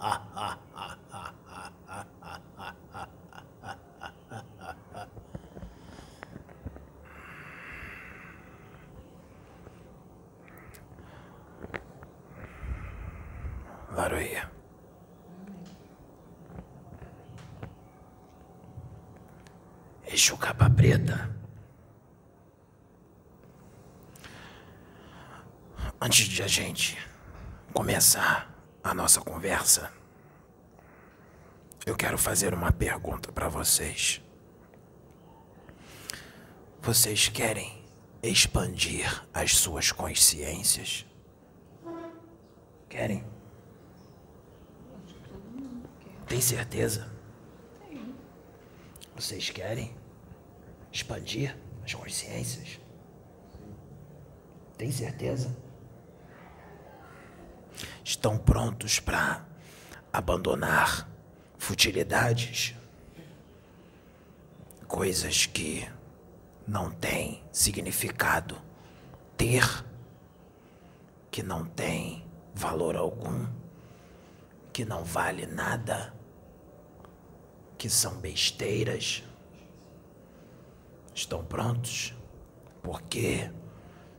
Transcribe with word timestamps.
Laroia. 13.92 14.50
Exu 20.08 20.38
capa 20.38 20.68
preta. 20.72 21.30
Antes 26.02 26.28
de 26.28 26.42
a 26.42 26.48
gente 26.48 26.98
começar 27.74 28.51
a 28.84 28.94
nossa 28.94 29.22
conversa, 29.22 29.92
eu 31.86 31.96
quero 31.96 32.18
fazer 32.18 32.54
uma 32.54 32.72
pergunta 32.72 33.32
para 33.32 33.48
vocês. 33.48 34.22
Vocês 36.82 37.28
querem 37.28 37.86
expandir 38.24 39.26
as 39.34 39.56
suas 39.56 39.92
consciências? 39.92 41.06
Querem? 42.90 43.24
Tem 46.28 46.42
certeza? 46.42 47.12
Vocês 49.16 49.50
querem 49.50 49.96
expandir 50.92 51.56
as 51.84 51.94
consciências? 51.94 52.80
Tem 54.78 54.92
certeza? 54.92 55.56
Estão 58.22 58.38
prontos 58.38 59.00
para 59.00 59.44
abandonar 60.14 61.10
futilidades? 61.58 62.76
Coisas 64.88 65.48
que 65.48 65.90
não 66.68 66.92
têm 66.92 67.44
significado 67.52 68.62
ter, 69.36 69.64
que 71.32 71.42
não 71.42 71.66
têm 71.66 72.24
valor 72.54 72.96
algum, 72.96 73.48
que 74.72 74.86
não 74.86 75.04
vale 75.04 75.48
nada, 75.48 76.14
que 77.76 77.90
são 77.90 78.20
besteiras. 78.20 79.24
Estão 81.16 81.44
prontos? 81.44 82.14
Porque 82.84 83.50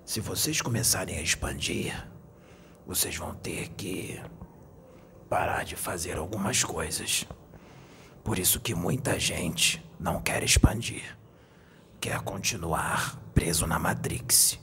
se 0.05 0.19
vocês 0.19 0.61
começarem 0.61 1.19
a 1.19 1.23
expandir, 1.23 2.11
vocês 2.87 3.17
vão 3.17 3.35
ter 3.35 3.69
que 3.71 4.21
parar 5.29 5.65
de 5.65 5.77
fazer 5.77 6.19
algumas 6.19 6.63
coisas. 6.63 7.27
Por 8.23 8.39
isso 8.39 8.61
que 8.61 8.75
muita 8.75 9.19
gente 9.19 9.85
não 9.99 10.21
quer 10.21 10.43
expandir. 10.43 11.17
Quer 12.01 12.21
continuar 12.21 13.17
preso 13.35 13.67
na 13.67 13.79
Matrix. 13.79 14.59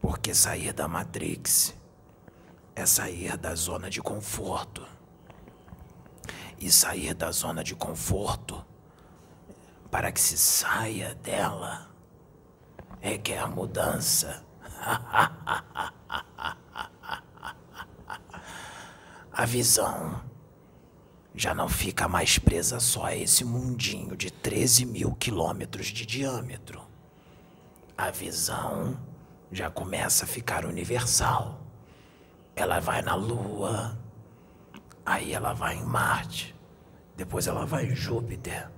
Porque 0.00 0.34
sair 0.34 0.72
da 0.72 0.88
Matrix 0.88 1.74
é 2.74 2.86
sair 2.86 3.36
da 3.36 3.54
zona 3.54 3.90
de 3.90 4.00
conforto. 4.00 4.86
E 6.58 6.70
sair 6.70 7.14
da 7.14 7.30
zona 7.30 7.64
de 7.64 7.74
conforto, 7.74 8.64
para 9.90 10.12
que 10.12 10.20
se 10.20 10.36
saia 10.36 11.14
dela, 11.14 11.88
requer 13.00 13.48
mudança. 13.48 14.44
A 19.40 19.46
visão 19.46 20.20
já 21.34 21.54
não 21.54 21.66
fica 21.66 22.06
mais 22.06 22.38
presa 22.38 22.78
só 22.78 23.06
a 23.06 23.16
esse 23.16 23.42
mundinho 23.42 24.14
de 24.14 24.30
13 24.30 24.84
mil 24.84 25.14
quilômetros 25.14 25.86
de 25.86 26.04
diâmetro. 26.04 26.82
A 27.96 28.10
visão 28.10 29.00
já 29.50 29.70
começa 29.70 30.26
a 30.26 30.28
ficar 30.28 30.66
universal. 30.66 31.58
Ela 32.54 32.80
vai 32.80 33.00
na 33.00 33.14
Lua, 33.14 33.98
aí 35.06 35.32
ela 35.32 35.54
vai 35.54 35.78
em 35.78 35.84
Marte, 35.86 36.54
depois 37.16 37.46
ela 37.46 37.64
vai 37.64 37.86
em 37.86 37.96
Júpiter. 37.96 38.70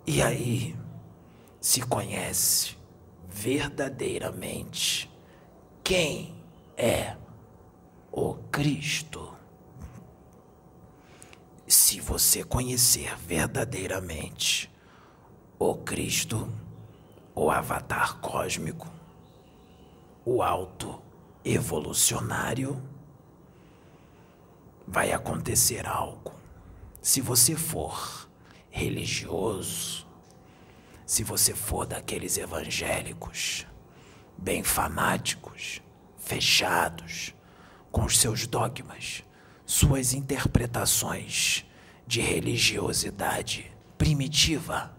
E 0.07 0.21
aí 0.21 0.77
se 1.59 1.81
conhece 1.81 2.77
verdadeiramente 3.27 5.11
quem 5.83 6.35
é 6.77 7.17
o 8.13 8.35
Cristo. 8.53 9.35
Se 11.67 11.99
você 11.99 12.45
conhecer 12.45 13.17
verdadeiramente 13.17 14.74
o 15.59 15.75
Cristo, 15.75 16.53
o 17.35 17.51
avatar 17.51 18.19
cósmico, 18.19 18.89
o 20.25 20.43
alto 20.43 21.01
evolucionário, 21.45 22.83
vai 24.87 25.13
acontecer 25.13 25.87
algo. 25.87 26.35
Se 27.01 27.21
você 27.21 27.55
for 27.57 28.29
religioso, 28.71 30.07
se 31.07 31.23
você 31.23 31.55
for 31.55 31.87
daqueles 31.87 32.37
evangélicos 32.39 33.67
bem 34.37 34.63
fanáticos, 34.63 35.81
fechados, 36.19 37.35
com 37.93 38.05
os 38.05 38.19
seus 38.19 38.47
dogmas, 38.47 39.23
suas 39.65 40.13
interpretações 40.13 41.65
de 42.07 42.21
religiosidade 42.21 43.71
primitiva, 43.97 44.94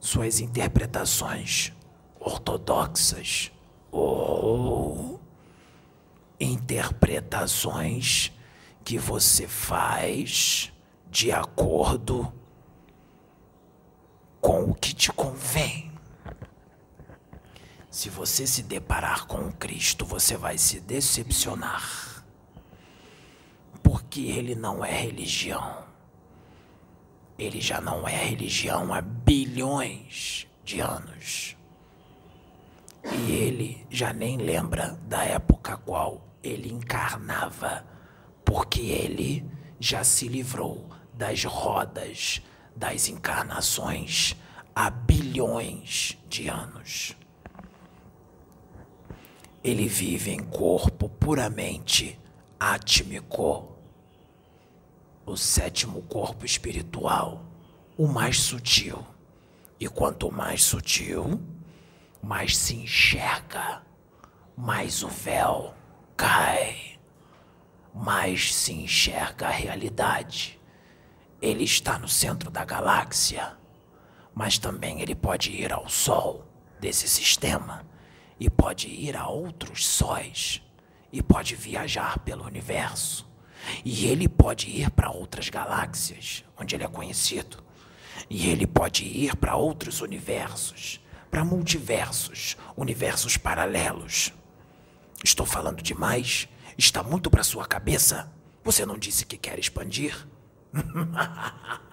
suas 0.00 0.40
interpretações 0.40 1.72
ortodoxas 2.18 3.52
ou 3.92 5.20
interpretações 6.38 8.32
que 8.82 8.98
você 8.98 9.46
faz 9.46 10.72
de 11.10 11.30
acordo 11.30 12.32
com 14.40 14.70
o 14.70 14.74
que 14.74 14.94
te 14.94 15.12
convém. 15.12 15.92
Se 17.90 18.08
você 18.08 18.46
se 18.46 18.62
deparar 18.62 19.26
com 19.26 19.52
Cristo, 19.52 20.06
você 20.06 20.36
vai 20.36 20.56
se 20.56 20.80
decepcionar. 20.80 22.24
Porque 23.82 24.20
ele 24.20 24.54
não 24.54 24.84
é 24.84 24.92
religião. 24.92 25.89
Ele 27.40 27.58
já 27.58 27.80
não 27.80 28.06
é 28.06 28.14
religião 28.26 28.92
há 28.92 29.00
bilhões 29.00 30.46
de 30.62 30.80
anos. 30.80 31.56
E 33.02 33.32
ele 33.32 33.86
já 33.88 34.12
nem 34.12 34.36
lembra 34.36 34.98
da 35.08 35.24
época 35.24 35.78
qual 35.78 36.22
ele 36.42 36.70
encarnava, 36.70 37.82
porque 38.44 38.82
ele 38.82 39.42
já 39.78 40.04
se 40.04 40.28
livrou 40.28 40.86
das 41.14 41.42
rodas 41.44 42.42
das 42.76 43.08
encarnações 43.08 44.36
há 44.74 44.90
bilhões 44.90 46.18
de 46.28 46.46
anos. 46.46 47.16
Ele 49.64 49.88
vive 49.88 50.30
em 50.32 50.40
corpo 50.40 51.08
puramente 51.08 52.20
átmico, 52.58 53.69
o 55.26 55.36
sétimo 55.36 56.02
corpo 56.02 56.44
espiritual, 56.44 57.44
o 57.96 58.06
mais 58.06 58.38
sutil. 58.40 59.06
E 59.78 59.88
quanto 59.88 60.30
mais 60.30 60.62
sutil, 60.62 61.40
mais 62.22 62.56
se 62.56 62.74
enxerga, 62.76 63.82
mais 64.56 65.02
o 65.02 65.08
véu 65.08 65.74
cai, 66.16 66.98
mais 67.94 68.54
se 68.54 68.72
enxerga 68.72 69.46
a 69.46 69.50
realidade. 69.50 70.60
Ele 71.40 71.64
está 71.64 71.98
no 71.98 72.08
centro 72.08 72.50
da 72.50 72.64
galáxia, 72.64 73.56
mas 74.34 74.58
também 74.58 75.00
ele 75.00 75.14
pode 75.14 75.50
ir 75.50 75.72
ao 75.72 75.88
Sol 75.88 76.44
desse 76.78 77.08
sistema 77.08 77.86
e 78.38 78.50
pode 78.50 78.88
ir 78.88 79.16
a 79.16 79.28
outros 79.28 79.86
sóis 79.86 80.62
e 81.12 81.22
pode 81.22 81.54
viajar 81.54 82.18
pelo 82.20 82.44
universo. 82.44 83.29
E 83.84 84.06
ele 84.06 84.28
pode 84.28 84.68
ir 84.68 84.90
para 84.90 85.10
outras 85.10 85.48
galáxias, 85.48 86.44
onde 86.58 86.74
ele 86.74 86.84
é 86.84 86.88
conhecido. 86.88 87.62
E 88.28 88.48
ele 88.48 88.66
pode 88.66 89.04
ir 89.04 89.36
para 89.36 89.56
outros 89.56 90.00
universos, 90.00 91.00
para 91.30 91.44
multiversos, 91.44 92.56
universos 92.76 93.36
paralelos. 93.36 94.32
Estou 95.22 95.46
falando 95.46 95.82
demais? 95.82 96.48
Está 96.76 97.02
muito 97.02 97.30
para 97.30 97.42
sua 97.42 97.66
cabeça? 97.66 98.32
Você 98.64 98.84
não 98.86 98.98
disse 98.98 99.26
que 99.26 99.36
quer 99.36 99.58
expandir? 99.58 100.26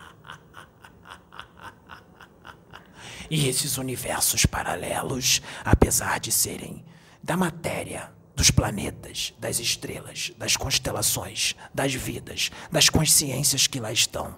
E 3.30 3.48
esses 3.48 3.78
universos 3.78 4.46
paralelos, 4.46 5.42
apesar 5.64 6.20
de 6.20 6.32
serem 6.32 6.86
da 7.22 7.36
matéria, 7.36 8.12
dos 8.38 8.52
planetas, 8.52 9.34
das 9.40 9.58
estrelas, 9.58 10.32
das 10.38 10.56
constelações, 10.56 11.56
das 11.74 11.96
vidas, 11.96 12.52
das 12.72 12.88
consciências 12.88 13.66
que 13.66 13.80
lá 13.80 13.92
estão, 13.92 14.36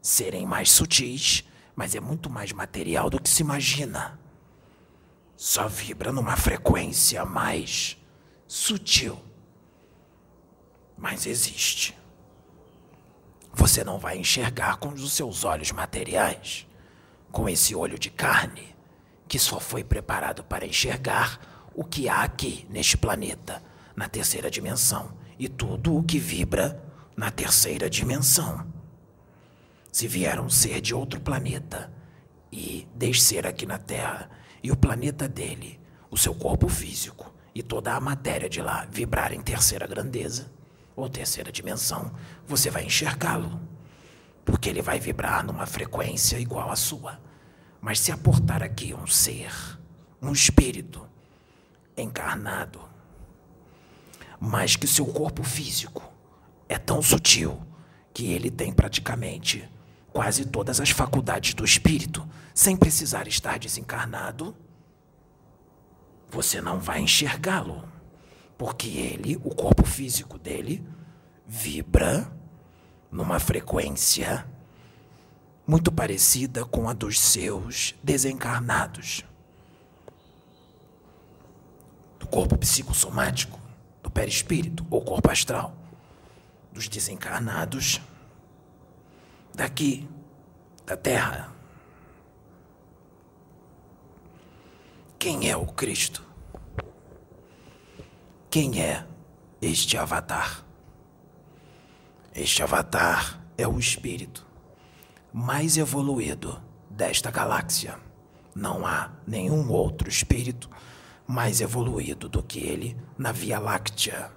serem 0.00 0.46
mais 0.46 0.70
sutis, 0.70 1.42
mas 1.74 1.96
é 1.96 2.00
muito 2.00 2.30
mais 2.30 2.52
material 2.52 3.10
do 3.10 3.20
que 3.20 3.28
se 3.28 3.42
imagina. 3.42 4.16
Só 5.36 5.66
vibra 5.66 6.12
numa 6.12 6.36
frequência 6.36 7.24
mais 7.24 7.96
sutil. 8.46 9.20
Mas 10.96 11.26
existe. 11.26 11.98
Você 13.52 13.82
não 13.82 13.98
vai 13.98 14.18
enxergar 14.18 14.76
com 14.76 14.90
os 14.90 15.12
seus 15.12 15.42
olhos 15.42 15.72
materiais 15.72 16.64
com 17.32 17.48
esse 17.48 17.74
olho 17.74 17.98
de 17.98 18.08
carne 18.08 18.76
que 19.26 19.36
só 19.36 19.58
foi 19.58 19.82
preparado 19.82 20.44
para 20.44 20.64
enxergar 20.64 21.55
o 21.76 21.84
que 21.84 22.08
há 22.08 22.22
aqui 22.22 22.66
neste 22.70 22.96
planeta, 22.96 23.62
na 23.94 24.08
terceira 24.08 24.50
dimensão, 24.50 25.12
e 25.38 25.46
tudo 25.46 25.94
o 25.94 26.02
que 26.02 26.18
vibra 26.18 26.82
na 27.14 27.30
terceira 27.30 27.90
dimensão. 27.90 28.66
Se 29.92 30.08
vier 30.08 30.40
um 30.40 30.48
ser 30.48 30.80
de 30.80 30.94
outro 30.94 31.20
planeta 31.20 31.92
e 32.50 32.88
descer 32.94 33.46
aqui 33.46 33.66
na 33.66 33.76
Terra, 33.76 34.30
e 34.62 34.72
o 34.72 34.76
planeta 34.76 35.28
dele, 35.28 35.78
o 36.10 36.16
seu 36.16 36.34
corpo 36.34 36.66
físico 36.66 37.30
e 37.54 37.62
toda 37.62 37.94
a 37.94 38.00
matéria 38.00 38.48
de 38.48 38.62
lá 38.62 38.86
vibrar 38.90 39.34
em 39.34 39.42
terceira 39.42 39.86
grandeza 39.86 40.50
ou 40.96 41.10
terceira 41.10 41.52
dimensão, 41.52 42.10
você 42.46 42.70
vai 42.70 42.86
enxergá-lo, 42.86 43.60
porque 44.46 44.70
ele 44.70 44.80
vai 44.80 44.98
vibrar 44.98 45.44
numa 45.44 45.66
frequência 45.66 46.38
igual 46.38 46.70
à 46.70 46.76
sua. 46.76 47.20
Mas 47.82 48.00
se 48.00 48.10
aportar 48.10 48.62
aqui 48.62 48.94
um 48.94 49.06
ser, 49.06 49.52
um 50.22 50.32
espírito 50.32 51.05
encarnado, 51.96 52.80
mas 54.38 54.76
que 54.76 54.86
seu 54.86 55.06
corpo 55.06 55.42
físico 55.42 56.02
é 56.68 56.78
tão 56.78 57.00
sutil 57.00 57.60
que 58.12 58.32
ele 58.32 58.50
tem 58.50 58.72
praticamente 58.72 59.68
quase 60.12 60.46
todas 60.46 60.80
as 60.80 60.90
faculdades 60.90 61.52
do 61.52 61.64
espírito, 61.64 62.26
sem 62.54 62.74
precisar 62.74 63.28
estar 63.28 63.58
desencarnado, 63.58 64.56
você 66.30 66.60
não 66.60 66.78
vai 66.78 67.00
enxergá-lo, 67.00 67.86
porque 68.56 68.88
ele, 68.88 69.36
o 69.44 69.54
corpo 69.54 69.84
físico 69.84 70.38
dele, 70.38 70.82
vibra 71.46 72.32
numa 73.10 73.38
frequência 73.38 74.46
muito 75.66 75.92
parecida 75.92 76.64
com 76.64 76.88
a 76.88 76.92
dos 76.92 77.18
seus 77.20 77.94
desencarnados. 78.02 79.24
Do 82.18 82.26
corpo 82.26 82.56
psicossomático, 82.58 83.58
do 84.02 84.10
perispírito 84.10 84.86
ou 84.90 85.02
corpo 85.02 85.30
astral, 85.30 85.74
dos 86.72 86.88
desencarnados 86.88 88.00
daqui, 89.54 90.08
da 90.84 90.96
Terra. 90.96 91.52
Quem 95.18 95.50
é 95.50 95.56
o 95.56 95.66
Cristo? 95.66 96.24
Quem 98.50 98.80
é 98.80 99.06
este 99.60 99.96
avatar? 99.96 100.64
Este 102.34 102.62
avatar 102.62 103.40
é 103.56 103.66
o 103.66 103.78
Espírito 103.78 104.46
mais 105.32 105.76
evoluído 105.76 106.62
desta 106.88 107.30
galáxia. 107.30 107.98
Não 108.54 108.86
há 108.86 109.10
nenhum 109.26 109.70
outro 109.70 110.08
espírito 110.08 110.70
mais 111.26 111.60
evoluído 111.60 112.28
do 112.28 112.42
que 112.42 112.60
ele 112.60 112.96
na 113.18 113.32
Via 113.32 113.58
Láctea. 113.58 114.30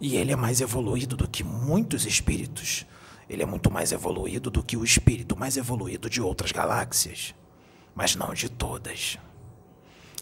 E 0.00 0.16
ele 0.16 0.32
é 0.32 0.36
mais 0.36 0.60
evoluído 0.60 1.16
do 1.16 1.28
que 1.28 1.44
muitos 1.44 2.06
espíritos. 2.06 2.86
Ele 3.28 3.42
é 3.42 3.46
muito 3.46 3.70
mais 3.70 3.92
evoluído 3.92 4.50
do 4.50 4.62
que 4.62 4.76
o 4.76 4.84
espírito 4.84 5.36
mais 5.36 5.56
evoluído 5.56 6.08
de 6.08 6.22
outras 6.22 6.52
galáxias, 6.52 7.34
mas 7.94 8.14
não 8.14 8.32
de 8.32 8.48
todas. 8.48 9.18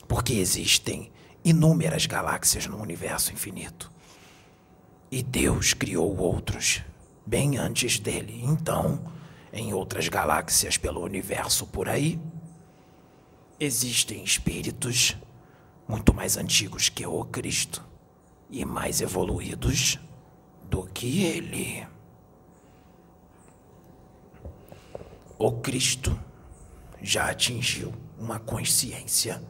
Porque 0.09 0.35
existem 0.35 1.13
inúmeras 1.45 2.07
galáxias 2.07 2.67
no 2.67 2.81
universo 2.81 3.33
infinito. 3.33 3.93
E 5.11 5.23
Deus 5.23 5.73
criou 5.75 6.17
outros 6.17 6.83
bem 7.25 7.57
antes 7.57 8.01
dele. 8.01 8.41
Então, 8.45 9.13
em 9.53 9.73
outras 9.73 10.09
galáxias 10.09 10.77
pelo 10.77 11.03
universo 11.03 11.67
por 11.67 11.89
aí, 11.89 12.19
existem 13.61 14.25
espíritos 14.25 15.17
muito 15.89 16.13
mais 16.13 16.37
antigos 16.37 16.89
que 16.89 17.07
o 17.07 17.25
Cristo 17.25 17.85
e 18.51 18.65
mais 18.65 19.01
evoluídos 19.01 19.99
do 20.69 20.85
que 20.85 21.25
ele. 21.25 21.87
O 25.39 25.53
Cristo 25.53 26.19
já 27.01 27.31
atingiu 27.31 27.93
uma 28.19 28.39
consciência, 28.39 29.43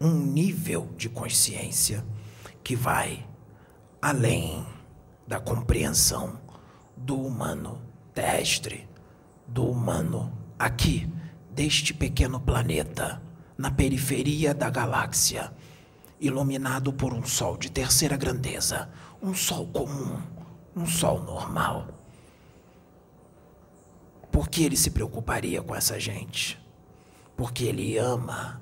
um 0.00 0.12
nível 0.12 0.88
de 0.96 1.08
consciência 1.08 2.04
que 2.64 2.74
vai 2.74 3.26
além 4.02 4.66
da 5.26 5.38
compreensão 5.38 6.40
do 6.96 7.20
humano 7.20 7.80
terrestre 8.12 8.88
do 9.46 9.64
humano 9.64 10.32
aqui, 10.58 11.10
deste 11.50 11.92
pequeno 11.92 12.40
planeta, 12.40 13.20
na 13.58 13.70
periferia 13.70 14.54
da 14.54 14.70
galáxia, 14.70 15.52
iluminado 16.20 16.92
por 16.92 17.14
um 17.14 17.24
sol 17.24 17.56
de 17.56 17.70
terceira 17.70 18.16
grandeza, 18.16 18.90
um 19.22 19.34
sol 19.34 19.66
comum, 19.66 20.20
um 20.76 20.86
sol 20.86 21.22
normal. 21.22 21.88
Por 24.30 24.48
que 24.48 24.62
ele 24.62 24.76
se 24.76 24.90
preocuparia 24.90 25.62
com 25.62 25.74
essa 25.74 25.98
gente? 25.98 26.60
Porque 27.36 27.64
ele 27.64 27.96
ama. 27.96 28.60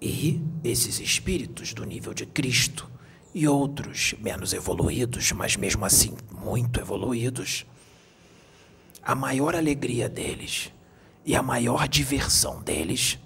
E 0.00 0.42
esses 0.62 1.00
espíritos 1.00 1.72
do 1.72 1.84
nível 1.84 2.12
de 2.12 2.26
Cristo 2.26 2.90
e 3.34 3.48
outros 3.48 4.14
menos 4.20 4.52
evoluídos, 4.52 5.32
mas 5.32 5.56
mesmo 5.56 5.84
assim 5.84 6.16
muito 6.30 6.80
evoluídos, 6.80 7.66
a 9.02 9.14
maior 9.14 9.56
alegria 9.56 10.08
deles 10.08 10.72
e 11.24 11.34
a 11.34 11.42
maior 11.42 11.88
diversão 11.88 12.62
deles 12.62 13.18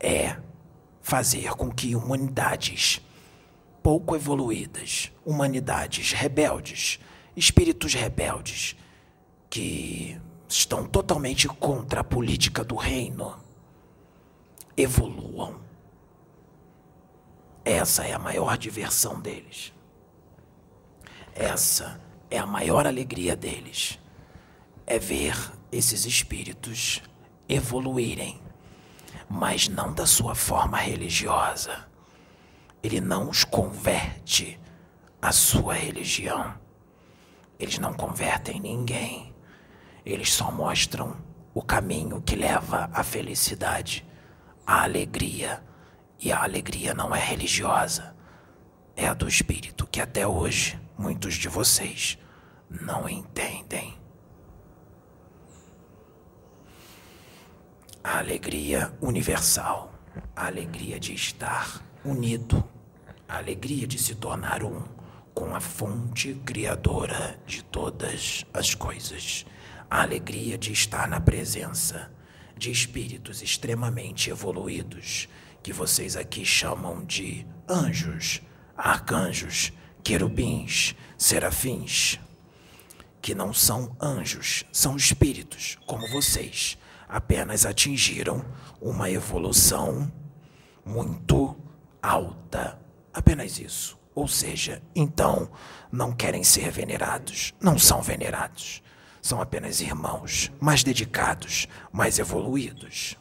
é 0.00 0.36
fazer 1.02 1.50
com 1.50 1.70
que 1.70 1.94
humanidades 1.94 3.00
pouco 3.82 4.14
evoluídas, 4.14 5.10
humanidades 5.24 6.12
rebeldes, 6.12 7.00
espíritos 7.36 7.94
rebeldes, 7.94 8.76
que 9.50 10.18
estão 10.48 10.86
totalmente 10.86 11.48
contra 11.48 12.00
a 12.00 12.04
política 12.04 12.62
do 12.62 12.76
reino, 12.76 13.36
evoluam 14.76 15.60
Essa 17.64 18.04
é 18.06 18.12
a 18.12 18.18
maior 18.18 18.58
diversão 18.58 19.20
deles. 19.20 19.72
Essa 21.34 22.00
é 22.30 22.38
a 22.38 22.46
maior 22.46 22.86
alegria 22.86 23.36
deles. 23.36 23.98
É 24.84 24.98
ver 24.98 25.36
esses 25.70 26.04
espíritos 26.04 27.00
evoluírem, 27.48 28.41
mas 29.34 29.66
não 29.66 29.94
da 29.94 30.04
sua 30.04 30.34
forma 30.34 30.76
religiosa. 30.76 31.88
Ele 32.82 33.00
não 33.00 33.30
os 33.30 33.44
converte 33.44 34.60
à 35.22 35.32
sua 35.32 35.72
religião. 35.72 36.54
Eles 37.58 37.78
não 37.78 37.94
convertem 37.94 38.60
ninguém. 38.60 39.34
Eles 40.04 40.30
só 40.34 40.52
mostram 40.52 41.16
o 41.54 41.62
caminho 41.62 42.20
que 42.20 42.36
leva 42.36 42.90
à 42.92 43.02
felicidade, 43.02 44.06
à 44.66 44.82
alegria. 44.82 45.64
E 46.20 46.30
a 46.30 46.42
alegria 46.42 46.92
não 46.92 47.14
é 47.14 47.18
religiosa, 47.18 48.14
é 48.94 49.08
a 49.08 49.14
do 49.14 49.26
espírito 49.26 49.86
que 49.86 50.00
até 50.00 50.26
hoje 50.26 50.78
muitos 50.96 51.34
de 51.34 51.48
vocês 51.48 52.18
não 52.68 53.08
entendem. 53.08 53.98
A 58.04 58.18
alegria 58.18 58.92
universal, 59.00 59.94
a 60.34 60.46
alegria 60.46 60.98
de 60.98 61.14
estar 61.14 61.80
unido, 62.04 62.68
a 63.28 63.36
alegria 63.38 63.86
de 63.86 63.96
se 63.96 64.16
tornar 64.16 64.64
um 64.64 64.82
com 65.32 65.54
a 65.54 65.60
fonte 65.60 66.34
criadora 66.44 67.38
de 67.46 67.62
todas 67.62 68.44
as 68.52 68.74
coisas, 68.74 69.46
a 69.88 70.02
alegria 70.02 70.58
de 70.58 70.72
estar 70.72 71.08
na 71.08 71.20
presença 71.20 72.10
de 72.56 72.72
espíritos 72.72 73.40
extremamente 73.40 74.30
evoluídos 74.30 75.28
que 75.62 75.72
vocês 75.72 76.16
aqui 76.16 76.44
chamam 76.44 77.04
de 77.04 77.46
anjos, 77.68 78.42
arcanjos, 78.76 79.72
querubins, 80.02 80.96
serafins, 81.16 82.18
que 83.20 83.32
não 83.32 83.54
são 83.54 83.96
anjos, 84.00 84.64
são 84.72 84.96
espíritos 84.96 85.78
como 85.86 86.08
vocês, 86.08 86.76
apenas 87.12 87.66
atingiram 87.66 88.42
uma 88.80 89.10
evolução 89.10 90.10
muito 90.82 91.54
alta. 92.02 92.80
Apenas 93.12 93.58
isso. 93.58 93.98
Ou 94.14 94.26
seja, 94.26 94.82
então 94.96 95.50
não 95.90 96.10
querem 96.10 96.42
ser 96.42 96.70
venerados, 96.70 97.52
não 97.60 97.78
são 97.78 98.00
venerados. 98.00 98.82
São 99.20 99.42
apenas 99.42 99.82
irmãos, 99.82 100.50
mais 100.58 100.82
dedicados, 100.82 101.68
mais 101.92 102.18
evoluídos. 102.18 103.14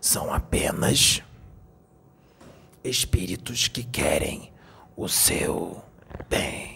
São 0.00 0.32
apenas 0.32 1.22
espíritos 2.82 3.68
que 3.68 3.84
querem 3.84 4.50
o 4.96 5.06
seu 5.06 5.84
bem. 6.30 6.71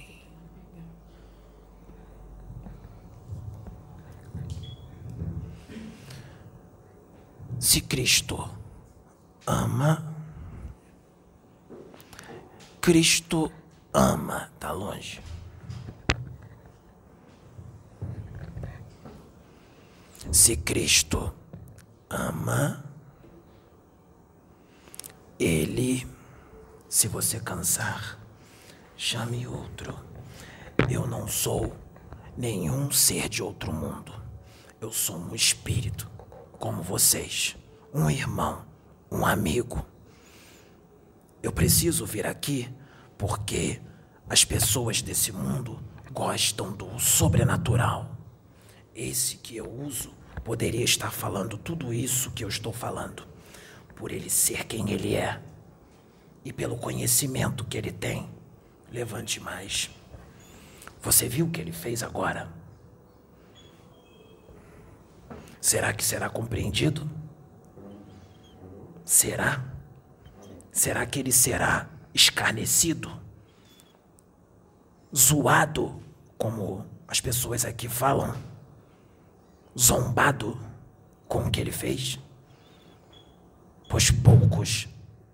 Se 7.59 7.81
Cristo 7.81 8.49
ama, 9.47 10.15
Cristo 12.81 13.51
ama, 13.93 14.51
tá 14.61 14.71
longe. 14.73 15.23
Se 20.31 20.57
Cristo 20.57 21.33
ama, 22.11 22.85
Ele, 25.39 26.07
se 26.89 27.09
você 27.09 27.41
cansar, 27.41 28.19
chame 28.97 29.47
outro. 29.47 29.99
Eu 30.91 31.07
não 31.07 31.27
sou 31.27 31.75
nenhum 32.37 32.91
ser 32.91 33.29
de 33.29 33.43
outro 33.43 33.73
mundo. 33.73 34.13
Eu 34.81 34.93
sou 34.93 35.17
um 35.17 35.35
espírito, 35.35 36.09
como 36.57 36.83
vocês, 36.83 37.57
um 37.93 38.11
irmão, 38.11 38.65
um 39.11 39.25
amigo. 39.25 39.85
Eu 41.43 41.53
preciso 41.53 42.05
vir 42.05 42.27
aqui 42.27 42.69
porque 43.17 43.81
as 44.29 44.45
pessoas 44.45 45.01
desse 45.01 45.33
mundo 45.33 45.79
gostam 46.11 46.73
do 46.73 46.99
sobrenatural. 46.99 48.17
Esse 48.95 49.37
que 49.37 49.57
eu 49.57 49.71
uso 49.71 50.15
poderia 50.43 50.85
estar 50.85 51.11
falando 51.11 51.59
tudo 51.59 51.93
isso 51.93 52.31
que 52.31 52.45
eu 52.45 52.49
estou 52.49 52.73
falando, 52.73 53.27
por 53.95 54.11
ele 54.11 54.31
ser 54.31 54.65
quem 54.65 54.91
ele 54.91 55.15
é 55.15 55.41
e 56.45 56.53
pelo 56.53 56.77
conhecimento 56.77 57.65
que 57.65 57.77
ele 57.77 57.93
tem. 57.93 58.29
Levante 58.91 59.41
mais. 59.41 59.91
Você 61.03 61.29
viu 61.29 61.47
o 61.47 61.51
que 61.51 61.61
ele 61.61 61.73
fez 61.73 62.03
agora? 62.03 62.56
Será 65.61 65.93
que 65.93 66.05
será 66.05 66.29
compreendido? 66.29 67.09
Será? 69.05 69.65
Será 70.73 71.07
que 71.07 71.21
ele 71.21 71.33
será 71.33 71.89
escarnecido? 72.13 73.11
Zoado, 75.15 76.03
como 76.37 76.85
as 77.09 77.21
pessoas 77.21 77.65
aqui 77.65 77.89
falam? 77.89 78.37
Zombado 79.79 80.59
com 81.29 81.47
o 81.47 81.51
que 81.51 81.61
ele 81.61 81.73
fez? 81.73 82.19
Pois 83.89 84.11
poucos 84.11 84.89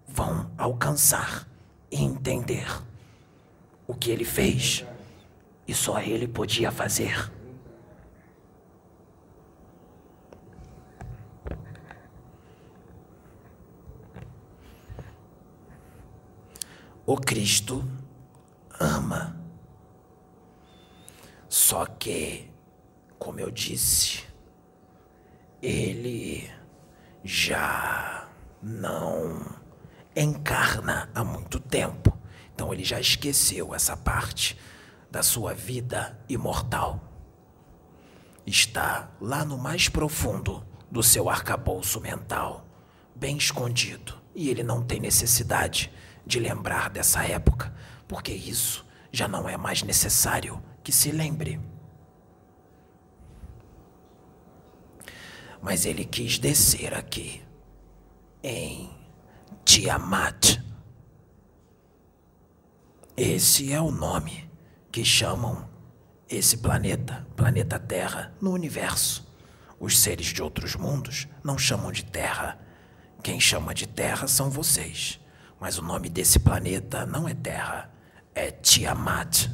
vão 0.07 0.51
alcançar 0.59 1.49
e 1.91 2.03
entender 2.03 2.67
o 3.87 3.95
que 3.95 4.11
ele 4.11 4.25
fez 4.25 4.85
e 5.67 5.75
só 5.75 6.01
ele 6.01 6.29
podia 6.29 6.71
fazer. 6.71 7.31
O 17.13 17.17
Cristo 17.19 17.87
ama. 18.81 19.37
Só 21.47 21.85
que, 21.85 22.51
como 23.19 23.39
eu 23.39 23.51
disse, 23.51 24.25
ele 25.61 26.51
já 27.23 28.27
não 28.63 29.45
encarna 30.17 31.11
há 31.15 31.23
muito 31.23 31.61
tempo. 31.61 32.19
Então 32.55 32.73
ele 32.73 32.83
já 32.83 32.99
esqueceu 32.99 33.75
essa 33.75 33.95
parte 33.95 34.59
da 35.11 35.23
sua 35.23 35.53
vida 35.53 36.19
imortal. 36.31 36.99
Está 38.47 39.11
lá 39.21 39.45
no 39.45 39.59
mais 39.59 39.87
profundo 39.87 40.65
do 40.91 41.03
seu 41.03 41.29
arcabouço 41.29 42.01
mental, 42.01 42.67
bem 43.15 43.37
escondido, 43.37 44.15
e 44.35 44.49
ele 44.49 44.63
não 44.63 44.83
tem 44.83 44.99
necessidade 44.99 45.93
de 46.27 46.39
lembrar 46.39 46.91
dessa 46.91 47.25
época, 47.25 47.75
porque 48.07 48.33
isso 48.33 48.87
já 49.11 49.29
não 49.29 49.49
é 49.49 49.57
mais 49.57 49.83
necessário 49.83 50.63
que 50.83 50.93
se 50.93 51.11
lembre. 51.11 51.61
Mas 55.61 55.85
ele 55.87 56.05
quis 56.05 56.39
descer 56.39 56.93
aqui, 56.95 57.43
em 58.43 58.91
Tiamat. 59.65 60.61
Esse 63.17 63.73
é 63.73 63.81
o 63.81 63.91
nome 63.91 64.51
que 64.91 65.05
chamam 65.05 65.69
esse 66.29 66.57
planeta, 66.57 67.27
planeta 67.37 67.79
Terra, 67.79 68.35
no 68.41 68.53
universo. 68.53 69.31
Os 69.79 69.99
seres 69.99 70.27
de 70.27 70.43
outros 70.43 70.75
mundos 70.75 71.29
não 71.45 71.57
chamam 71.57 71.93
de 71.93 72.05
Terra. 72.05 72.59
Quem 73.23 73.39
chama 73.39 73.75
de 73.75 73.87
Terra 73.87 74.27
são 74.27 74.51
vocês. 74.51 75.21
Mas 75.63 75.79
o 75.79 75.83
nome 75.83 76.09
desse 76.09 76.41
planeta 76.41 77.07
não 77.07 77.29
é 77.29 77.35
Terra, 77.35 77.89
é 78.35 78.51
Tiamat. 78.51 79.49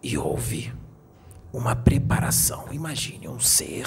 E 0.00 0.16
houve 0.16 0.72
uma 1.52 1.74
preparação. 1.74 2.72
Imagine 2.72 3.26
um 3.26 3.40
ser, 3.40 3.84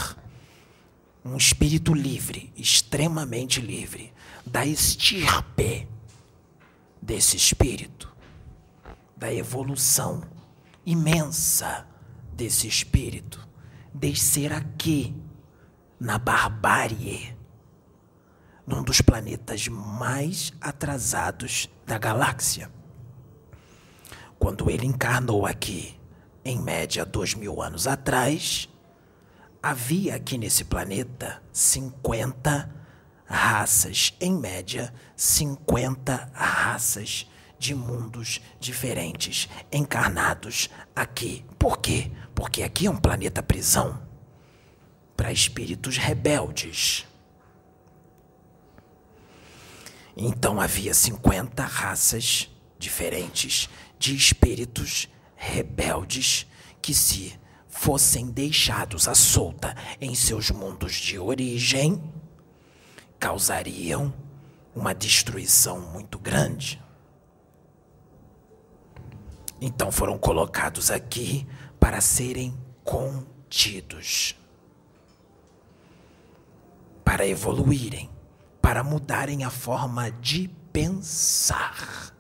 um 1.23 1.37
espírito 1.37 1.93
livre, 1.93 2.51
extremamente 2.57 3.61
livre, 3.61 4.13
da 4.45 4.65
estirpe 4.65 5.87
desse 7.01 7.37
espírito, 7.37 8.13
da 9.15 9.33
evolução 9.33 10.21
imensa 10.85 11.87
desse 12.33 12.67
espírito, 12.67 13.47
descer 13.93 14.51
aqui 14.51 15.15
na 15.97 16.17
barbárie 16.17 17.32
num 18.65 18.83
dos 18.83 19.01
planetas 19.01 19.67
mais 19.67 20.53
atrasados 20.61 21.69
da 21.85 21.97
galáxia. 21.97 22.71
Quando 24.39 24.69
ele 24.69 24.85
encarnou 24.85 25.45
aqui, 25.45 25.99
em 26.43 26.61
média 26.61 27.05
dois 27.05 27.33
mil 27.33 27.61
anos 27.61 27.87
atrás, 27.87 28.69
havia 29.61 30.15
aqui 30.15 30.37
nesse 30.37 30.65
planeta 30.65 31.41
50 31.51 32.69
raças, 33.25 34.13
em 34.19 34.37
média, 34.37 34.93
50 35.15 36.31
raças 36.33 37.29
de 37.57 37.73
mundos 37.73 38.41
diferentes 38.59 39.47
encarnados 39.71 40.69
aqui. 40.93 41.45
Por 41.57 41.77
quê? 41.77 42.11
Porque 42.35 42.61
aqui 42.61 42.87
é 42.87 42.91
um 42.91 42.97
planeta 42.97 43.41
prisão 43.41 44.01
para 45.15 45.31
espíritos 45.31 45.97
rebeldes. 45.97 47.07
Então 50.15 50.61
havia 50.61 50.93
50 50.93 51.63
raças 51.63 52.49
diferentes 52.77 53.69
de 53.97 54.15
espíritos 54.15 55.07
rebeldes 55.35 56.45
que 56.81 56.93
se 56.93 57.39
fossem 57.67 58.29
deixados 58.29 59.07
à 59.07 59.15
solta 59.15 59.75
em 59.99 60.13
seus 60.13 60.51
mundos 60.51 60.93
de 60.93 61.17
origem, 61.17 62.01
causariam 63.19 64.13
uma 64.75 64.93
destruição 64.93 65.79
muito 65.79 66.19
grande. 66.19 66.81
Então 69.59 69.91
foram 69.91 70.17
colocados 70.17 70.91
aqui 70.91 71.47
para 71.79 72.01
serem 72.01 72.55
contidos, 72.83 74.35
para 77.03 77.25
evoluírem, 77.25 78.09
para 78.63 78.81
mudarem 78.81 79.43
a 79.43 79.49
forma 79.49 80.09
de 80.09 80.47
pensar. 80.71 82.15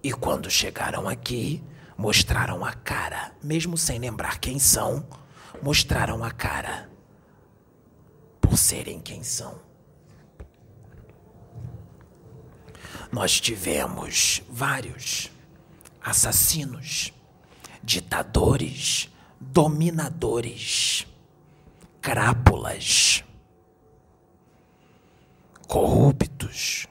E 0.00 0.12
quando 0.12 0.48
chegaram 0.48 1.08
aqui, 1.08 1.60
mostraram 1.98 2.64
a 2.64 2.72
cara, 2.72 3.32
mesmo 3.42 3.76
sem 3.76 3.98
lembrar 3.98 4.38
quem 4.38 4.60
são, 4.60 5.04
mostraram 5.60 6.22
a 6.22 6.30
cara 6.30 6.88
por 8.40 8.56
serem 8.56 9.00
quem 9.00 9.24
são. 9.24 9.58
Nós 13.10 13.40
tivemos 13.40 14.40
vários 14.48 15.32
assassinos, 16.00 17.12
ditadores, 17.82 19.10
dominadores, 19.40 21.08
crápulas, 22.00 23.24
corruptos. 25.66 26.86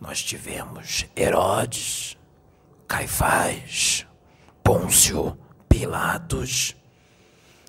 Nós 0.00 0.22
tivemos 0.22 1.06
Herodes, 1.16 2.16
Caifás, 2.86 4.06
Pôncio, 4.62 5.38
Pilatos 5.68 6.76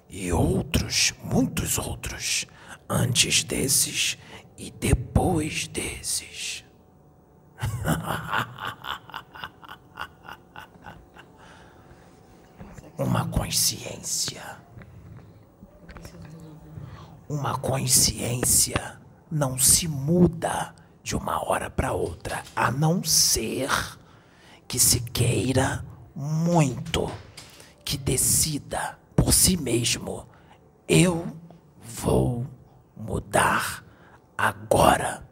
e 0.09 0.31
outros, 0.31 1.13
muitos 1.23 1.77
outros, 1.77 2.45
antes 2.89 3.43
desses 3.43 4.17
e 4.57 4.71
depois 4.71 5.67
desses. 5.67 6.63
uma 12.97 13.27
consciência. 13.27 14.57
Uma 17.27 17.57
consciência 17.57 18.99
não 19.35 19.57
se 19.57 19.85
muda 19.85 20.73
de 21.03 21.13
uma 21.13 21.45
hora 21.45 21.69
para 21.69 21.91
outra, 21.91 22.41
a 22.55 22.71
não 22.71 23.03
ser 23.03 23.69
que 24.65 24.79
se 24.79 25.01
queira 25.01 25.85
muito, 26.15 27.11
que 27.83 27.97
decida 27.97 28.97
por 29.13 29.33
si 29.33 29.57
mesmo: 29.57 30.25
eu 30.87 31.35
vou 31.81 32.47
mudar 32.95 33.83
agora. 34.37 35.27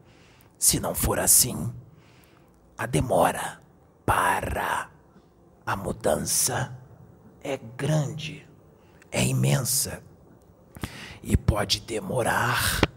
Se 0.59 0.81
não 0.81 0.93
for 0.93 1.17
assim, 1.17 1.73
a 2.77 2.85
demora 2.85 3.61
para 4.05 4.89
a 5.65 5.75
mudança 5.77 6.77
é 7.41 7.57
grande, 7.77 8.45
é 9.09 9.25
imensa 9.25 10.03
e 11.21 11.37
pode 11.37 11.79
demorar 11.79 12.92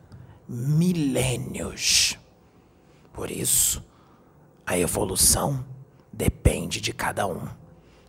milênios. 0.48 2.18
Por 3.12 3.30
isso, 3.30 3.84
a 4.64 4.78
evolução 4.78 5.64
depende 6.12 6.80
de 6.80 6.92
cada 6.92 7.26
um. 7.26 7.48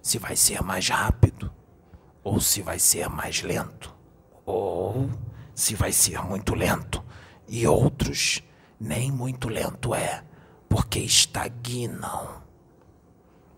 Se 0.01 0.17
vai 0.17 0.35
ser 0.35 0.61
mais 0.61 0.87
rápido 0.89 1.51
ou 2.23 2.39
se 2.39 2.61
vai 2.61 2.77
ser 2.77 3.09
mais 3.09 3.41
lento, 3.41 3.95
ou 4.45 5.09
se 5.55 5.75
vai 5.75 5.91
ser 5.91 6.21
muito 6.21 6.53
lento. 6.55 7.03
E 7.47 7.65
outros 7.65 8.43
nem 8.79 9.11
muito 9.11 9.47
lento 9.47 9.95
é, 9.95 10.23
porque 10.67 10.99
estagnam 10.99 12.41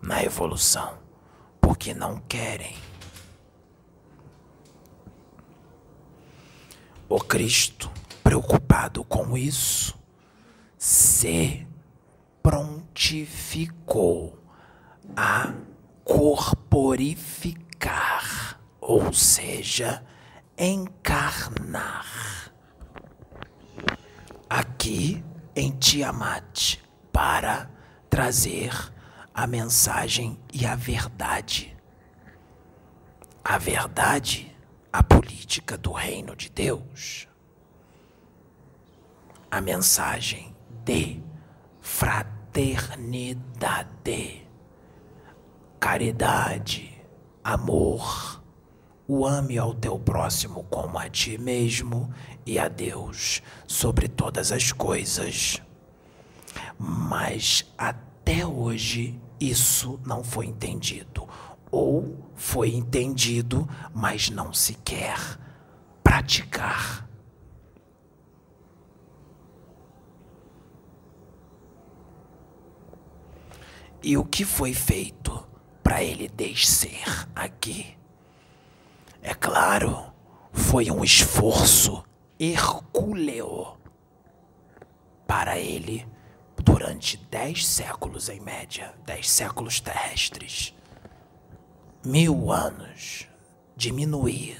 na 0.00 0.22
evolução 0.22 1.00
porque 1.60 1.94
não 1.94 2.18
querem. 2.28 2.76
O 7.08 7.18
Cristo, 7.18 7.90
preocupado 8.22 9.02
com 9.04 9.36
isso, 9.36 9.98
se 10.78 11.66
prontificou 12.42 14.38
a 15.16 15.52
corporificar, 16.04 18.60
ou 18.80 19.12
seja, 19.12 20.04
encarnar. 20.58 22.06
Aqui 24.48 25.22
em 25.54 25.70
Tiamat, 25.72 26.78
para 27.12 27.70
trazer 28.08 28.72
a 29.32 29.46
mensagem 29.46 30.36
e 30.52 30.66
a 30.66 30.74
verdade. 30.74 31.76
A 33.44 33.58
verdade, 33.58 34.52
a 34.92 35.02
política 35.02 35.78
do 35.78 35.92
reino 35.92 36.34
de 36.34 36.50
Deus. 36.50 37.29
A 39.50 39.60
mensagem 39.60 40.54
de 40.84 41.20
fraternidade, 41.80 44.46
caridade, 45.80 47.02
amor. 47.42 48.40
O 49.08 49.26
ame 49.26 49.58
ao 49.58 49.74
teu 49.74 49.98
próximo 49.98 50.62
como 50.70 50.96
a 50.96 51.08
ti 51.08 51.36
mesmo 51.36 52.14
e 52.46 52.60
a 52.60 52.68
Deus 52.68 53.42
sobre 53.66 54.06
todas 54.06 54.52
as 54.52 54.70
coisas. 54.70 55.60
Mas 56.78 57.68
até 57.76 58.46
hoje 58.46 59.20
isso 59.40 59.98
não 60.06 60.22
foi 60.22 60.46
entendido. 60.46 61.28
Ou 61.72 62.16
foi 62.36 62.72
entendido, 62.72 63.68
mas 63.92 64.30
não 64.30 64.52
se 64.52 64.74
quer 64.74 65.18
praticar. 66.04 67.09
E 74.02 74.16
o 74.16 74.24
que 74.24 74.44
foi 74.44 74.72
feito 74.72 75.46
para 75.82 76.02
ele 76.02 76.28
descer 76.28 77.04
aqui? 77.34 77.96
É 79.22 79.34
claro, 79.34 80.10
foi 80.52 80.90
um 80.90 81.04
esforço 81.04 82.02
hercúleo 82.38 83.76
para 85.26 85.58
ele 85.58 86.06
durante 86.56 87.16
dez 87.30 87.66
séculos 87.66 88.28
em 88.30 88.40
média, 88.40 88.94
dez 89.04 89.28
séculos 89.28 89.80
terrestres, 89.80 90.74
mil 92.04 92.50
anos, 92.50 93.28
diminuir 93.76 94.58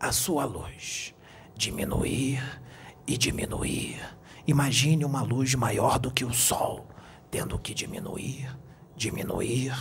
a 0.00 0.10
sua 0.10 0.44
luz, 0.44 1.14
diminuir 1.56 2.60
e 3.06 3.16
diminuir. 3.16 4.00
Imagine 4.46 5.04
uma 5.04 5.22
luz 5.22 5.54
maior 5.54 5.98
do 5.98 6.10
que 6.10 6.24
o 6.24 6.34
Sol, 6.34 6.86
tendo 7.30 7.58
que 7.58 7.72
diminuir, 7.72 8.48
diminuir 8.96 9.74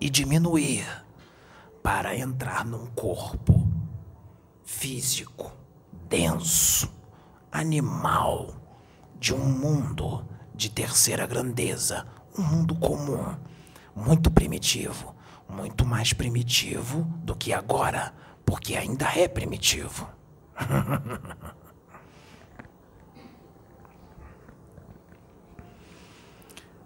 e 0.00 0.08
diminuir 0.08 0.86
para 1.82 2.16
entrar 2.16 2.64
num 2.64 2.86
corpo 2.86 3.66
físico, 4.64 5.52
denso, 6.08 6.92
animal, 7.50 8.54
de 9.18 9.34
um 9.34 9.44
mundo 9.44 10.24
de 10.54 10.70
terceira 10.70 11.26
grandeza, 11.26 12.06
um 12.36 12.42
mundo 12.42 12.74
comum, 12.74 13.34
muito 13.94 14.30
primitivo, 14.30 15.14
muito 15.48 15.84
mais 15.84 16.12
primitivo 16.12 17.02
do 17.22 17.34
que 17.34 17.52
agora, 17.52 18.12
porque 18.44 18.76
ainda 18.76 19.06
é 19.16 19.26
primitivo. 19.26 20.08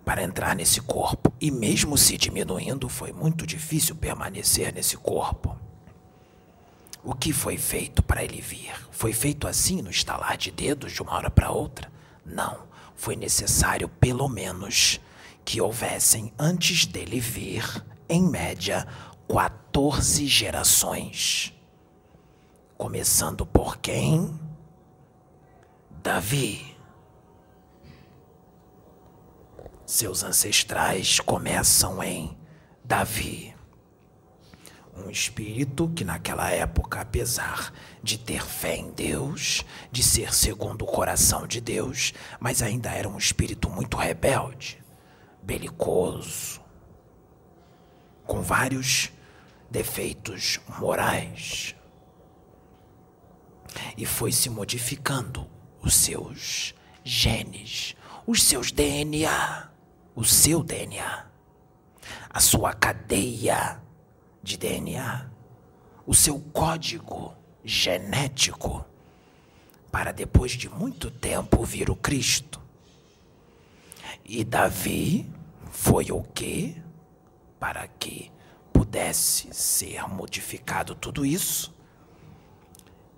Para 0.05 0.23
entrar 0.23 0.57
nesse 0.57 0.81
corpo, 0.81 1.33
e 1.41 1.51
mesmo 1.51 1.97
se 1.97 2.17
diminuindo, 2.17 2.89
foi 2.89 3.13
muito 3.13 3.47
difícil 3.47 3.95
permanecer 3.95 4.75
nesse 4.75 4.97
corpo. 4.97 5.57
O 7.05 7.15
que 7.15 7.33
foi 7.33 7.57
feito 7.57 8.03
para 8.03 8.23
ele 8.23 8.41
vir? 8.41 8.75
Foi 8.91 9.13
feito 9.13 9.47
assim 9.47 9.83
no 9.83 9.91
estalar 9.91 10.37
de 10.37 10.51
dedos 10.51 10.93
de 10.93 11.03
uma 11.03 11.15
hora 11.15 11.31
para 11.31 11.51
outra? 11.51 11.91
Não. 12.25 12.71
Foi 12.95 13.17
necessário, 13.17 13.89
pelo 13.89 14.29
menos, 14.29 15.01
que 15.45 15.61
houvessem 15.61 16.33
antes 16.39 16.87
dele 16.87 17.19
vir, 17.19 17.85
em 18.09 18.23
média, 18.23 18.87
14 19.29 20.27
gerações. 20.27 21.53
Começando 22.77 23.47
por 23.47 23.79
quem? 23.79 24.39
Davi. 26.03 26.72
Seus 29.93 30.25
ancestrais 30.25 31.21
começam 31.21 32.03
em 32.03 32.35
Davi. 32.83 33.55
Um 34.97 35.11
espírito 35.11 35.87
que, 35.95 36.03
naquela 36.03 36.51
época, 36.51 37.03
apesar 37.03 37.71
de 38.03 38.17
ter 38.17 38.43
fé 38.43 38.75
em 38.75 38.91
Deus, 38.91 39.63
de 39.91 40.03
ser 40.03 40.33
segundo 40.33 40.81
o 40.81 40.87
coração 40.87 41.47
de 41.47 41.61
Deus, 41.61 42.15
mas 42.41 42.63
ainda 42.63 42.91
era 42.91 43.07
um 43.07 43.19
espírito 43.19 43.69
muito 43.69 43.99
rebelde, 43.99 44.83
belicoso, 45.43 46.63
com 48.27 48.41
vários 48.41 49.13
defeitos 49.71 50.59
morais. 50.81 51.77
E 53.95 54.07
foi 54.07 54.33
se 54.33 54.49
modificando 54.49 55.47
os 55.83 55.93
seus 55.93 56.75
genes, 57.05 57.95
os 58.27 58.43
seus 58.43 58.73
DNA, 58.73 59.71
o 60.15 60.25
seu 60.25 60.63
DNA, 60.63 61.27
a 62.29 62.41
sua 62.41 62.73
cadeia 62.73 63.81
de 64.43 64.57
DNA, 64.57 65.31
o 66.07 66.15
seu 66.15 66.39
código 66.53 67.35
genético, 67.65 68.85
para 69.91 70.13
depois 70.13 70.53
de 70.53 70.69
muito 70.69 71.11
tempo 71.11 71.65
vir 71.65 71.91
o 71.91 71.97
Cristo. 71.97 72.61
E 74.25 74.45
Davi 74.45 75.31
foi 75.71 76.11
o 76.11 76.23
quê? 76.23 76.77
Para 77.59 77.87
que 77.87 78.31
pudesse 78.73 79.53
ser 79.53 80.09
modificado 80.09 80.95
tudo 80.95 81.25
isso, 81.25 81.75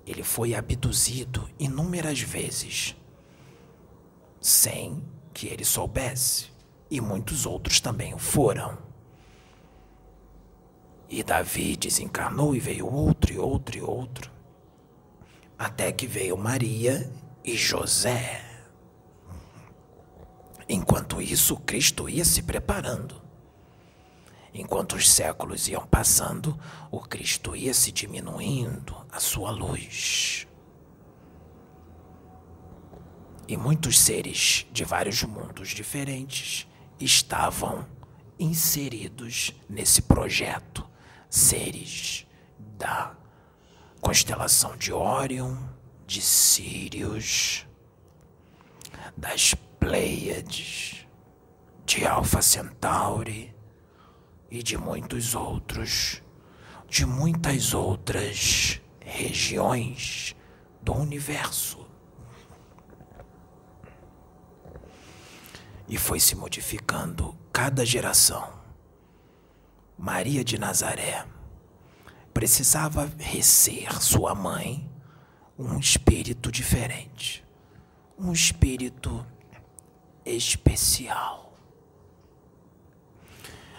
ele 0.06 0.22
foi 0.22 0.54
abduzido 0.54 1.48
inúmeras 1.58 2.20
vezes, 2.20 2.94
sem 4.40 5.02
que 5.32 5.46
ele 5.46 5.64
soubesse, 5.64 6.53
e 6.94 7.00
muitos 7.00 7.44
outros 7.44 7.80
também 7.80 8.14
o 8.14 8.18
foram. 8.18 8.78
E 11.08 11.24
Davi 11.24 11.76
desencarnou 11.76 12.54
e 12.54 12.60
veio 12.60 12.86
outro 12.86 13.32
e 13.32 13.38
outro 13.38 13.76
e 13.76 13.82
outro, 13.82 14.30
até 15.58 15.90
que 15.90 16.06
veio 16.06 16.36
Maria 16.36 17.12
e 17.42 17.56
José. 17.56 18.42
Enquanto 20.68 21.20
isso, 21.20 21.56
Cristo 21.56 22.08
ia 22.08 22.24
se 22.24 22.44
preparando. 22.44 23.20
Enquanto 24.54 24.94
os 24.94 25.10
séculos 25.10 25.66
iam 25.66 25.84
passando, 25.84 26.56
o 26.92 27.00
Cristo 27.00 27.56
ia 27.56 27.74
se 27.74 27.90
diminuindo, 27.90 28.96
a 29.10 29.18
sua 29.18 29.50
luz. 29.50 30.46
E 33.48 33.56
muitos 33.56 33.98
seres 33.98 34.64
de 34.72 34.84
vários 34.84 35.24
mundos 35.24 35.70
diferentes 35.70 36.68
estavam 37.00 37.86
inseridos 38.38 39.54
nesse 39.68 40.02
projeto. 40.02 40.84
Seres 41.28 42.26
da 42.58 43.16
constelação 44.00 44.76
de 44.76 44.92
Órion, 44.92 45.56
de 46.06 46.20
Sírios, 46.20 47.66
das 49.16 49.54
Pleiades, 49.54 51.06
de 51.84 52.06
Alfa 52.06 52.40
Centauri 52.40 53.54
e 54.50 54.62
de 54.62 54.76
muitos 54.76 55.34
outros, 55.34 56.22
de 56.88 57.04
muitas 57.04 57.74
outras 57.74 58.80
regiões 59.00 60.36
do 60.82 60.94
universo. 60.94 61.83
E 65.88 65.98
foi 65.98 66.18
se 66.18 66.34
modificando 66.34 67.36
cada 67.52 67.84
geração. 67.84 68.52
Maria 69.98 70.42
de 70.42 70.58
Nazaré 70.58 71.26
precisava 72.32 73.10
recer 73.18 73.92
sua 74.02 74.34
mãe 74.34 74.90
um 75.56 75.78
espírito 75.78 76.50
diferente, 76.50 77.44
um 78.18 78.32
espírito 78.32 79.24
especial. 80.24 81.54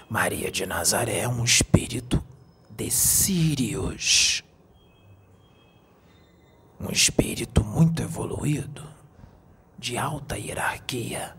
Maria 0.10 0.52
de 0.52 0.66
Nazaré 0.66 1.20
é 1.20 1.28
um 1.28 1.44
espírito 1.44 2.24
de 2.70 2.90
Sírios. 2.92 4.44
Um 6.80 6.92
espírito 6.92 7.64
muito 7.64 8.02
evoluído, 8.02 8.88
de 9.78 9.98
alta 9.98 10.38
hierarquia, 10.38 11.36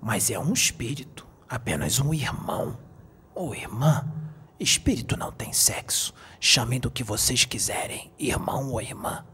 mas 0.00 0.30
é 0.30 0.38
um 0.38 0.52
espírito, 0.52 1.26
apenas 1.48 1.98
um 1.98 2.12
irmão 2.12 2.78
ou 3.34 3.54
irmã. 3.54 4.06
Espírito 4.58 5.16
não 5.16 5.30
tem 5.30 5.52
sexo. 5.52 6.12
Chamem 6.40 6.80
do 6.80 6.90
que 6.90 7.04
vocês 7.04 7.44
quiserem, 7.44 8.12
irmão 8.18 8.70
ou 8.70 8.80
irmã. 8.80 9.24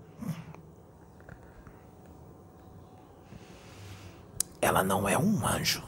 Ela 4.60 4.82
não 4.82 5.08
é 5.08 5.16
um 5.18 5.46
anjo 5.46 5.82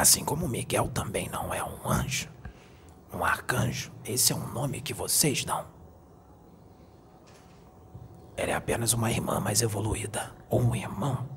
Assim 0.00 0.24
como 0.24 0.48
Miguel 0.48 0.88
também 0.88 1.28
não 1.28 1.52
é 1.52 1.62
um 1.62 1.86
anjo, 1.86 2.26
um 3.12 3.22
arcanjo, 3.22 3.92
esse 4.02 4.32
é 4.32 4.34
um 4.34 4.50
nome 4.50 4.80
que 4.80 4.94
vocês 4.94 5.44
dão. 5.44 5.66
Ela 8.34 8.52
é 8.52 8.54
apenas 8.54 8.94
uma 8.94 9.10
irmã 9.10 9.38
mais 9.38 9.60
evoluída, 9.60 10.34
ou 10.48 10.62
um 10.62 10.74
irmão. 10.74 11.28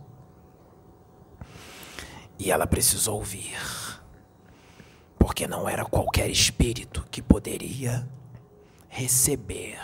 E 2.44 2.52
ela 2.52 2.68
precisou 2.68 3.24
vir, 3.24 3.58
porque 5.18 5.48
não 5.48 5.70
era 5.70 5.86
qualquer 5.86 6.30
espírito 6.30 7.08
que 7.10 7.22
poderia 7.22 8.06
receber 8.90 9.80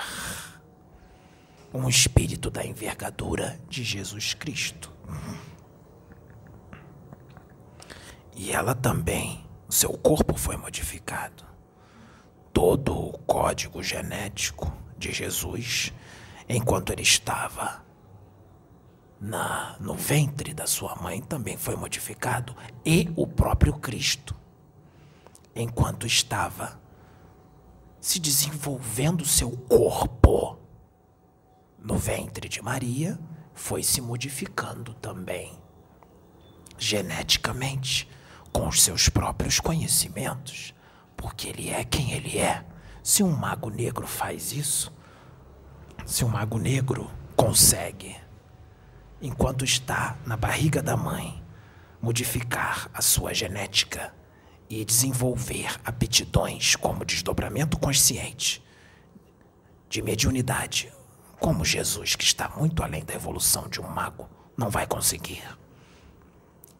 um 1.73 1.87
espírito 1.87 2.51
da 2.51 2.65
envergadura 2.65 3.57
de 3.69 3.81
Jesus 3.81 4.33
Cristo. 4.33 4.91
E 8.35 8.51
ela 8.51 8.75
também, 8.75 9.41
seu 9.69 9.97
corpo 9.97 10.35
foi 10.35 10.57
modificado. 10.57 11.45
Todo 12.51 12.93
o 12.93 13.17
código 13.19 13.81
genético 13.81 14.69
de 14.97 15.13
Jesus, 15.13 15.93
enquanto 16.49 16.91
ele 16.91 17.03
estava 17.03 17.85
na, 19.19 19.75
no 19.79 19.93
ventre 19.95 20.53
da 20.53 20.65
sua 20.65 20.95
mãe, 20.95 21.21
também 21.21 21.57
foi 21.57 21.75
modificado. 21.75 22.55
E 22.85 23.11
o 23.15 23.27
próprio 23.27 23.73
Cristo, 23.73 24.35
enquanto 25.55 26.07
estava 26.07 26.79
se 27.99 28.19
desenvolvendo 28.19 29.25
seu 29.25 29.51
corpo 29.51 30.57
no 31.77 31.97
ventre 31.97 32.47
de 32.47 32.61
Maria, 32.61 33.19
foi 33.53 33.83
se 33.83 33.99
modificando 33.99 34.93
também 34.95 35.59
geneticamente 36.77 38.09
com 38.53 38.67
os 38.67 38.81
seus 38.81 39.09
próprios 39.09 39.59
conhecimentos, 39.59 40.73
porque 41.15 41.49
ele 41.49 41.69
é 41.69 41.83
quem 41.83 42.13
ele 42.13 42.37
é. 42.37 42.65
Se 43.03 43.21
um 43.21 43.31
mago 43.31 43.69
negro 43.69 44.07
faz 44.07 44.53
isso, 44.53 44.93
se 46.05 46.23
um 46.23 46.29
mago 46.29 46.57
negro 46.57 47.11
consegue, 47.35 48.15
enquanto 49.21 49.65
está 49.65 50.17
na 50.25 50.37
barriga 50.37 50.81
da 50.81 50.95
mãe, 50.95 51.43
modificar 52.01 52.89
a 52.93 53.01
sua 53.01 53.33
genética 53.33 54.13
e 54.69 54.85
desenvolver 54.85 55.79
aptidões 55.83 56.75
como 56.75 57.03
desdobramento 57.03 57.77
consciente, 57.77 58.63
de 59.89 60.01
mediunidade, 60.01 60.93
como 61.39 61.65
Jesus, 61.65 62.15
que 62.15 62.23
está 62.23 62.49
muito 62.49 62.83
além 62.83 63.03
da 63.03 63.13
evolução 63.13 63.67
de 63.67 63.81
um 63.81 63.87
mago, 63.87 64.29
não 64.55 64.69
vai 64.69 64.85
conseguir. 64.85 65.43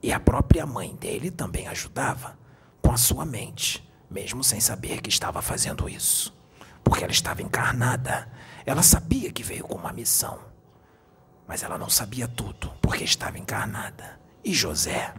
E 0.01 0.13
a 0.13 0.19
própria 0.19 0.65
mãe 0.65 0.95
dele 0.95 1.31
também 1.31 1.67
ajudava 1.67 2.37
com 2.81 2.91
a 2.91 2.97
sua 2.97 3.25
mente, 3.25 3.87
mesmo 4.09 4.43
sem 4.43 4.59
saber 4.59 5.01
que 5.01 5.09
estava 5.09 5.41
fazendo 5.41 5.89
isso. 5.89 6.33
Porque 6.83 7.03
ela 7.03 7.11
estava 7.11 7.41
encarnada. 7.41 8.31
Ela 8.65 8.81
sabia 8.81 9.31
que 9.31 9.43
veio 9.43 9.63
com 9.63 9.75
uma 9.75 9.91
missão. 9.91 10.48
Mas 11.49 11.63
ela 11.63 11.77
não 11.77 11.89
sabia 11.89 12.29
tudo, 12.29 12.71
porque 12.81 13.03
estava 13.03 13.37
encarnada. 13.37 14.17
E 14.41 14.53
José? 14.53 15.13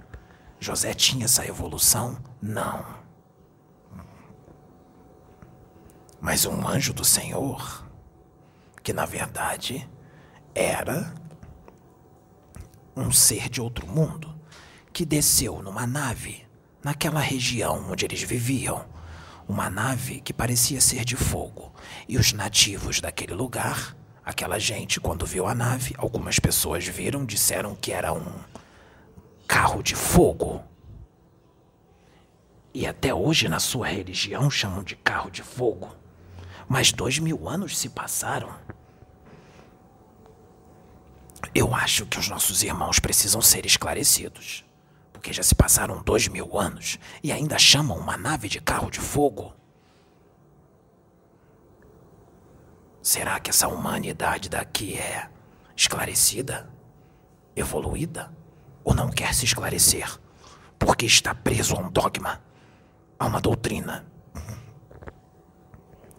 José 0.59 0.95
tinha 0.95 1.27
essa 1.27 1.45
evolução? 1.45 2.19
Não. 2.41 3.01
mas 6.21 6.45
um 6.45 6.69
anjo 6.69 6.93
do 6.93 7.05
Senhor, 7.05 7.89
que 8.83 8.93
na 8.93 9.07
verdade 9.07 9.89
era 10.55 11.15
um 12.95 13.11
ser 13.11 13.49
de 13.49 13.61
outro 13.61 13.87
mundo, 13.87 14.39
que 14.93 15.07
desceu 15.07 15.63
numa 15.63 15.87
nave 15.87 16.47
naquela 16.85 17.21
região 17.21 17.91
onde 17.91 18.05
eles 18.05 18.23
viviam. 18.23 18.85
Uma 19.49 19.71
nave 19.71 20.21
que 20.21 20.33
parecia 20.33 20.81
ser 20.81 21.05
de 21.05 21.17
fogo. 21.17 21.73
E 22.09 22.17
os 22.17 22.33
nativos 22.33 23.01
daquele 23.01 23.35
lugar, 23.35 23.97
aquela 24.31 24.59
gente, 24.59 25.01
quando 25.01 25.27
viu 25.27 25.47
a 25.47 25.55
nave, 25.55 25.95
algumas 25.99 26.39
pessoas 26.39 26.87
viram, 26.87 27.25
disseram 27.25 27.75
que 27.75 27.93
era 27.93 28.13
um 28.13 28.33
carro 29.47 29.83
de 29.83 29.95
fogo. 29.95 30.63
E 32.73 32.87
até 32.87 33.13
hoje 33.13 33.49
na 33.49 33.59
sua 33.59 33.89
religião 33.89 34.49
chamam 34.49 34.83
de 34.83 34.95
carro 34.95 35.31
de 35.31 35.43
fogo. 35.43 35.95
Mas 36.69 36.93
dois 36.93 37.19
mil 37.19 37.49
anos 37.49 37.77
se 37.77 37.89
passaram. 37.89 38.55
Eu 41.53 41.75
acho 41.75 42.07
que 42.07 42.19
os 42.19 42.29
nossos 42.29 42.63
irmãos 42.63 43.01
precisam 43.01 43.43
ser 43.43 43.67
esclarecidos. 43.67 44.65
Porque 45.13 45.33
já 45.33 45.43
se 45.43 45.55
passaram 45.55 46.03
dois 46.03 46.29
mil 46.29 46.57
anos 46.57 46.99
e 47.23 47.33
ainda 47.33 47.59
chamam 47.59 47.99
uma 47.99 48.17
nave 48.17 48.49
de 48.49 48.61
carro 48.61 48.91
de 48.91 49.01
fogo. 49.01 49.53
Será 53.03 53.41
que 53.41 53.51
essa 53.51 53.67
humanidade 53.69 54.49
daqui 54.49 54.97
é 54.97 55.29
esclarecida? 55.75 56.69
Evoluída? 57.57 58.33
Ou 58.85 58.95
não 58.95 59.11
quer 59.11 59.35
se 59.35 59.45
esclarecer? 59.45 60.19
Porque 60.79 61.07
está 61.07 61.35
preso 61.35 61.75
a 61.75 61.79
um 61.81 61.91
dogma, 61.91 62.43
a 63.19 63.27
uma 63.27 63.41
doutrina. 63.41 64.07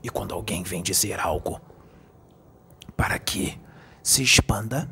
E 0.04 0.10
quando 0.10 0.34
alguém 0.34 0.64
vem 0.64 0.82
dizer 0.82 1.20
algo 1.20 1.62
para 2.98 3.20
que 3.20 3.60
se 4.02 4.24
expanda, 4.24 4.90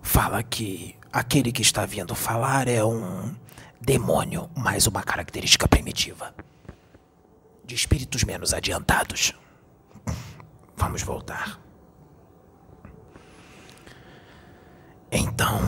fala 0.00 0.42
que 0.42 0.96
aquele 1.12 1.52
que 1.52 1.62
está 1.62 1.84
vindo 1.84 2.14
falar 2.14 2.68
é 2.68 2.82
um 2.82 3.34
demônio, 3.78 4.50
mais 4.56 4.86
uma 4.86 5.02
característica 5.02 5.68
primitiva 5.68 6.34
de 7.64 7.74
espíritos 7.74 8.24
menos 8.24 8.54
adiantados. 8.54 9.34
Vamos 10.78 11.02
voltar. 11.02 11.60
Então, 15.10 15.58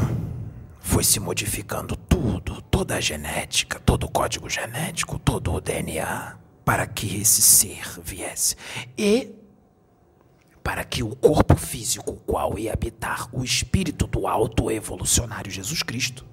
foi 0.79 1.03
se 1.03 1.19
modificando 1.19 1.97
tudo, 1.97 2.63
toda 2.63 2.95
a 2.95 3.01
genética, 3.01 3.81
todo 3.81 4.05
o 4.05 4.11
código 4.11 4.49
genético, 4.49 5.19
todo 5.19 5.53
o 5.53 5.61
DNA, 5.61 6.39
para 6.65 6.87
que 6.87 7.21
esse 7.21 7.43
ser 7.43 7.83
viesse. 8.01 8.55
E 8.97 9.35
para 10.63 10.85
que 10.85 11.03
o 11.03 11.17
corpo 11.17 11.57
físico 11.57 12.15
qual 12.25 12.57
ia 12.57 12.73
habitar 12.73 13.29
o 13.33 13.43
espírito 13.43 14.07
do 14.07 14.29
alto 14.29 14.71
evolucionário 14.71 15.51
Jesus 15.51 15.83
Cristo 15.83 16.25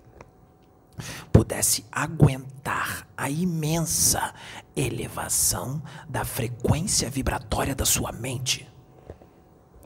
pudesse 1.31 1.85
aguentar 1.91 3.07
a 3.15 3.29
imensa 3.29 4.33
elevação 4.75 5.81
da 6.07 6.25
frequência 6.25 7.09
vibratória 7.09 7.75
da 7.75 7.85
sua 7.85 8.11
mente, 8.11 8.67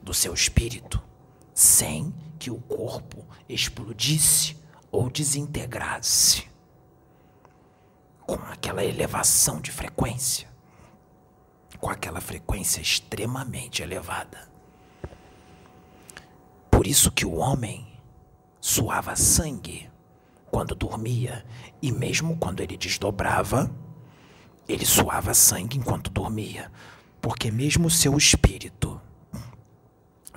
do 0.02 0.14
seu 0.14 0.32
espírito, 0.32 1.02
sem 1.54 2.14
que 2.38 2.50
o 2.50 2.60
corpo 2.60 3.26
explodisse 3.48 4.56
ou 4.90 5.10
desintegrasse 5.10 6.46
com 8.26 8.34
aquela 8.34 8.84
elevação 8.84 9.60
de 9.60 9.70
frequência 9.70 10.52
com 11.82 11.90
aquela 11.90 12.20
frequência 12.20 12.80
extremamente 12.80 13.82
elevada. 13.82 14.48
Por 16.70 16.86
isso 16.86 17.10
que 17.10 17.26
o 17.26 17.34
homem 17.34 18.00
suava 18.60 19.16
sangue 19.16 19.90
quando 20.52 20.74
dormia 20.74 21.46
e 21.80 21.90
mesmo 21.90 22.36
quando 22.36 22.60
ele 22.60 22.76
desdobrava, 22.76 23.74
ele 24.68 24.84
suava 24.84 25.32
sangue 25.32 25.78
enquanto 25.78 26.10
dormia, 26.10 26.70
porque 27.22 27.50
mesmo 27.50 27.88
seu 27.88 28.18
espírito 28.18 29.00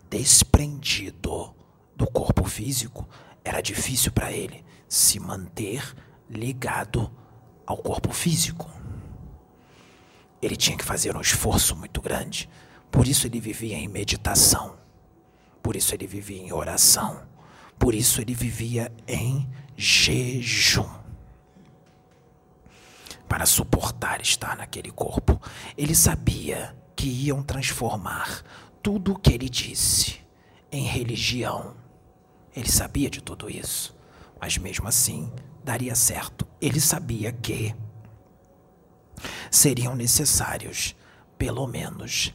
desprendido 0.09 1.53
do 1.97 2.07
corpo 2.07 2.45
físico, 2.45 3.05
era 3.43 3.59
difícil 3.59 4.13
para 4.13 4.31
ele 4.31 4.63
se 4.87 5.19
manter 5.19 5.83
ligado 6.29 7.11
ao 7.67 7.75
corpo 7.77 8.13
físico. 8.13 8.69
Ele 10.41 10.55
tinha 10.55 10.77
que 10.77 10.85
fazer 10.85 11.13
um 11.15 11.21
esforço 11.21 11.75
muito 11.75 12.01
grande. 12.01 12.49
Por 12.89 13.05
isso 13.05 13.27
ele 13.27 13.41
vivia 13.41 13.75
em 13.75 13.89
meditação. 13.89 14.77
Por 15.61 15.75
isso 15.75 15.93
ele 15.93 16.07
vivia 16.07 16.41
em 16.41 16.53
oração. 16.53 17.21
Por 17.77 17.93
isso 17.93 18.21
ele 18.21 18.33
vivia 18.33 18.89
em 19.05 19.49
jejum. 19.75 20.89
Para 23.27 23.45
suportar 23.45 24.21
estar 24.21 24.55
naquele 24.55 24.91
corpo. 24.91 25.41
Ele 25.77 25.95
sabia 25.95 26.75
que 26.95 27.07
iam 27.07 27.43
transformar 27.43 28.43
tudo 28.81 29.13
o 29.13 29.19
que 29.19 29.33
ele 29.33 29.49
disse 29.49 30.19
em 30.71 30.85
religião. 30.85 31.75
Ele 32.55 32.69
sabia 32.69 33.09
de 33.09 33.21
tudo 33.21 33.49
isso. 33.49 33.95
Mas 34.39 34.57
mesmo 34.57 34.87
assim, 34.87 35.31
daria 35.63 35.95
certo. 35.95 36.47
Ele 36.61 36.79
sabia 36.79 37.31
que 37.31 37.75
seriam 39.49 39.95
necessários 39.95 40.95
pelo 41.37 41.65
menos 41.67 42.33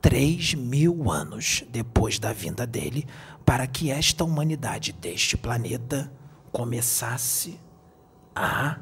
três 0.00 0.54
mil 0.54 1.10
anos 1.10 1.64
depois 1.70 2.18
da 2.18 2.32
vinda 2.32 2.66
dele 2.66 3.06
para 3.44 3.66
que 3.66 3.90
esta 3.90 4.24
humanidade 4.24 4.92
deste 4.92 5.36
planeta 5.36 6.12
começasse 6.52 7.58
a 8.34 8.78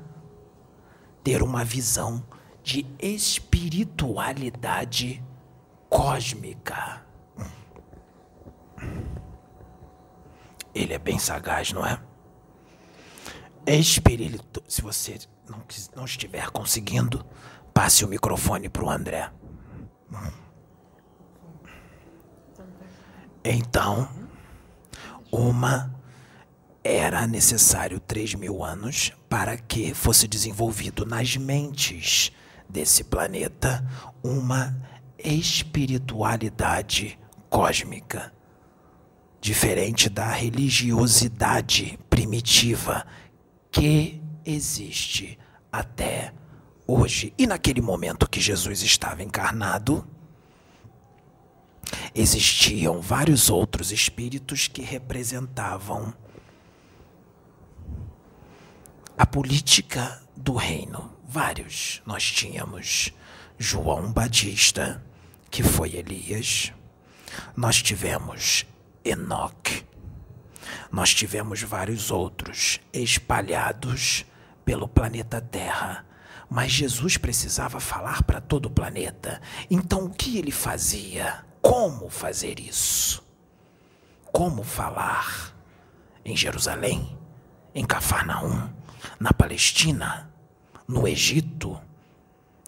ter 1.23 1.43
uma 1.43 1.63
visão 1.65 2.25
de 2.63 2.87
espiritualidade 2.99 5.23
cósmica. 5.89 7.07
Ele 10.75 10.93
é 10.93 10.99
bem 10.99 11.19
sagaz, 11.19 11.73
não 11.73 11.87
é? 11.87 11.99
Espírito, 13.67 14.63
se 14.67 14.81
você 14.83 15.19
não, 15.49 15.63
não 15.95 16.05
estiver 16.05 16.51
conseguindo, 16.51 17.25
passe 17.73 18.05
o 18.05 18.09
microfone 18.09 18.69
para 18.69 18.85
o 18.85 18.91
André. 18.91 19.31
Então, 23.45 24.09
uma 25.31 26.00
era 26.83 27.27
necessário 27.27 28.01
três 28.01 28.35
mil 28.35 28.65
anos 28.65 29.13
para 29.29 29.57
que 29.57 29.93
fosse 29.93 30.27
desenvolvido 30.27 31.05
nas 31.05 31.37
mentes 31.37 32.33
desse 32.69 33.05
planeta 33.05 33.87
uma 34.23 34.77
espiritualidade 35.19 37.19
cósmica, 37.49 38.33
diferente 39.41 40.09
da 40.09 40.29
religiosidade 40.29 41.99
primitiva 42.09 43.05
que 43.71 44.23
existe 44.45 45.39
até 45.71 46.33
hoje. 46.87 47.35
E 47.37 47.47
naquele 47.47 47.81
momento 47.81 48.29
que 48.29 48.41
Jesus 48.41 48.83
estava 48.83 49.23
encarnado, 49.23 50.07
existiam 52.15 53.01
vários 53.01 53.51
outros 53.51 53.93
espíritos 53.93 54.69
que 54.69 54.83
representavam 54.83 56.15
a 59.21 59.27
política 59.27 60.19
do 60.35 60.55
reino. 60.55 61.13
Vários. 61.29 62.01
Nós 62.07 62.25
tínhamos 62.25 63.13
João 63.59 64.11
Batista, 64.11 65.05
que 65.51 65.63
foi 65.63 65.95
Elias. 65.95 66.73
Nós 67.55 67.83
tivemos 67.83 68.65
Enoque. 69.05 69.85
Nós 70.91 71.13
tivemos 71.13 71.61
vários 71.61 72.11
outros 72.11 72.81
espalhados 72.95 74.25
pelo 74.65 74.89
planeta 74.89 75.39
Terra. 75.39 76.07
Mas 76.49 76.73
Jesus 76.73 77.19
precisava 77.19 77.79
falar 77.79 78.23
para 78.23 78.41
todo 78.41 78.67
o 78.67 78.71
planeta. 78.71 79.39
Então 79.71 80.07
o 80.07 80.15
que 80.15 80.39
ele 80.39 80.51
fazia? 80.51 81.45
Como 81.61 82.09
fazer 82.09 82.59
isso? 82.59 83.23
Como 84.33 84.65
falar 84.65 85.55
em 86.25 86.35
Jerusalém, 86.35 87.19
em 87.75 87.85
Cafarnaum, 87.85 88.80
na 89.19 89.33
Palestina, 89.33 90.31
no 90.87 91.07
Egito? 91.07 91.81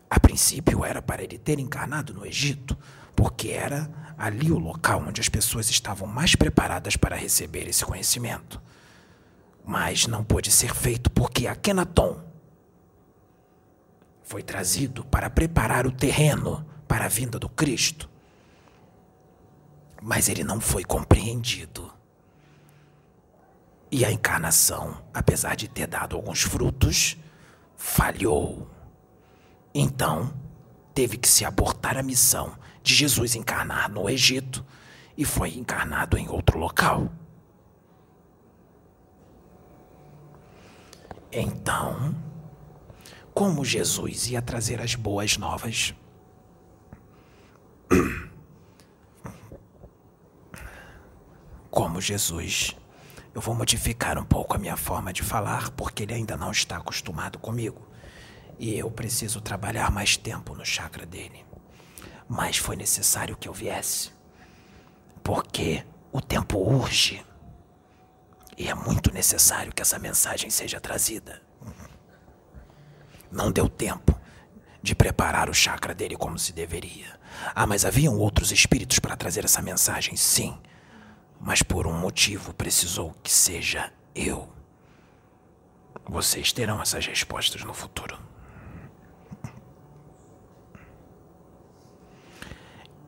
A 0.09 0.21
princípio 0.21 0.85
era 0.85 1.01
para 1.01 1.23
ele 1.23 1.39
ter 1.39 1.59
encarnado 1.59 2.13
no 2.13 2.27
Egito, 2.27 2.77
porque 3.15 3.49
era 3.49 3.91
ali 4.17 4.53
o 4.53 4.59
local 4.59 5.05
onde 5.07 5.21
as 5.21 5.29
pessoas 5.29 5.71
estavam 5.71 6.07
mais 6.07 6.35
preparadas 6.35 6.97
para 6.97 7.17
receber 7.17 7.69
esse 7.69 7.85
conhecimento. 7.85 8.61
Mas 9.65 10.07
não 10.07 10.25
pôde 10.25 10.51
ser 10.51 10.75
feito 10.75 11.11
porque 11.11 11.47
Akenaton 11.47 12.23
foi 14.23 14.43
trazido 14.43 15.05
para 15.05 15.29
preparar 15.29 15.87
o 15.87 15.93
terreno 15.93 16.65
para 16.89 17.05
a 17.05 17.09
vinda 17.09 17.39
do 17.39 17.51
Cristo. 17.51 18.09
Mas 20.01 20.29
ele 20.29 20.43
não 20.43 20.61
foi 20.61 20.85
compreendido. 20.85 21.92
E 23.95 24.07
a 24.07 24.11
encarnação, 24.11 25.05
apesar 25.13 25.55
de 25.55 25.69
ter 25.69 25.87
dado 25.87 26.17
alguns 26.17 26.41
frutos, 26.41 27.19
falhou. 27.77 28.67
Então, 29.75 30.33
teve 30.95 31.19
que 31.19 31.29
se 31.29 31.45
abortar 31.45 31.99
a 31.99 32.03
missão 32.03 32.57
de 32.83 32.95
Jesus 32.95 33.35
encarnar 33.35 33.91
no 33.91 34.09
Egito 34.09 34.65
e 35.15 35.27
foi 35.27 35.59
encarnado 35.59 36.17
em 36.17 36.27
outro 36.27 36.59
local. 36.59 37.13
Então, 41.31 42.15
como 43.35 43.63
Jesus 43.63 44.31
ia 44.31 44.41
trazer 44.41 44.81
as 44.81 44.95
boas 44.95 45.37
novas? 45.37 45.95
Como 51.71 52.01
Jesus 52.01 52.75
eu 53.35 53.41
vou 53.41 53.55
modificar 53.55 54.19
um 54.19 54.25
pouco 54.25 54.55
a 54.55 54.59
minha 54.59 54.77
forma 54.77 55.13
de 55.13 55.23
falar 55.23 55.71
porque 55.71 56.03
ele 56.03 56.15
ainda 56.15 56.37
não 56.37 56.51
está 56.51 56.77
acostumado 56.77 57.39
comigo. 57.39 57.89
E 58.59 58.79
eu 58.79 58.91
preciso 58.91 59.41
trabalhar 59.41 59.91
mais 59.91 60.17
tempo 60.17 60.55
no 60.55 60.65
chakra 60.65 61.07
dele. 61.07 61.45
Mas 62.29 62.59
foi 62.59 62.77
necessário 62.77 63.37
que 63.37 63.49
eu 63.49 63.53
viesse. 63.53 64.11
Porque 65.23 65.85
o 66.13 66.21
tempo 66.21 66.59
urge. 66.59 67.25
E 68.57 68.69
é 68.69 68.75
muito 68.75 69.13
necessário 69.13 69.73
que 69.73 69.81
essa 69.81 69.99
mensagem 69.99 70.51
seja 70.51 70.79
trazida. 70.79 71.43
Não 73.31 73.51
deu 73.51 73.67
tempo 73.67 74.15
de 74.83 74.95
preparar 74.95 75.49
o 75.49 75.55
chakra 75.55 75.95
dele 75.95 76.17
como 76.17 76.39
se 76.39 76.53
deveria. 76.53 77.19
Ah, 77.55 77.67
mas 77.67 77.87
haviam 77.87 78.19
outros 78.19 78.53
espíritos 78.53 78.99
para 78.99 79.17
trazer 79.17 79.45
essa 79.45 79.63
mensagem, 79.63 80.17
sim 80.17 80.61
mas 81.43 81.61
por 81.61 81.89
um 81.89 81.93
motivo 81.93 82.55
precisou 82.55 83.13
que 83.21 83.31
seja 83.31 83.93
eu. 84.15 84.49
Vocês 86.05 86.53
terão 86.53 86.81
essas 86.81 87.05
respostas 87.05 87.65
no 87.65 87.75
futuro. 87.75 88.17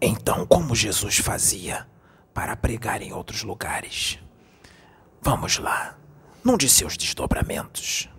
Então, 0.01 0.45
como 0.45 0.75
Jesus 0.75 1.19
fazia 1.19 1.89
para 2.35 2.57
pregar 2.57 3.01
em 3.01 3.13
outros 3.13 3.45
lugares? 3.45 4.19
Vamos 5.23 5.59
lá, 5.59 5.97
num 6.43 6.57
de 6.57 6.69
seus 6.69 6.97
desdobramentos, 6.97 8.11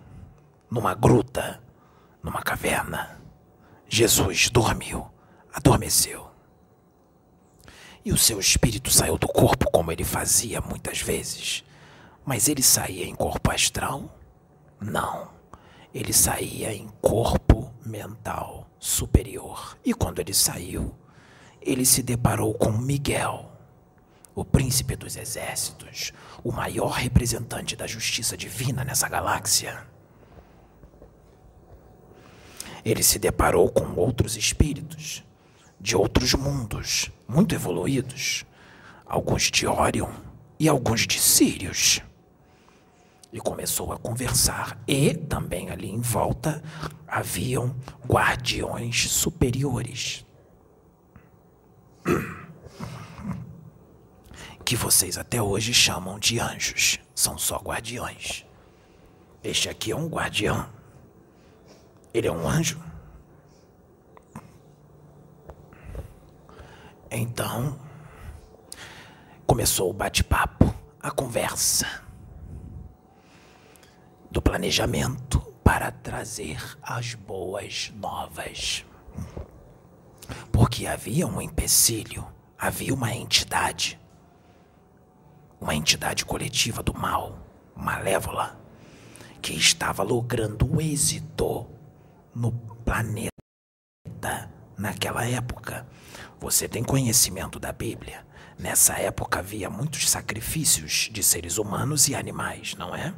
numa 0.70 0.94
gruta, 0.94 1.62
numa 2.22 2.42
caverna, 2.42 3.20
Jesus 3.86 4.48
dormiu, 4.48 5.08
adormeceu. 5.52 6.25
E 8.06 8.12
o 8.12 8.16
seu 8.16 8.38
espírito 8.38 8.88
saiu 8.88 9.18
do 9.18 9.26
corpo 9.26 9.68
como 9.72 9.90
ele 9.90 10.04
fazia 10.04 10.60
muitas 10.60 11.00
vezes. 11.00 11.64
Mas 12.24 12.46
ele 12.46 12.62
saía 12.62 13.04
em 13.04 13.16
corpo 13.16 13.50
astral? 13.50 14.16
Não. 14.80 15.32
Ele 15.92 16.12
saía 16.12 16.72
em 16.72 16.86
corpo 17.02 17.74
mental 17.84 18.70
superior. 18.78 19.76
E 19.84 19.92
quando 19.92 20.20
ele 20.20 20.32
saiu, 20.32 20.94
ele 21.60 21.84
se 21.84 22.00
deparou 22.00 22.54
com 22.54 22.70
Miguel, 22.70 23.50
o 24.36 24.44
príncipe 24.44 24.94
dos 24.94 25.16
exércitos, 25.16 26.12
o 26.44 26.52
maior 26.52 26.90
representante 26.92 27.74
da 27.74 27.88
justiça 27.88 28.36
divina 28.36 28.84
nessa 28.84 29.08
galáxia. 29.08 29.84
Ele 32.84 33.02
se 33.02 33.18
deparou 33.18 33.68
com 33.68 34.00
outros 34.00 34.36
espíritos 34.36 35.26
de 35.80 35.96
outros 35.96 36.34
mundos 36.34 37.10
muito 37.28 37.54
evoluídos, 37.54 38.44
alguns 39.04 39.50
de 39.50 39.66
Orion 39.66 40.12
e 40.58 40.68
alguns 40.68 41.06
de 41.06 41.20
Sirius. 41.20 42.00
E 43.32 43.40
começou 43.40 43.92
a 43.92 43.98
conversar, 43.98 44.78
e 44.86 45.12
também 45.12 45.70
ali 45.70 45.90
em 45.90 46.00
volta 46.00 46.62
haviam 47.06 47.74
guardiões 48.06 49.10
superiores. 49.10 50.24
Que 54.64 54.74
vocês 54.74 55.16
até 55.16 55.40
hoje 55.40 55.72
chamam 55.72 56.18
de 56.18 56.40
anjos, 56.40 56.98
são 57.14 57.38
só 57.38 57.56
guardiões. 57.58 58.44
Este 59.40 59.68
aqui 59.68 59.92
é 59.92 59.96
um 59.96 60.08
guardião. 60.08 60.68
Ele 62.12 62.26
é 62.26 62.32
um 62.32 62.48
anjo. 62.48 62.82
Então, 67.10 67.78
começou 69.46 69.90
o 69.90 69.92
bate-papo, 69.92 70.74
a 71.00 71.10
conversa 71.10 71.86
do 74.30 74.42
planejamento 74.42 75.40
para 75.62 75.92
trazer 75.92 76.58
as 76.82 77.14
boas 77.14 77.92
novas. 77.94 78.84
Porque 80.50 80.86
havia 80.86 81.26
um 81.28 81.40
empecilho, 81.40 82.26
havia 82.58 82.92
uma 82.92 83.14
entidade, 83.14 84.00
uma 85.60 85.76
entidade 85.76 86.24
coletiva 86.24 86.82
do 86.82 86.92
mal, 86.92 87.38
malévola, 87.74 88.58
que 89.40 89.52
estava 89.52 90.02
logrando 90.02 90.80
êxito 90.80 91.68
no 92.34 92.50
planeta 92.84 93.30
naquela 94.76 95.24
época 95.24 95.86
você 96.40 96.68
tem 96.68 96.82
conhecimento 96.82 97.58
da 97.58 97.72
Bíblia. 97.72 98.26
Nessa 98.58 98.94
época 98.94 99.38
havia 99.38 99.68
muitos 99.68 100.08
sacrifícios 100.08 101.08
de 101.12 101.22
seres 101.22 101.58
humanos 101.58 102.08
e 102.08 102.14
animais, 102.14 102.74
não 102.74 102.94
é? 102.94 103.14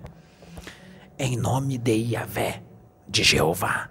Em 1.19 1.37
nome 1.37 1.79
de 1.79 1.95
Yahvé, 1.95 2.63
de 3.09 3.23
Jeová, 3.23 3.91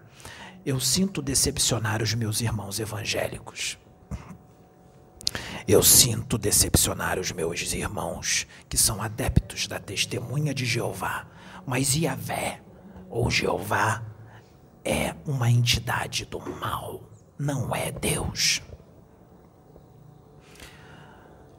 eu 0.65 0.79
sinto 0.79 1.21
decepcionar 1.21 2.01
os 2.01 2.13
meus 2.13 2.41
irmãos 2.41 2.79
evangélicos. 2.79 3.77
Eu 5.67 5.83
sinto 5.83 6.37
decepcionar 6.37 7.19
os 7.19 7.31
meus 7.31 7.73
irmãos 7.73 8.47
que 8.69 8.77
são 8.77 9.01
adeptos 9.01 9.67
da 9.67 9.79
testemunha 9.79 10.53
de 10.53 10.65
Jeová, 10.65 11.27
mas 11.65 11.95
Yahvé, 11.95 12.61
ou 13.09 13.29
Jeová, 13.29 14.03
é 14.83 15.13
uma 15.25 15.51
entidade 15.51 16.25
do 16.25 16.39
mal, 16.39 17.09
não 17.37 17.75
é 17.75 17.91
Deus. 17.91 18.61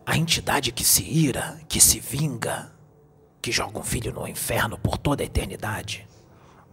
A 0.09 0.17
entidade 0.17 0.73
que 0.73 0.85
se 0.85 1.03
ira, 1.03 1.61
que 1.69 1.79
se 1.79 2.01
vinga, 2.01 2.73
que 3.43 3.53
joga 3.53 3.79
um 3.79 3.83
filho 3.83 4.11
no 4.11 4.27
inferno 4.27 4.79
por 4.79 4.97
toda 4.97 5.23
a 5.23 5.27
eternidade. 5.27 6.09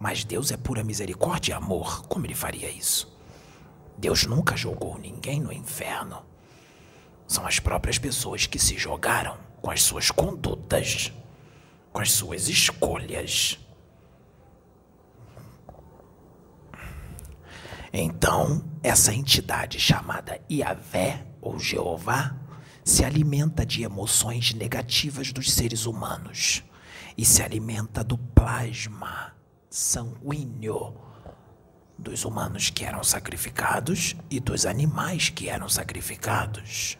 Mas 0.00 0.24
Deus 0.24 0.50
é 0.50 0.56
pura 0.56 0.82
misericórdia 0.82 1.52
e 1.52 1.54
amor. 1.54 2.06
Como 2.06 2.24
ele 2.24 2.34
faria 2.34 2.70
isso? 2.70 3.14
Deus 3.98 4.24
nunca 4.24 4.56
jogou 4.56 4.96
ninguém 4.96 5.38
no 5.38 5.52
inferno. 5.52 6.24
São 7.28 7.46
as 7.46 7.60
próprias 7.60 7.98
pessoas 7.98 8.46
que 8.46 8.58
se 8.58 8.78
jogaram 8.78 9.36
com 9.60 9.70
as 9.70 9.82
suas 9.82 10.10
condutas, 10.10 11.12
com 11.92 12.00
as 12.00 12.12
suas 12.12 12.48
escolhas. 12.48 13.58
Então, 17.92 18.64
essa 18.82 19.12
entidade 19.12 19.78
chamada 19.78 20.40
Iavé 20.48 21.26
ou 21.42 21.58
Jeová 21.58 22.45
se 22.86 23.04
alimenta 23.04 23.66
de 23.66 23.82
emoções 23.82 24.54
negativas 24.54 25.32
dos 25.32 25.50
seres 25.50 25.86
humanos 25.86 26.62
e 27.18 27.24
se 27.24 27.42
alimenta 27.42 28.04
do 28.04 28.16
plasma 28.16 29.34
sanguíneo 29.68 30.94
dos 31.98 32.24
humanos 32.24 32.70
que 32.70 32.84
eram 32.84 33.02
sacrificados 33.02 34.14
e 34.30 34.38
dos 34.38 34.64
animais 34.64 35.30
que 35.30 35.48
eram 35.48 35.68
sacrificados. 35.68 36.96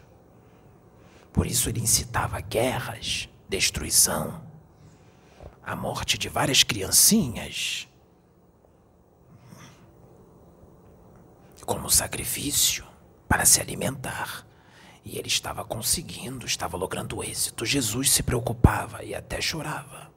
Por 1.31 1.47
isso 1.47 1.69
ele 1.69 1.79
incitava 1.79 2.41
guerras, 2.41 3.29
destruição, 3.47 4.43
a 5.63 5.73
morte 5.73 6.17
de 6.17 6.27
várias 6.27 6.63
criancinhas 6.63 7.87
como 11.65 11.89
sacrifício 11.89 12.85
para 13.29 13.45
se 13.45 13.61
alimentar. 13.61 14.46
E 15.07 15.17
ele 15.17 15.29
estava 15.29 15.63
conseguindo, 15.63 16.45
estava 16.45 16.75
logrando 16.75 17.23
êxito. 17.23 17.65
Jesus 17.65 18.11
se 18.11 18.21
preocupava 18.21 19.05
e 19.05 19.15
até 19.15 19.39
chorava, 19.39 20.11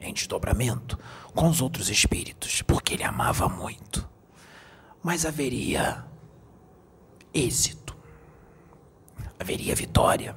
em 0.00 0.14
desdobramento, 0.14 0.96
com 1.34 1.48
os 1.48 1.60
outros 1.60 1.90
espíritos, 1.90 2.62
porque 2.62 2.94
ele 2.94 3.02
amava 3.02 3.48
muito. 3.48 4.08
Mas 5.02 5.26
haveria 5.26 6.04
êxito, 7.34 7.96
haveria 9.36 9.74
vitória. 9.74 10.36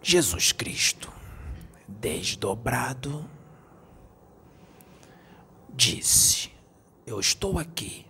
Jesus 0.00 0.52
Cristo, 0.52 1.12
desdobrado 1.88 3.28
disse: 5.70 6.52
Eu 7.04 7.18
estou 7.18 7.58
aqui. 7.58 8.06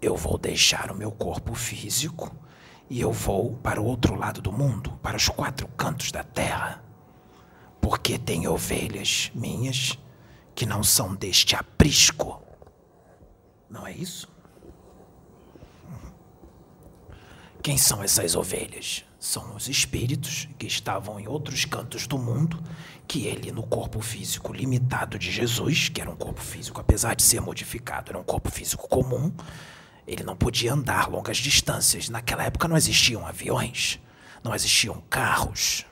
Eu 0.00 0.16
vou 0.16 0.38
deixar 0.38 0.90
o 0.90 0.94
meu 0.94 1.12
corpo 1.12 1.54
físico 1.54 2.34
e 2.88 3.00
eu 3.00 3.12
vou 3.12 3.52
para 3.56 3.80
o 3.80 3.84
outro 3.84 4.14
lado 4.14 4.40
do 4.40 4.50
mundo, 4.50 4.98
para 5.02 5.16
os 5.16 5.28
quatro 5.28 5.68
cantos 5.68 6.10
da 6.10 6.24
terra. 6.24 6.82
Porque 7.80 8.18
tem 8.18 8.48
ovelhas 8.48 9.30
minhas 9.34 9.98
que 10.54 10.66
não 10.66 10.82
são 10.82 11.14
deste 11.14 11.54
aprisco. 11.54 12.42
Não 13.68 13.86
é 13.86 13.92
isso? 13.92 14.28
Quem 17.62 17.76
são 17.76 18.02
essas 18.02 18.34
ovelhas? 18.34 19.04
São 19.18 19.54
os 19.54 19.68
espíritos 19.68 20.48
que 20.58 20.66
estavam 20.66 21.20
em 21.20 21.28
outros 21.28 21.66
cantos 21.66 22.06
do 22.06 22.16
mundo, 22.16 22.62
que 23.06 23.26
ele, 23.26 23.52
no 23.52 23.62
corpo 23.62 24.00
físico 24.00 24.50
limitado 24.50 25.18
de 25.18 25.30
Jesus, 25.30 25.90
que 25.90 26.00
era 26.00 26.10
um 26.10 26.16
corpo 26.16 26.40
físico, 26.40 26.80
apesar 26.80 27.14
de 27.14 27.22
ser 27.22 27.40
modificado, 27.40 28.10
era 28.10 28.18
um 28.18 28.24
corpo 28.24 28.50
físico 28.50 28.88
comum, 28.88 29.30
ele 30.06 30.22
não 30.22 30.36
podia 30.36 30.72
andar 30.72 31.08
longas 31.08 31.36
distâncias. 31.36 32.08
Naquela 32.08 32.44
época 32.44 32.66
não 32.66 32.76
existiam 32.76 33.26
aviões, 33.26 34.00
não 34.42 34.54
existiam 34.54 35.02
carros. 35.08 35.84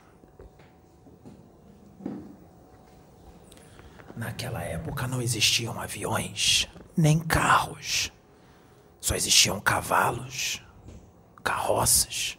Naquela 4.17 4.63
época 4.63 5.07
não 5.07 5.23
existiam 5.23 5.81
aviões, 5.81 6.69
nem 6.97 7.19
carros. 7.19 8.13
Só 9.01 9.15
existiam 9.15 9.61
cavalos 9.61 10.61
carroças. 11.49 12.39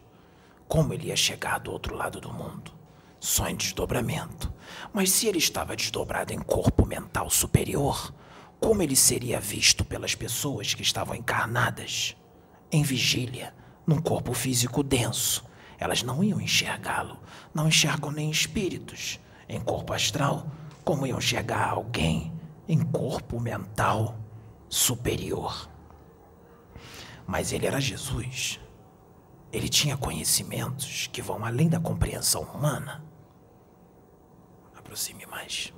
Como 0.68 0.94
ele 0.94 1.08
ia 1.08 1.16
chegar 1.16 1.58
do 1.60 1.72
outro 1.72 1.96
lado 1.96 2.22
do 2.22 2.32
mundo? 2.32 2.72
Só 3.20 3.48
em 3.48 3.56
desdobramento. 3.56 4.54
Mas 4.94 5.10
se 5.10 5.28
ele 5.28 5.40
estava 5.40 5.76
desdobrado 5.76 6.32
em 6.32 6.38
corpo 6.38 6.86
mental 6.86 7.28
superior, 7.32 8.14
como 8.60 8.84
ele 8.84 8.96
seria 8.96 9.40
visto 9.40 9.86
pelas 9.86 10.16
pessoas 10.16 10.74
que 10.74 10.82
estavam 10.82 11.16
encarnadas? 11.16 12.16
Em 12.72 12.84
vigília, 12.84 13.54
num 13.88 14.02
corpo 14.02 14.34
físico 14.34 14.84
denso. 14.84 15.46
Elas 15.78 16.04
não 16.04 16.24
iam 16.24 16.42
enxergá-lo, 16.42 17.18
não 17.54 17.70
enxergam 17.70 18.12
nem 18.12 18.30
espíritos. 18.30 19.20
Em 19.48 19.60
corpo 19.62 19.94
astral, 19.94 20.46
como 20.84 21.08
iam 21.08 21.18
enxergar 21.18 21.70
alguém 21.70 22.34
em 22.68 22.82
corpo 22.82 23.40
mental 23.40 24.20
superior? 24.68 25.70
Mas 27.26 27.54
ele 27.54 27.66
era 27.66 27.80
Jesus. 27.80 28.60
Ele 29.52 29.70
tinha 29.70 29.96
conhecimentos 29.96 31.08
que 31.08 31.22
vão 31.22 31.46
além 31.46 31.70
da 31.70 31.80
compreensão 31.80 32.44
humana. 32.44 33.04
Aproxime 34.76 35.26
mais. 35.26 35.74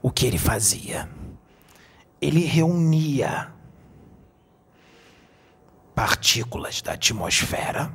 O 0.00 0.10
que 0.10 0.26
ele 0.26 0.38
fazia? 0.38 1.10
Ele 2.20 2.44
reunia 2.44 3.52
partículas 5.94 6.80
da 6.80 6.92
atmosfera 6.92 7.92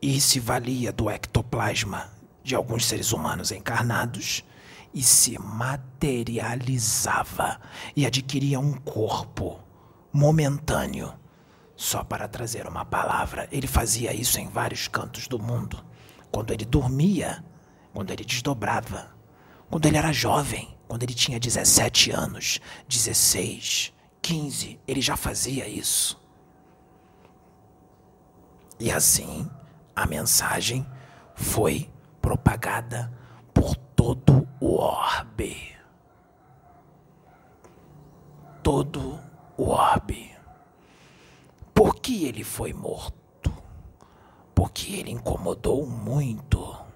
e 0.00 0.20
se 0.20 0.38
valia 0.40 0.92
do 0.92 1.10
ectoplasma 1.10 2.10
de 2.42 2.54
alguns 2.54 2.86
seres 2.86 3.12
humanos 3.12 3.52
encarnados 3.52 4.42
e 4.94 5.02
se 5.02 5.38
materializava 5.38 7.60
e 7.94 8.06
adquiria 8.06 8.58
um 8.58 8.72
corpo 8.72 9.60
momentâneo, 10.10 11.12
só 11.76 12.02
para 12.02 12.26
trazer 12.26 12.66
uma 12.66 12.86
palavra. 12.86 13.46
Ele 13.52 13.66
fazia 13.66 14.14
isso 14.14 14.40
em 14.40 14.48
vários 14.48 14.88
cantos 14.88 15.28
do 15.28 15.38
mundo. 15.38 15.84
Quando 16.30 16.50
ele 16.52 16.64
dormia, 16.64 17.44
quando 17.92 18.10
ele 18.10 18.24
desdobrava, 18.24 19.17
quando 19.70 19.86
ele 19.86 19.96
era 19.96 20.12
jovem, 20.12 20.76
quando 20.86 21.02
ele 21.02 21.14
tinha 21.14 21.38
17 21.38 22.10
anos, 22.10 22.60
16, 22.88 23.92
15, 24.22 24.80
ele 24.86 25.00
já 25.00 25.16
fazia 25.16 25.68
isso. 25.68 26.20
E 28.80 28.90
assim, 28.90 29.50
a 29.94 30.06
mensagem 30.06 30.86
foi 31.34 31.90
propagada 32.22 33.12
por 33.52 33.74
todo 33.76 34.48
o 34.60 34.76
orbe. 34.76 35.76
Todo 38.62 39.18
o 39.56 39.70
orbe. 39.70 40.34
Por 41.74 41.96
que 41.96 42.24
ele 42.24 42.44
foi 42.44 42.72
morto? 42.72 43.52
Porque 44.54 44.94
ele 44.94 45.10
incomodou 45.10 45.86
muito. 45.86 46.87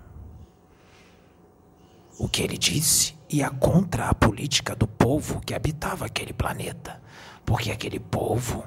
O 2.23 2.29
que 2.29 2.41
ele 2.41 2.57
disse 2.57 3.19
ia 3.29 3.51
contra 3.51 4.09
a 4.09 4.15
política 4.15 4.77
do 4.77 4.87
povo 4.87 5.41
que 5.41 5.55
habitava 5.55 6.07
aquele 6.07 6.33
planeta. 6.33 7.03
Porque 7.45 7.73
aquele 7.73 7.99
povo 7.99 8.65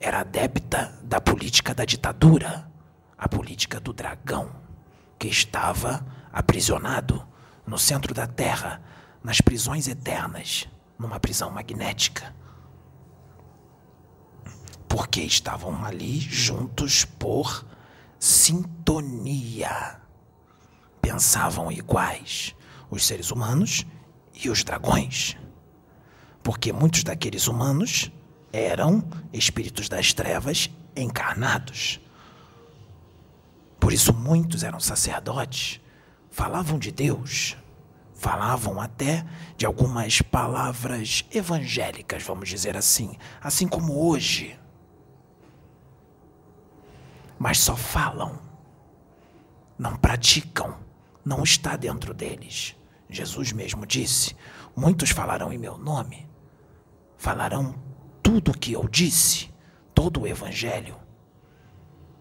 era 0.00 0.20
adepta 0.20 0.98
da 1.02 1.20
política 1.20 1.74
da 1.74 1.84
ditadura, 1.84 2.66
a 3.18 3.28
política 3.28 3.78
do 3.78 3.92
dragão, 3.92 4.50
que 5.18 5.28
estava 5.28 6.06
aprisionado 6.32 7.22
no 7.66 7.78
centro 7.78 8.14
da 8.14 8.26
Terra, 8.26 8.80
nas 9.22 9.42
prisões 9.42 9.88
eternas, 9.88 10.66
numa 10.98 11.20
prisão 11.20 11.50
magnética 11.50 12.34
porque 14.96 15.20
estavam 15.20 15.84
ali 15.84 16.18
juntos 16.18 17.04
por 17.04 17.66
sintonia. 18.18 20.00
Pensavam 21.02 21.70
iguais, 21.70 22.55
os 22.90 23.06
seres 23.06 23.30
humanos 23.30 23.86
e 24.34 24.48
os 24.48 24.62
dragões. 24.64 25.36
Porque 26.42 26.72
muitos 26.72 27.02
daqueles 27.02 27.48
humanos 27.48 28.10
eram 28.52 29.02
espíritos 29.32 29.88
das 29.88 30.12
trevas 30.12 30.70
encarnados. 30.94 32.00
Por 33.78 33.92
isso, 33.92 34.12
muitos 34.12 34.62
eram 34.62 34.80
sacerdotes, 34.80 35.80
falavam 36.30 36.78
de 36.78 36.90
Deus, 36.90 37.56
falavam 38.14 38.80
até 38.80 39.24
de 39.56 39.66
algumas 39.66 40.22
palavras 40.22 41.24
evangélicas, 41.30 42.22
vamos 42.22 42.48
dizer 42.48 42.76
assim, 42.76 43.16
assim 43.42 43.68
como 43.68 44.08
hoje 44.08 44.58
mas 47.38 47.58
só 47.58 47.76
falam, 47.76 48.38
não 49.78 49.96
praticam, 49.96 50.76
não 51.26 51.42
está 51.42 51.76
dentro 51.76 52.14
deles. 52.14 52.76
Jesus 53.10 53.50
mesmo 53.50 53.84
disse: 53.84 54.36
Muitos 54.76 55.10
falarão 55.10 55.52
em 55.52 55.58
meu 55.58 55.76
nome, 55.76 56.28
falarão 57.18 57.74
tudo 58.22 58.52
o 58.52 58.56
que 58.56 58.72
eu 58.72 58.88
disse, 58.88 59.50
todo 59.92 60.20
o 60.20 60.26
Evangelho. 60.26 60.96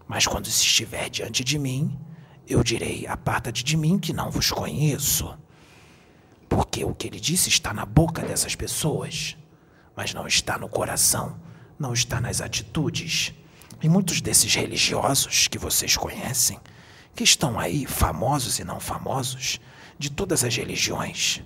Mas 0.08 0.26
quando 0.26 0.47
se 0.47 0.64
estiver 0.64 1.10
diante 1.10 1.43
de 1.43 1.60
mim, 1.60 1.99
eu 2.47 2.64
direi: 2.64 3.06
Aparta-te 3.06 3.64
de 3.64 3.78
mim, 3.78 3.99
que 3.99 4.12
não 4.12 4.32
vos 4.32 4.51
conheço. 4.51 5.38
Porque 6.49 6.84
o 6.84 6.95
que 6.95 7.08
ele 7.08 7.20
disse 7.20 7.49
está 7.49 7.74
na 7.74 7.86
boca 7.86 8.24
dessas 8.24 8.56
pessoas, 8.56 9.38
mas 9.95 10.14
não 10.14 10.26
está 10.26 10.58
no 10.58 10.70
coração, 10.70 11.39
não 11.78 11.93
está 11.93 12.20
nas 12.20 12.41
atitudes 12.41 13.34
e 13.82 13.89
muitos 13.89 14.22
desses 14.22 14.56
religiosos 14.56 15.47
que 15.47 15.60
vocês 15.60 15.95
conhecem, 15.95 16.60
que 17.16 17.24
estão 17.24 17.59
aí, 17.59 17.86
famosos 17.86 18.59
e 18.59 18.63
não 18.63 18.80
famosos, 18.80 19.59
de 19.97 20.11
todas 20.11 20.43
as 20.43 20.55
religiões, 20.55 21.41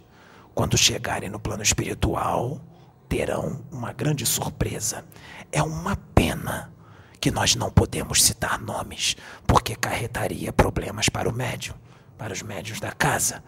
quando 0.55 0.77
chegarem 0.77 1.29
no 1.29 1.39
plano 1.39 1.61
espiritual, 1.61 2.59
terão 3.07 3.63
uma 3.71 3.93
grande 3.93 4.25
surpresa. 4.25 5.05
É 5.51 5.61
uma 5.61 5.95
pena 5.95 6.73
que 7.21 7.31
nós 7.31 7.55
não 7.55 7.69
podemos 7.69 8.23
citar 8.23 8.59
nomes, 8.59 9.15
porque 9.45 9.75
carretaria 9.75 10.51
problemas 10.51 11.09
para 11.09 11.29
o 11.29 11.33
médium, 11.33 11.75
para 12.17 12.33
os 12.33 12.41
médios 12.41 12.79
da 12.79 12.91
casa. 12.91 13.43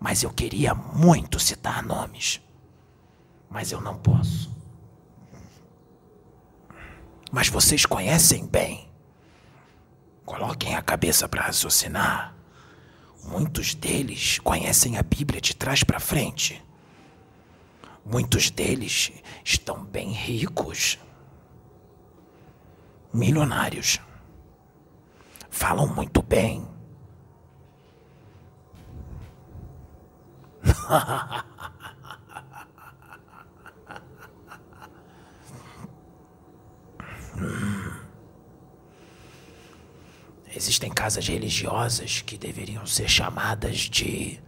Mas 0.00 0.22
eu 0.22 0.30
queria 0.30 0.74
muito 0.74 1.38
citar 1.38 1.82
nomes. 1.82 2.40
Mas 3.50 3.70
eu 3.70 3.80
não 3.80 3.96
posso 3.96 4.56
mas 7.36 7.48
vocês 7.48 7.84
conhecem 7.84 8.46
bem. 8.46 8.88
Coloquem 10.26 10.74
a 10.74 10.82
cabeça 10.82 11.26
para 11.28 11.44
raciocinar. 11.44 12.34
Muitos 13.22 13.74
deles 13.74 14.40
conhecem 14.40 14.98
a 14.98 15.02
Bíblia 15.02 15.40
de 15.40 15.54
trás 15.54 15.84
para 15.84 16.00
frente. 16.00 16.60
Muitos 18.04 18.50
deles 18.50 19.12
estão 19.44 19.84
bem 19.84 20.10
ricos, 20.10 20.98
milionários. 23.12 24.00
Falam 25.48 25.86
muito 25.86 26.20
bem. 26.22 26.66
Existem 40.56 40.90
casas 40.90 41.28
religiosas 41.28 42.22
que 42.22 42.38
deveriam 42.38 42.86
ser 42.86 43.06
chamadas 43.10 43.76
de 43.76 44.40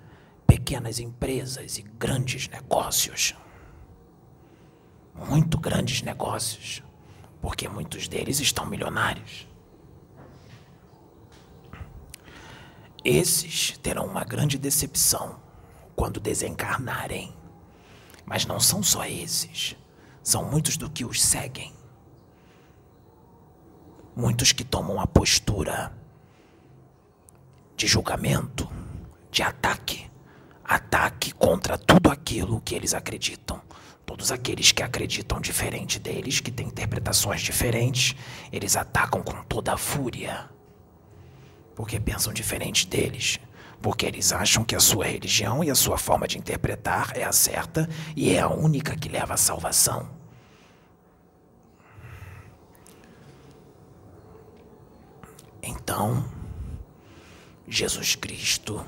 pequenas 0.46 0.98
empresas 0.98 1.76
e 1.76 1.82
grandes 1.82 2.48
negócios. 2.48 3.34
Muito 5.14 5.59
grandes 5.59 6.00
negócios, 6.00 6.82
porque 7.42 7.68
muitos 7.68 8.09
deles 8.09 8.40
estão 8.40 8.64
milionários. 8.64 9.46
Esses 13.04 13.76
terão 13.76 14.06
uma 14.06 14.24
grande 14.24 14.56
decepção 14.56 15.38
quando 15.94 16.18
desencarnarem. 16.18 17.36
Mas 18.24 18.46
não 18.46 18.59
são 18.59 18.82
só 18.82 19.04
esses, 19.04 19.76
são 20.22 20.50
muitos 20.50 20.78
do 20.78 20.88
que 20.88 21.04
os 21.04 21.22
seguem. 21.22 21.78
Muitos 24.19 24.51
que 24.51 24.64
tomam 24.64 24.99
a 24.99 25.07
postura 25.07 25.93
de 27.77 27.87
julgamento, 27.87 28.69
de 29.31 29.45
ataque, 29.45 30.11
ataque 30.64 31.31
contra 31.31 31.79
tudo 31.79 32.11
aquilo 32.11 32.61
que 32.61 32.75
eles 32.75 32.95
acreditam. 32.95 33.62
Todos 34.05 34.33
aqueles 34.33 34.73
que 34.73 34.83
acreditam 34.83 35.41
diferente 35.41 36.01
deles, 36.01 36.41
que 36.41 36.51
têm 36.51 36.66
interpretações 36.66 37.43
diferentes, 37.43 38.16
eles 38.51 38.75
atacam 38.75 39.23
com 39.23 39.41
toda 39.45 39.75
a 39.75 39.77
fúria. 39.77 40.51
Porque 41.77 42.01
pensam 42.01 42.33
diferente 42.33 42.89
deles. 42.89 43.39
Porque 43.81 44.05
eles 44.05 44.33
acham 44.33 44.64
que 44.64 44.75
a 44.75 44.81
sua 44.81 45.05
religião 45.05 45.62
e 45.62 45.71
a 45.71 45.77
sua 45.77 45.97
forma 45.97 46.27
de 46.27 46.39
interpretar 46.39 47.12
é 47.14 47.23
a 47.23 47.31
certa 47.31 47.89
e 48.16 48.33
é 48.33 48.41
a 48.41 48.49
única 48.49 48.97
que 48.97 49.09
leva 49.09 49.35
à 49.35 49.37
salvação. 49.37 50.18
Então, 55.69 56.25
Jesus 57.69 58.14
Cristo, 58.14 58.83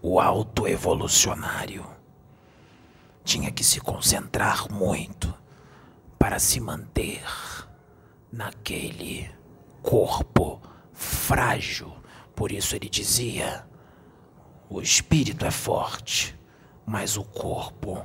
o 0.00 0.18
alto 0.18 0.66
evolucionário, 0.66 1.86
tinha 3.22 3.52
que 3.52 3.62
se 3.62 3.78
concentrar 3.78 4.72
muito 4.72 5.32
para 6.18 6.38
se 6.38 6.58
manter 6.58 7.22
naquele 8.32 9.30
corpo 9.82 10.58
frágil. 10.94 11.92
Por 12.34 12.50
isso 12.50 12.74
ele 12.74 12.88
dizia: 12.88 13.66
o 14.70 14.80
espírito 14.80 15.44
é 15.44 15.50
forte, 15.50 16.34
mas 16.86 17.18
o 17.18 17.24
corpo 17.24 18.02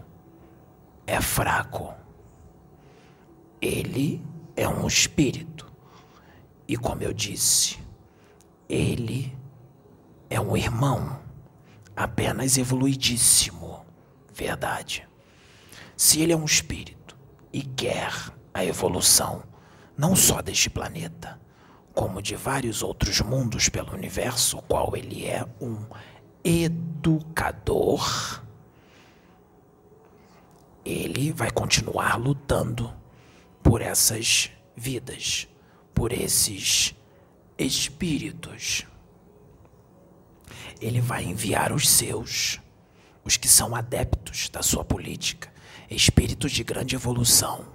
é 1.08 1.22
fraco. 1.22 1.94
Ele 3.62 4.22
é 4.54 4.68
um 4.68 4.86
espírito. 4.86 5.77
E 6.68 6.76
como 6.76 7.02
eu 7.02 7.14
disse, 7.14 7.80
ele 8.68 9.36
é 10.30 10.40
um 10.40 10.58
irmão, 10.58 11.20
apenas 11.96 12.58
evoluidíssimo. 12.58 13.86
Verdade. 14.34 15.08
Se 15.96 16.22
ele 16.22 16.34
é 16.34 16.38
um 16.38 16.46
espírito 16.46 17.18
e 17.52 17.62
quer 17.62 18.14
a 18.54 18.66
evolução, 18.66 19.44
não 19.98 20.16
só 20.16 20.42
deste 20.42 20.70
planeta, 20.70 21.40
como 21.94 22.22
de 22.22 22.36
vários 22.36 22.84
outros 22.84 23.22
mundos 23.22 23.70
pelo 23.70 23.94
universo, 23.94 24.62
qual 24.68 24.96
ele 24.96 25.26
é 25.26 25.48
um 25.60 25.86
educador, 26.44 28.44
ele 30.86 31.32
vai 31.32 31.50
continuar 31.50 32.16
lutando 32.16 32.94
por 33.64 33.82
essas 33.82 34.52
vidas, 34.76 35.48
por 35.98 36.14
esses 36.14 36.94
espíritos 37.58 38.86
ele 40.80 41.02
vai 41.02 41.24
enviar 41.24 41.74
os 41.74 41.90
seus, 41.90 42.60
os 43.26 43.36
que 43.36 43.48
são 43.48 43.76
adeptos 43.76 44.48
da 44.50 44.62
sua 44.62 44.86
política, 44.86 45.52
espíritos 45.90 46.52
de 46.52 46.64
grande 46.64 46.94
evolução. 46.94 47.66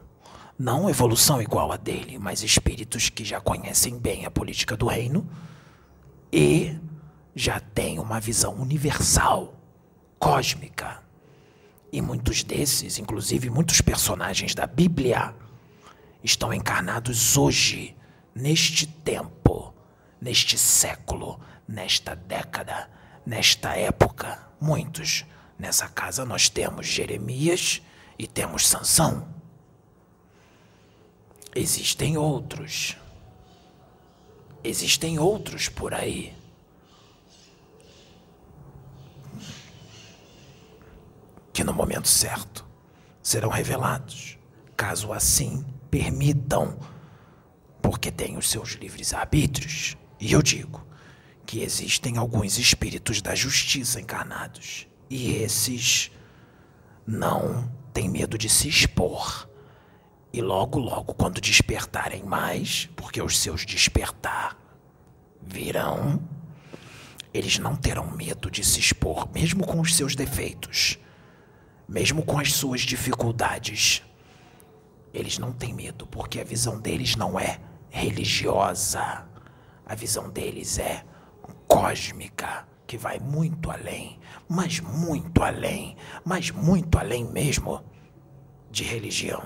Não 0.57 0.89
evolução 0.89 1.43
igual 1.43 1.73
a 1.73 1.77
dele, 1.77 2.17
mas 2.17 2.45
espíritos 2.45 3.09
que 3.09 3.25
já 3.25 3.41
conhecem 3.41 3.99
bem 3.99 4.25
a 4.25 4.31
política 4.31 4.77
do 4.77 4.87
reino 4.87 5.29
e 6.33 6.79
já 7.35 7.59
têm 7.59 7.99
uma 7.99 8.21
visão 8.21 8.55
universal, 8.55 9.53
cósmica. 10.17 11.03
E 11.91 12.01
muitos 12.01 12.45
desses, 12.45 13.01
inclusive 13.01 13.51
muitos 13.51 13.81
personagens 13.81 14.55
da 14.55 14.69
Bíblia, 14.69 15.35
estão 16.23 16.55
encarnados 16.55 17.37
hoje, 17.37 17.97
neste 18.35 18.87
tempo, 18.87 19.75
neste 20.21 20.57
século, 20.59 21.41
nesta 21.67 22.15
década, 22.15 22.91
nesta 23.25 23.77
época, 23.77 24.47
muitos. 24.61 25.25
Nessa 25.59 25.89
casa 25.89 26.25
nós 26.25 26.49
temos 26.49 26.87
Jeremias 26.87 27.83
e 28.19 28.27
temos 28.27 28.67
Sansão. 28.67 29.29
Existem 31.55 32.17
outros. 32.17 32.97
Existem 34.65 35.19
outros 35.19 35.69
por 35.69 35.93
aí. 35.93 36.35
Que 41.53 41.63
no 41.63 41.75
momento 41.75 42.09
certo 42.09 42.67
serão 43.23 43.51
revelados, 43.51 44.39
caso 44.77 45.13
assim 45.13 45.65
permitam, 45.91 46.79
porque 47.83 48.11
têm 48.11 48.39
os 48.39 48.49
seus 48.49 48.71
livres 48.71 49.13
arbítrios. 49.13 49.97
E 50.19 50.33
eu 50.33 50.41
digo, 50.41 50.87
que 51.45 51.61
existem 51.61 52.17
alguns 52.17 52.59
espíritos 52.59 53.21
da 53.21 53.35
justiça 53.35 54.01
encarnados. 54.01 54.87
E 55.11 55.33
esses 55.33 56.11
não 57.07 57.71
têm 57.93 58.09
medo 58.09 58.39
de 58.39 58.49
se 58.49 58.69
expor. 58.69 59.49
E 60.33 60.41
logo, 60.41 60.79
logo, 60.79 61.13
quando 61.13 61.41
despertarem 61.41 62.23
mais, 62.23 62.89
porque 62.97 63.21
os 63.21 63.39
seus 63.39 63.67
despertar 63.67 64.57
virão, 65.43 66.23
eles 67.35 67.59
não 67.59 67.77
terão 67.77 68.11
medo 68.11 68.51
de 68.51 68.65
se 68.65 68.81
expor, 68.81 69.29
mesmo 69.31 69.67
com 69.67 69.81
os 69.81 69.95
seus 69.95 70.17
defeitos, 70.17 70.99
mesmo 71.87 72.23
com 72.23 72.39
as 72.39 72.55
suas 72.55 72.81
dificuldades. 72.81 74.03
Eles 75.13 75.39
não 75.39 75.53
têm 75.53 75.75
medo, 75.75 76.07
porque 76.07 76.41
a 76.41 76.45
visão 76.45 76.81
deles 76.81 77.15
não 77.15 77.39
é 77.39 77.61
religiosa. 77.93 79.29
A 79.87 79.95
visão 79.95 80.31
deles 80.31 80.79
é 80.79 81.05
cósmica 81.69 82.67
que 82.87 82.97
vai 82.97 83.19
muito 83.19 83.71
além, 83.71 84.19
mas 84.49 84.81
muito 84.81 85.43
além, 85.43 85.97
mas 86.25 86.51
muito 86.51 86.99
além 86.99 87.25
mesmo 87.25 87.85
de 88.71 88.83
religião. 88.83 89.43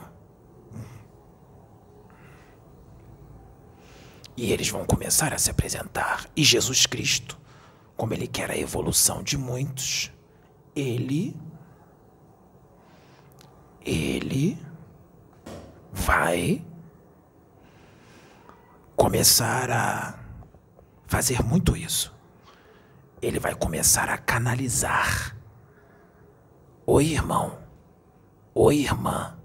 E 4.36 4.53
eles 4.53 4.68
vão 4.68 4.84
começar 4.84 5.32
a 5.32 5.38
se 5.38 5.51
apresentar. 5.51 6.26
E 6.36 6.44
Jesus 6.44 6.86
Cristo, 6.86 7.38
como 7.97 8.12
ele 8.14 8.26
quer 8.26 8.51
a 8.51 8.57
evolução 8.57 9.22
de 9.22 9.36
muitos, 9.36 10.12
ele 10.74 11.36
ele 13.84 14.59
vai 15.92 16.64
começar 18.97 19.70
a 19.70 20.18
fazer 21.07 21.42
muito 21.42 21.76
isso 21.76 22.16
ele 23.20 23.38
vai 23.38 23.55
começar 23.55 24.09
a 24.09 24.18
canalizar. 24.18 25.36
Oi, 26.86 27.07
irmão. 27.07 27.59
Oi, 28.55 28.76
irmã. 28.76 29.36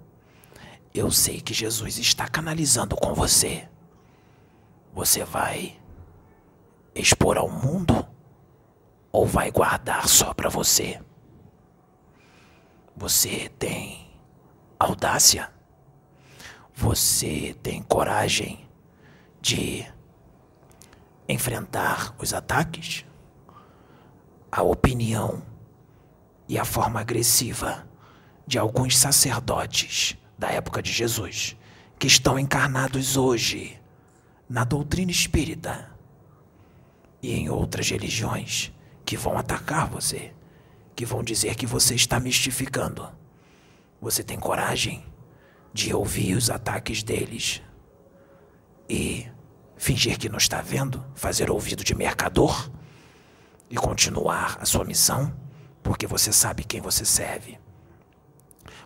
Eu 0.93 1.09
sei 1.09 1.39
que 1.39 1.53
Jesus 1.53 1.97
está 1.97 2.27
canalizando 2.27 2.95
com 2.95 3.13
você. 3.13 3.67
Você 4.93 5.23
vai 5.23 5.79
expor 6.93 7.37
ao 7.37 7.49
mundo 7.49 8.05
ou 9.11 9.25
vai 9.25 9.49
guardar 9.51 10.07
só 10.07 10.33
para 10.33 10.49
você? 10.49 11.01
Você 12.95 13.49
tem 13.57 14.11
audácia? 14.77 15.51
Você 16.73 17.55
tem 17.63 17.81
coragem 17.81 18.69
de 19.41 19.85
enfrentar 21.27 22.15
os 22.19 22.33
ataques? 22.33 23.05
a 24.51 24.61
opinião 24.61 25.41
e 26.47 26.59
a 26.59 26.65
forma 26.65 26.99
agressiva 26.99 27.87
de 28.45 28.59
alguns 28.59 28.97
sacerdotes 28.97 30.17
da 30.37 30.49
época 30.49 30.81
de 30.81 30.91
Jesus 30.91 31.55
que 31.97 32.07
estão 32.07 32.37
encarnados 32.37 33.15
hoje 33.15 33.79
na 34.49 34.65
doutrina 34.65 35.11
espírita 35.11 35.89
e 37.21 37.31
em 37.31 37.49
outras 37.49 37.89
religiões 37.89 38.73
que 39.05 39.15
vão 39.15 39.37
atacar 39.37 39.87
você, 39.87 40.33
que 40.95 41.05
vão 41.05 41.23
dizer 41.23 41.55
que 41.55 41.65
você 41.65 41.95
está 41.95 42.19
mistificando. 42.19 43.07
Você 44.01 44.23
tem 44.23 44.37
coragem 44.37 45.05
de 45.71 45.93
ouvir 45.93 46.35
os 46.35 46.49
ataques 46.49 47.03
deles 47.03 47.61
e 48.89 49.30
fingir 49.81 50.17
que 50.17 50.29
não 50.29 50.37
está 50.37 50.61
vendo, 50.61 51.03
fazer 51.15 51.49
ouvido 51.49 51.83
de 51.83 51.95
mercador? 51.95 52.69
e 53.71 53.75
continuar 53.75 54.57
a 54.59 54.65
sua 54.65 54.83
missão, 54.83 55.33
porque 55.81 56.05
você 56.05 56.33
sabe 56.33 56.65
quem 56.65 56.81
você 56.81 57.05
serve. 57.05 57.57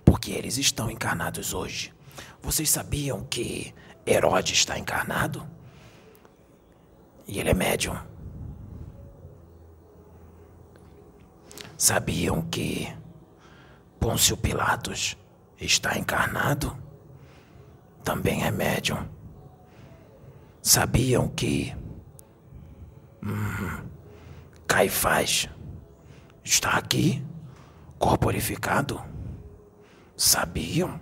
Porque 0.06 0.32
eles 0.32 0.58
estão 0.58 0.92
encarnados 0.92 1.56
hoje. 1.56 1.92
Vocês 2.40 2.70
sabiam 2.70 3.24
que 3.24 3.74
Herodes 4.06 4.60
está 4.60 4.78
encarnado? 4.78 5.46
E 7.28 7.40
ele 7.40 7.50
é 7.50 7.54
médium. 7.56 7.98
Sabiam 11.76 12.44
que 12.44 12.96
Pôncio 14.00 14.38
Pilatos 14.38 15.18
está 15.60 15.98
encarnado? 15.98 16.78
Também 18.04 18.44
é 18.44 18.52
médium. 18.52 19.15
Sabiam 20.66 21.28
que 21.28 21.76
hum, 23.24 23.88
Caifás 24.66 25.48
está 26.44 26.72
aqui, 26.72 27.24
corporificado? 28.00 29.00
Sabiam? 30.18 31.00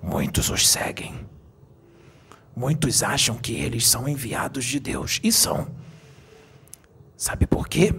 Muitos 0.00 0.50
os 0.50 0.68
seguem. 0.68 1.28
Muitos 2.54 3.02
acham 3.02 3.36
que 3.36 3.54
eles 3.54 3.84
são 3.84 4.08
enviados 4.08 4.64
de 4.64 4.78
Deus 4.78 5.18
e 5.20 5.32
são. 5.32 5.74
Sabe 7.16 7.44
por 7.44 7.66
quê? 7.66 7.92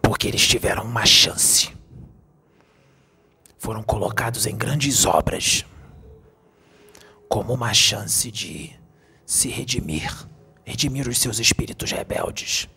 Porque 0.00 0.28
eles 0.28 0.46
tiveram 0.46 0.84
uma 0.84 1.04
chance. 1.04 1.74
Foram 3.58 3.82
colocados 3.82 4.46
em 4.46 4.56
grandes 4.56 5.04
obras 5.04 5.64
como 7.32 7.54
uma 7.54 7.72
chance 7.72 8.30
de 8.30 8.78
se 9.24 9.48
redimir, 9.48 10.12
redimir 10.66 11.08
os 11.08 11.16
seus 11.16 11.38
espíritos 11.38 11.90
rebeldes. 11.90 12.68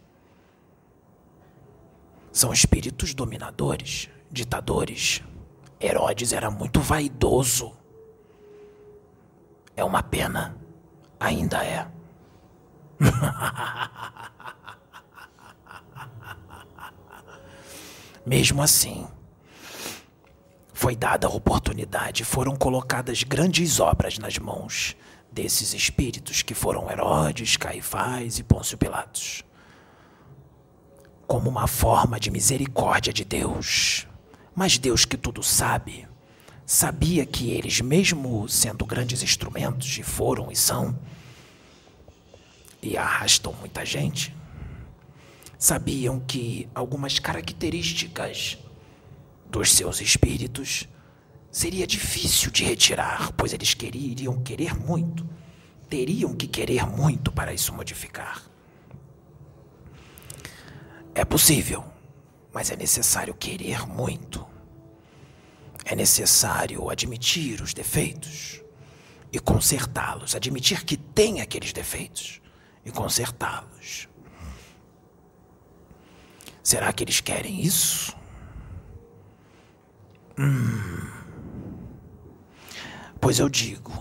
São 2.31 2.53
espíritos 2.53 3.13
dominadores, 3.13 4.09
ditadores. 4.31 5.21
Herodes 5.77 6.31
era 6.31 6.49
muito 6.49 6.79
vaidoso 6.79 7.75
é 9.75 9.83
uma 9.83 10.01
pena. 10.01 10.55
Ainda 11.19 11.65
é. 11.65 11.85
Mesmo 18.25 18.63
assim, 18.63 19.05
foi 20.75 20.93
dada 20.93 21.25
a 21.25 21.29
oportunidade, 21.29 22.25
foram 22.25 22.53
colocadas 22.53 23.23
grandes 23.23 23.79
obras 23.79 24.19
nas 24.19 24.37
mãos 24.37 24.93
desses 25.31 25.73
espíritos 25.73 26.41
que 26.41 26.53
foram 26.53 26.91
Herodes, 26.91 27.55
Caifás 27.55 28.39
e 28.39 28.43
Pôncio 28.43 28.77
Pilatos. 28.77 29.41
Como 31.25 31.49
uma 31.49 31.65
forma 31.65 32.19
de 32.19 32.29
misericórdia 32.29 33.13
de 33.13 33.23
Deus. 33.23 34.05
Mas 34.53 34.77
Deus 34.77 35.05
que 35.05 35.15
tudo 35.15 35.41
sabe, 35.41 36.05
sabia 36.65 37.25
que 37.25 37.51
eles, 37.51 37.79
mesmo 37.79 38.47
sendo 38.49 38.85
grandes 38.85 39.23
instrumentos, 39.23 39.97
e 39.97 40.03
foram 40.03 40.51
e 40.51 40.57
são, 40.57 40.93
e 42.81 42.97
arrastam 42.97 43.53
muita 43.53 43.85
gente, 43.85 44.35
sabiam 45.57 46.19
que 46.19 46.67
algumas 46.75 47.17
características 47.17 48.57
dos 49.55 49.71
seus 49.71 50.01
espíritos 50.01 50.85
seria 51.49 51.87
difícil 51.87 52.51
de 52.51 52.65
retirar, 52.65 53.31
pois 53.31 53.53
eles 53.53 53.73
queriam 53.73 54.43
querer 54.43 54.75
muito, 54.75 55.25
teriam 55.89 56.35
que 56.35 56.45
querer 56.45 56.85
muito 56.85 57.31
para 57.31 57.53
isso 57.53 57.73
modificar. 57.73 58.43
É 61.13 61.23
possível, 61.23 61.85
mas 62.53 62.69
é 62.69 62.75
necessário 62.75 63.33
querer 63.33 63.87
muito. 63.87 64.45
É 65.85 65.95
necessário 65.95 66.89
admitir 66.89 67.61
os 67.61 67.73
defeitos 67.73 68.61
e 69.31 69.39
consertá-los, 69.39 70.35
admitir 70.35 70.83
que 70.83 70.97
tem 70.97 71.39
aqueles 71.39 71.71
defeitos 71.71 72.41
e 72.83 72.91
consertá-los. 72.91 74.09
Será 76.61 76.91
que 76.91 77.05
eles 77.05 77.21
querem 77.21 77.61
isso? 77.61 78.24
Hum. 80.37 81.09
Pois 83.21 83.39
eu 83.39 83.47
digo 83.47 83.91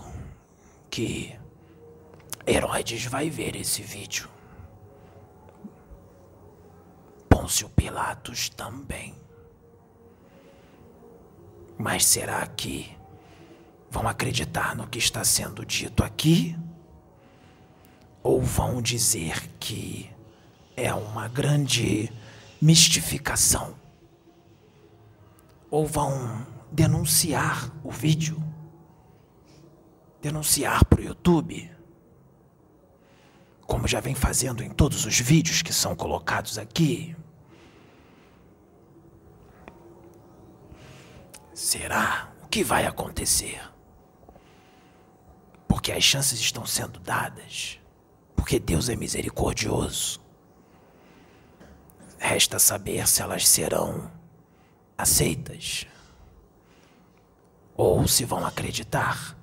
que 0.89 1.33
Herodes 2.45 3.05
vai 3.05 3.29
ver 3.29 3.55
esse 3.55 3.81
vídeo. 3.81 4.29
Pôncio 7.29 7.69
Pilatos 7.69 8.49
também. 8.49 9.15
Mas 11.77 12.05
será 12.05 12.45
que 12.47 12.95
vão 13.89 14.07
acreditar 14.07 14.75
no 14.75 14.87
que 14.87 14.99
está 14.99 15.23
sendo 15.23 15.65
dito 15.65 16.03
aqui? 16.03 16.57
Ou 18.21 18.41
vão 18.41 18.81
dizer 18.81 19.49
que 19.59 20.09
é 20.75 20.93
uma 20.93 21.27
grande 21.27 22.11
mistificação? 22.61 23.84
Ou 25.69 25.85
vão 25.85 26.45
denunciar 26.71 27.71
o 27.83 27.91
vídeo? 27.91 28.41
Denunciar 30.21 30.85
para 30.85 31.01
o 31.01 31.03
YouTube? 31.03 31.71
Como 33.65 33.87
já 33.87 33.99
vem 33.99 34.13
fazendo 34.13 34.63
em 34.63 34.69
todos 34.69 35.05
os 35.05 35.19
vídeos 35.19 35.61
que 35.61 35.73
são 35.73 35.95
colocados 35.95 36.57
aqui? 36.57 37.15
Será? 41.53 42.31
O 42.43 42.47
que 42.47 42.63
vai 42.63 42.85
acontecer? 42.85 43.61
Porque 45.67 45.91
as 45.91 46.03
chances 46.03 46.39
estão 46.39 46.65
sendo 46.65 46.99
dadas. 46.99 47.79
Porque 48.35 48.59
Deus 48.59 48.89
é 48.89 48.95
misericordioso. 48.95 50.19
Resta 52.17 52.59
saber 52.59 53.07
se 53.07 53.21
elas 53.21 53.47
serão 53.47 54.11
aceitas 54.97 55.85
ou 57.75 58.07
se 58.07 58.23
vão 58.23 58.45
acreditar. 58.45 59.35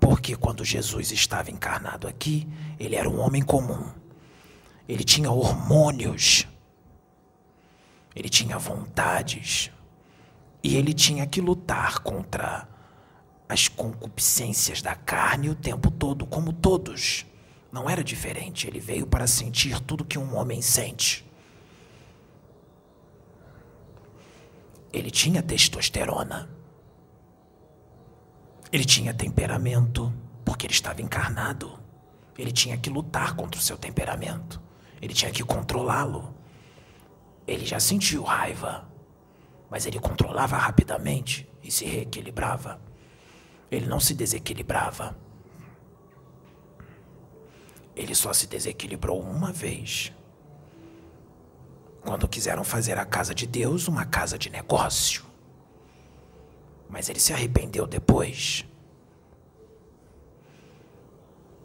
Porque 0.00 0.36
quando 0.36 0.64
Jesus 0.64 1.12
estava 1.12 1.50
encarnado 1.50 2.08
aqui, 2.08 2.48
ele 2.78 2.96
era 2.96 3.08
um 3.08 3.20
homem 3.20 3.42
comum. 3.42 3.92
Ele 4.88 5.04
tinha 5.04 5.30
hormônios. 5.30 6.46
Ele 8.14 8.28
tinha 8.28 8.58
vontades. 8.58 9.70
E 10.62 10.76
ele 10.76 10.94
tinha 10.94 11.26
que 11.26 11.40
lutar 11.40 11.98
contra 11.98 12.66
as 13.48 13.68
concupiscências 13.68 14.80
da 14.80 14.94
carne 14.94 15.50
o 15.50 15.54
tempo 15.54 15.90
todo, 15.90 16.26
como 16.26 16.52
todos. 16.52 17.26
Não 17.70 17.88
era 17.88 18.02
diferente, 18.02 18.66
ele 18.66 18.80
veio 18.80 19.06
para 19.06 19.26
sentir 19.26 19.80
tudo 19.80 20.04
que 20.04 20.18
um 20.18 20.36
homem 20.36 20.62
sente. 20.62 21.27
Ele 24.92 25.10
tinha 25.10 25.42
testosterona. 25.42 26.48
Ele 28.72 28.84
tinha 28.84 29.14
temperamento, 29.14 30.12
porque 30.44 30.66
ele 30.66 30.74
estava 30.74 31.02
encarnado. 31.02 31.78
Ele 32.36 32.52
tinha 32.52 32.76
que 32.76 32.90
lutar 32.90 33.34
contra 33.34 33.60
o 33.60 33.62
seu 33.62 33.76
temperamento. 33.76 34.60
Ele 35.00 35.14
tinha 35.14 35.30
que 35.30 35.42
controlá-lo. 35.42 36.34
Ele 37.46 37.64
já 37.64 37.80
sentiu 37.80 38.22
raiva 38.22 38.88
mas 39.70 39.86
ele 39.86 39.98
controlava 39.98 40.56
rapidamente 40.56 41.48
e 41.62 41.70
se 41.70 41.84
reequilibrava. 41.84 42.80
Ele 43.70 43.86
não 43.86 44.00
se 44.00 44.14
desequilibrava. 44.14 45.16
Ele 47.94 48.14
só 48.14 48.32
se 48.32 48.46
desequilibrou 48.46 49.20
uma 49.20 49.52
vez. 49.52 50.12
Quando 52.02 52.28
quiseram 52.28 52.64
fazer 52.64 52.98
a 52.98 53.04
casa 53.04 53.34
de 53.34 53.46
Deus 53.46 53.88
uma 53.88 54.04
casa 54.04 54.38
de 54.38 54.50
negócio. 54.50 55.24
Mas 56.88 57.08
ele 57.08 57.20
se 57.20 57.32
arrependeu 57.32 57.86
depois. 57.86 58.64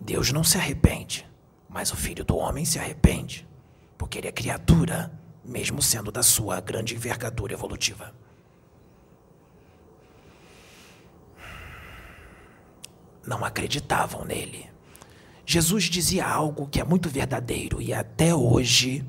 Deus 0.02 0.32
não 0.32 0.44
se 0.44 0.58
arrepende, 0.58 1.26
mas 1.70 1.92
o 1.94 1.96
filho 1.96 2.26
do 2.26 2.36
homem 2.36 2.66
se 2.66 2.78
arrepende, 2.78 3.48
porque 3.98 4.18
ele 4.18 4.28
é 4.28 4.32
criatura 4.34 5.12
mesmo 5.44 5.82
sendo 5.82 6.12
da 6.12 6.24
sua 6.24 6.60
grande 6.62 6.96
envergadura 6.96 7.54
evolutiva. 7.54 8.14
Não 13.26 13.44
acreditavam 13.44 14.26
nele. 14.26 14.70
Jesus 15.46 15.86
dizia 15.86 16.26
algo 16.26 16.68
que 16.68 16.80
é 16.80 16.84
muito 16.84 17.10
verdadeiro 17.10 17.82
e 17.82 17.94
até 17.94 18.34
hoje 18.34 19.06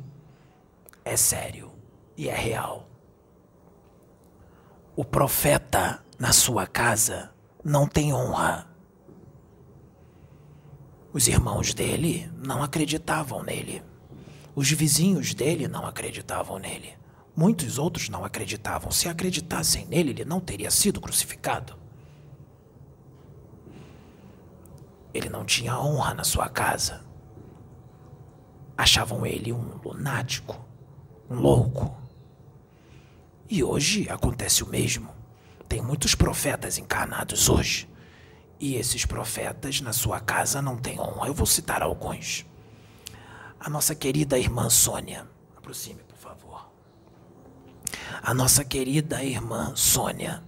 é 1.04 1.16
sério 1.16 1.72
e 2.16 2.28
é 2.28 2.34
real. 2.34 2.88
O 4.96 5.04
profeta 5.04 6.02
na 6.18 6.32
sua 6.32 6.66
casa 6.66 7.32
não 7.64 7.86
tem 7.86 8.14
honra. 8.14 8.66
Os 11.12 11.28
irmãos 11.28 11.74
dele 11.74 12.30
não 12.36 12.62
acreditavam 12.62 13.42
nele. 13.42 13.82
Os 14.54 14.70
vizinhos 14.70 15.34
dele 15.34 15.66
não 15.66 15.84
acreditavam 15.86 16.58
nele. 16.58 16.96
Muitos 17.36 17.78
outros 17.78 18.08
não 18.08 18.24
acreditavam. 18.24 18.92
Se 18.92 19.08
acreditassem 19.08 19.86
nele, 19.86 20.10
ele 20.10 20.24
não 20.24 20.40
teria 20.40 20.70
sido 20.70 21.00
crucificado. 21.00 21.76
Ele 25.12 25.28
não 25.28 25.44
tinha 25.44 25.78
honra 25.78 26.14
na 26.14 26.24
sua 26.24 26.48
casa. 26.48 27.04
Achavam 28.76 29.26
ele 29.26 29.52
um 29.52 29.78
lunático, 29.84 30.63
louco. 31.28 31.94
E 33.48 33.62
hoje 33.62 34.08
acontece 34.08 34.62
o 34.62 34.66
mesmo. 34.66 35.08
Tem 35.68 35.80
muitos 35.82 36.14
profetas 36.14 36.78
encarnados 36.78 37.48
hoje. 37.48 37.88
E 38.58 38.76
esses 38.76 39.04
profetas 39.04 39.80
na 39.80 39.92
sua 39.92 40.20
casa 40.20 40.62
não 40.62 40.76
têm 40.76 40.98
honra. 40.98 41.28
Eu 41.28 41.34
vou 41.34 41.46
citar 41.46 41.82
alguns. 41.82 42.46
A 43.58 43.68
nossa 43.68 43.94
querida 43.94 44.38
irmã 44.38 44.68
Sônia. 44.70 45.26
Aproxime, 45.56 46.02
por 46.02 46.18
favor. 46.18 46.68
A 48.22 48.32
nossa 48.32 48.64
querida 48.64 49.22
irmã 49.22 49.74
Sônia. 49.74 50.42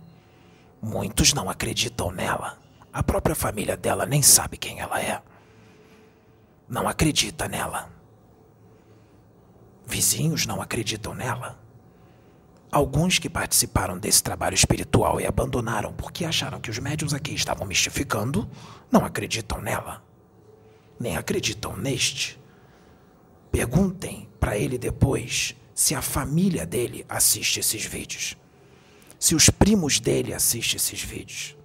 Muitos 0.81 1.33
não 1.33 1.51
acreditam 1.51 2.11
nela. 2.11 2.59
A 2.93 3.03
própria 3.03 3.35
família 3.35 3.77
dela 3.77 4.07
nem 4.07 4.23
sabe 4.23 4.57
quem 4.57 4.81
ela 4.81 5.01
é. 5.01 5.23
Não 6.69 6.89
acredita 6.89 7.49
nela. 7.49 7.96
Vizinhos 9.87 10.47
não 10.47 10.61
acreditam 10.61 11.15
nela. 11.15 11.59
Alguns 12.71 13.19
que 13.19 13.31
participaram 13.31 13.97
desse 13.97 14.23
trabalho 14.23 14.55
espiritual 14.55 15.21
e 15.21 15.27
abandonaram 15.27 15.93
porque 15.93 16.25
acharam 16.25 16.61
que 16.61 16.69
os 16.69 16.79
médiums 16.79 17.15
aqui 17.15 17.33
estavam 17.33 17.67
mistificando, 17.67 18.51
não 18.91 19.05
acreditam 19.05 19.61
nela. 19.61 20.03
Nem 20.99 21.17
acreditam 21.17 21.77
neste. 21.77 22.39
Perguntem 23.53 24.29
para 24.41 24.59
ele 24.59 24.77
depois 24.77 25.55
se 25.73 25.95
a 25.95 26.03
família 26.03 26.67
dele 26.67 27.07
assiste 27.09 27.61
esses 27.61 27.85
vídeos. 27.85 28.37
Se 29.19 29.35
os 29.35 29.49
primos 29.49 30.01
dele 30.01 30.35
assistem 30.35 30.77
esses 30.77 31.01
vídeos. 31.01 31.57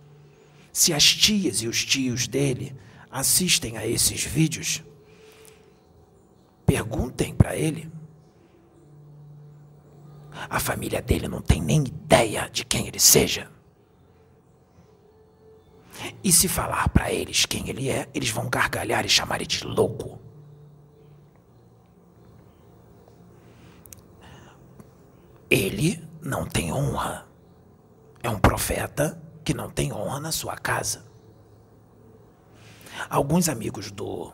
Se 0.71 0.93
as 0.93 1.03
tias 1.03 1.61
e 1.61 1.67
os 1.67 1.83
tios 1.83 2.27
dele 2.27 2.75
assistem 3.09 3.77
a 3.77 3.85
esses 3.85 4.23
vídeos, 4.23 4.81
perguntem 6.65 7.33
para 7.33 7.55
ele. 7.57 7.91
A 10.49 10.59
família 10.59 11.01
dele 11.01 11.27
não 11.27 11.41
tem 11.41 11.61
nem 11.61 11.83
ideia 11.83 12.49
de 12.51 12.65
quem 12.65 12.87
ele 12.87 12.99
seja. 12.99 13.49
E 16.23 16.31
se 16.31 16.47
falar 16.47 16.89
para 16.89 17.11
eles 17.11 17.45
quem 17.45 17.69
ele 17.69 17.89
é, 17.89 18.09
eles 18.13 18.29
vão 18.29 18.49
gargalhar 18.49 19.05
e 19.05 19.09
chamar 19.09 19.35
ele 19.37 19.45
de 19.45 19.65
louco. 19.65 20.19
Ele 25.49 26.01
não 26.21 26.45
tem 26.45 26.71
honra. 26.71 27.27
É 28.23 28.29
um 28.29 28.39
profeta 28.39 29.21
que 29.43 29.53
não 29.53 29.69
tem 29.69 29.91
honra 29.91 30.19
na 30.19 30.31
sua 30.31 30.55
casa. 30.55 31.05
Alguns 33.09 33.49
amigos 33.49 33.91
do 33.91 34.31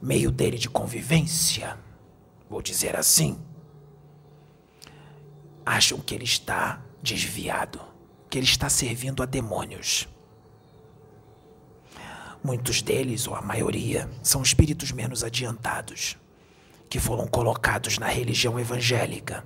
meio 0.00 0.30
dele 0.30 0.58
de 0.58 0.68
convivência, 0.68 1.76
vou 2.48 2.62
dizer 2.62 2.96
assim, 2.96 3.40
acham 5.68 5.98
que 5.98 6.14
ele 6.14 6.24
está 6.24 6.82
desviado, 7.02 7.80
que 8.30 8.38
ele 8.38 8.46
está 8.46 8.68
servindo 8.68 9.22
a 9.22 9.26
demônios. 9.26 10.08
Muitos 12.42 12.82
deles, 12.82 13.26
ou 13.26 13.34
a 13.34 13.42
maioria, 13.42 14.08
são 14.22 14.42
espíritos 14.42 14.92
menos 14.92 15.24
adiantados, 15.24 16.16
que 16.88 16.98
foram 16.98 17.26
colocados 17.26 17.98
na 17.98 18.06
religião 18.06 18.58
evangélica 18.58 19.44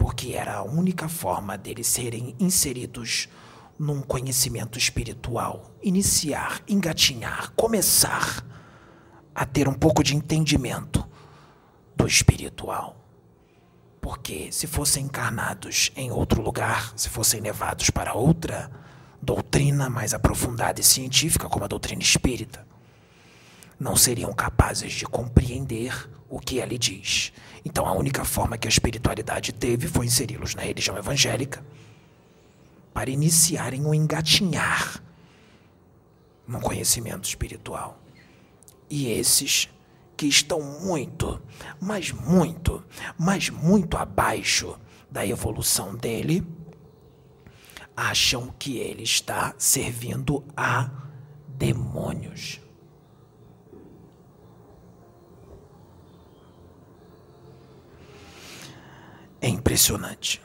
porque 0.00 0.32
era 0.32 0.56
a 0.56 0.62
única 0.62 1.08
forma 1.10 1.58
deles 1.58 1.86
serem 1.86 2.34
inseridos 2.40 3.28
num 3.78 4.00
conhecimento 4.00 4.78
espiritual, 4.78 5.70
iniciar, 5.82 6.62
engatinhar, 6.66 7.52
começar 7.54 8.44
a 9.34 9.44
ter 9.44 9.68
um 9.68 9.74
pouco 9.74 10.02
de 10.02 10.16
entendimento 10.16 11.06
do 11.94 12.06
espiritual. 12.06 12.99
Porque 14.00 14.50
se 14.50 14.66
fossem 14.66 15.04
encarnados 15.04 15.92
em 15.94 16.10
outro 16.10 16.42
lugar, 16.42 16.92
se 16.96 17.08
fossem 17.08 17.40
levados 17.40 17.90
para 17.90 18.14
outra 18.14 18.70
doutrina 19.20 19.90
mais 19.90 20.14
aprofundada 20.14 20.80
e 20.80 20.84
científica, 20.84 21.48
como 21.48 21.64
a 21.64 21.68
doutrina 21.68 22.02
espírita, 22.02 22.66
não 23.78 23.96
seriam 23.96 24.32
capazes 24.32 24.92
de 24.92 25.04
compreender 25.04 26.08
o 26.28 26.38
que 26.38 26.58
ele 26.58 26.78
diz. 26.78 27.32
Então 27.64 27.86
a 27.86 27.92
única 27.92 28.24
forma 28.24 28.56
que 28.56 28.68
a 28.68 28.70
espiritualidade 28.70 29.52
teve 29.52 29.88
foi 29.88 30.06
inseri-los 30.06 30.54
na 30.54 30.62
religião 30.62 30.96
evangélica 30.96 31.64
para 32.94 33.10
iniciarem 33.10 33.84
o 33.86 33.94
engatinhar 33.94 35.02
no 36.46 36.60
conhecimento 36.60 37.28
espiritual. 37.28 37.98
E 38.88 39.08
esses 39.08 39.68
que 40.20 40.26
estão 40.26 40.60
muito, 40.60 41.40
mas 41.80 42.12
muito, 42.12 42.84
mas 43.16 43.48
muito 43.48 43.96
abaixo 43.96 44.78
da 45.10 45.26
evolução 45.26 45.96
dele, 45.96 46.46
acham 47.96 48.48
que 48.58 48.76
ele 48.76 49.02
está 49.02 49.54
servindo 49.56 50.44
a 50.54 50.90
demônios. 51.48 52.60
É 59.40 59.48
impressionante 59.48 60.42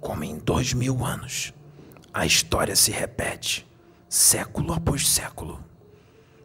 como 0.00 0.22
em 0.22 0.38
dois 0.38 0.72
mil 0.72 1.04
anos 1.04 1.52
a 2.14 2.24
história 2.24 2.76
se 2.76 2.92
repete, 2.92 3.68
século 4.08 4.72
após 4.72 5.08
século, 5.08 5.60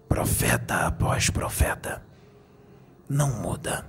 profeta 0.10 0.88
após 0.88 1.30
profeta. 1.30 2.10
Não 3.14 3.30
muda. 3.30 3.86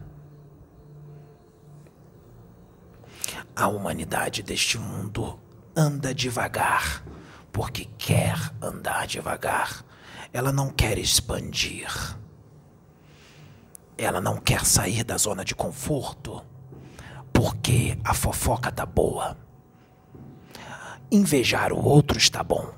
A 3.54 3.68
humanidade 3.68 4.42
deste 4.42 4.76
mundo 4.76 5.38
anda 5.76 6.12
devagar, 6.12 7.04
porque 7.52 7.84
quer 7.96 8.36
andar 8.60 9.06
devagar. 9.06 9.84
Ela 10.32 10.50
não 10.50 10.70
quer 10.70 10.98
expandir. 10.98 12.18
Ela 13.96 14.20
não 14.20 14.38
quer 14.38 14.66
sair 14.66 15.04
da 15.04 15.16
zona 15.16 15.44
de 15.44 15.54
conforto 15.54 16.44
porque 17.32 17.96
a 18.02 18.14
fofoca 18.14 18.72
tá 18.72 18.84
boa. 18.84 19.36
Invejar 21.12 21.72
o 21.72 21.80
outro 21.80 22.18
está 22.18 22.42
bom. 22.42 22.74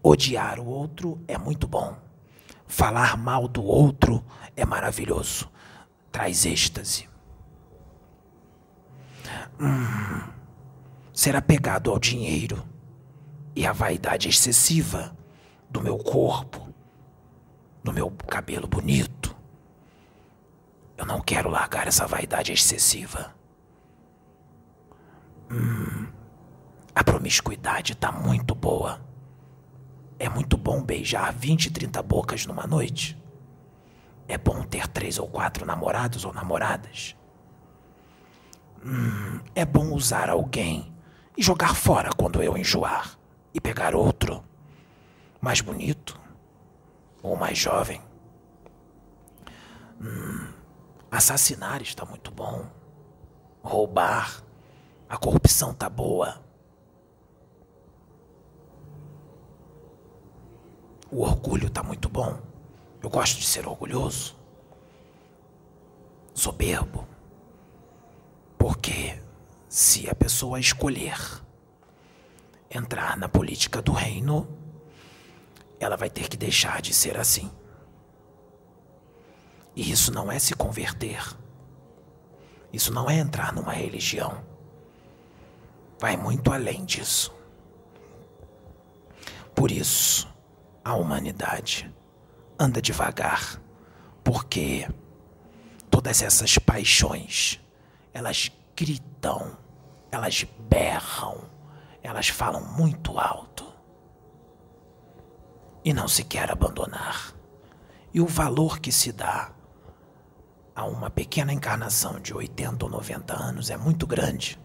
Odiar 0.00 0.60
o 0.60 0.66
outro 0.66 1.20
é 1.26 1.36
muito 1.36 1.66
bom. 1.66 2.09
Falar 2.70 3.16
mal 3.16 3.48
do 3.48 3.64
outro 3.64 4.24
é 4.56 4.64
maravilhoso. 4.64 5.50
Traz 6.12 6.46
êxtase. 6.46 7.08
Hum, 9.60 10.22
ser 11.12 11.34
apegado 11.34 11.90
ao 11.90 11.98
dinheiro 11.98 12.64
e 13.56 13.66
à 13.66 13.72
vaidade 13.72 14.28
excessiva 14.28 15.16
do 15.68 15.82
meu 15.82 15.98
corpo, 15.98 16.72
do 17.82 17.92
meu 17.92 18.08
cabelo 18.28 18.68
bonito. 18.68 19.36
Eu 20.96 21.04
não 21.04 21.20
quero 21.20 21.50
largar 21.50 21.88
essa 21.88 22.06
vaidade 22.06 22.52
excessiva. 22.52 23.34
Hum, 25.50 26.06
a 26.94 27.02
promiscuidade 27.02 27.96
tá 27.96 28.12
muito 28.12 28.54
boa. 28.54 29.09
É 30.20 30.28
muito 30.28 30.58
bom 30.58 30.82
beijar 30.82 31.32
20, 31.32 31.70
30 31.70 32.02
bocas 32.02 32.44
numa 32.44 32.66
noite. 32.66 33.18
É 34.28 34.36
bom 34.36 34.62
ter 34.62 34.86
três 34.86 35.18
ou 35.18 35.26
quatro 35.26 35.64
namorados 35.64 36.26
ou 36.26 36.32
namoradas. 36.34 37.16
Hum, 38.84 39.40
é 39.54 39.64
bom 39.64 39.94
usar 39.94 40.28
alguém 40.28 40.94
e 41.34 41.42
jogar 41.42 41.74
fora 41.74 42.10
quando 42.14 42.42
eu 42.42 42.54
enjoar 42.54 43.18
e 43.54 43.58
pegar 43.58 43.94
outro 43.94 44.44
mais 45.40 45.62
bonito 45.62 46.20
ou 47.22 47.34
mais 47.34 47.56
jovem. 47.56 48.02
Hum, 49.98 50.52
assassinar 51.10 51.80
está 51.80 52.04
muito 52.04 52.30
bom. 52.30 52.66
Roubar 53.62 54.42
a 55.08 55.16
corrupção 55.16 55.72
tá 55.72 55.88
boa. 55.88 56.44
O 61.10 61.22
orgulho 61.22 61.68
tá 61.68 61.82
muito 61.82 62.08
bom. 62.08 62.40
Eu 63.02 63.10
gosto 63.10 63.38
de 63.38 63.46
ser 63.46 63.66
orgulhoso. 63.66 64.36
Soberbo. 66.32 67.06
Porque 68.56 69.20
se 69.68 70.08
a 70.08 70.14
pessoa 70.14 70.60
escolher 70.60 71.18
entrar 72.70 73.16
na 73.16 73.28
política 73.28 73.82
do 73.82 73.92
reino, 73.92 74.46
ela 75.80 75.96
vai 75.96 76.08
ter 76.08 76.28
que 76.28 76.36
deixar 76.36 76.80
de 76.80 76.94
ser 76.94 77.18
assim. 77.18 77.50
E 79.74 79.90
isso 79.90 80.12
não 80.12 80.30
é 80.30 80.38
se 80.38 80.54
converter. 80.54 81.36
Isso 82.72 82.92
não 82.92 83.10
é 83.10 83.18
entrar 83.18 83.52
numa 83.52 83.72
religião. 83.72 84.44
Vai 85.98 86.16
muito 86.16 86.52
além 86.52 86.84
disso. 86.84 87.34
Por 89.54 89.70
isso, 89.70 90.29
a 90.90 90.94
humanidade 90.94 91.88
anda 92.58 92.82
devagar, 92.82 93.62
porque 94.24 94.88
todas 95.88 96.20
essas 96.20 96.58
paixões, 96.58 97.60
elas 98.12 98.50
gritam, 98.76 99.56
elas 100.10 100.44
berram, 100.68 101.44
elas 102.02 102.28
falam 102.28 102.64
muito 102.64 103.20
alto 103.20 103.72
e 105.84 105.92
não 105.92 106.08
se 106.08 106.24
quer 106.24 106.50
abandonar. 106.50 107.34
E 108.12 108.20
o 108.20 108.26
valor 108.26 108.80
que 108.80 108.90
se 108.90 109.12
dá 109.12 109.52
a 110.74 110.84
uma 110.86 111.08
pequena 111.08 111.52
encarnação 111.52 112.18
de 112.18 112.34
80 112.34 112.84
ou 112.84 112.90
90 112.90 113.32
anos 113.32 113.70
é 113.70 113.76
muito 113.76 114.08
grande. 114.08 114.58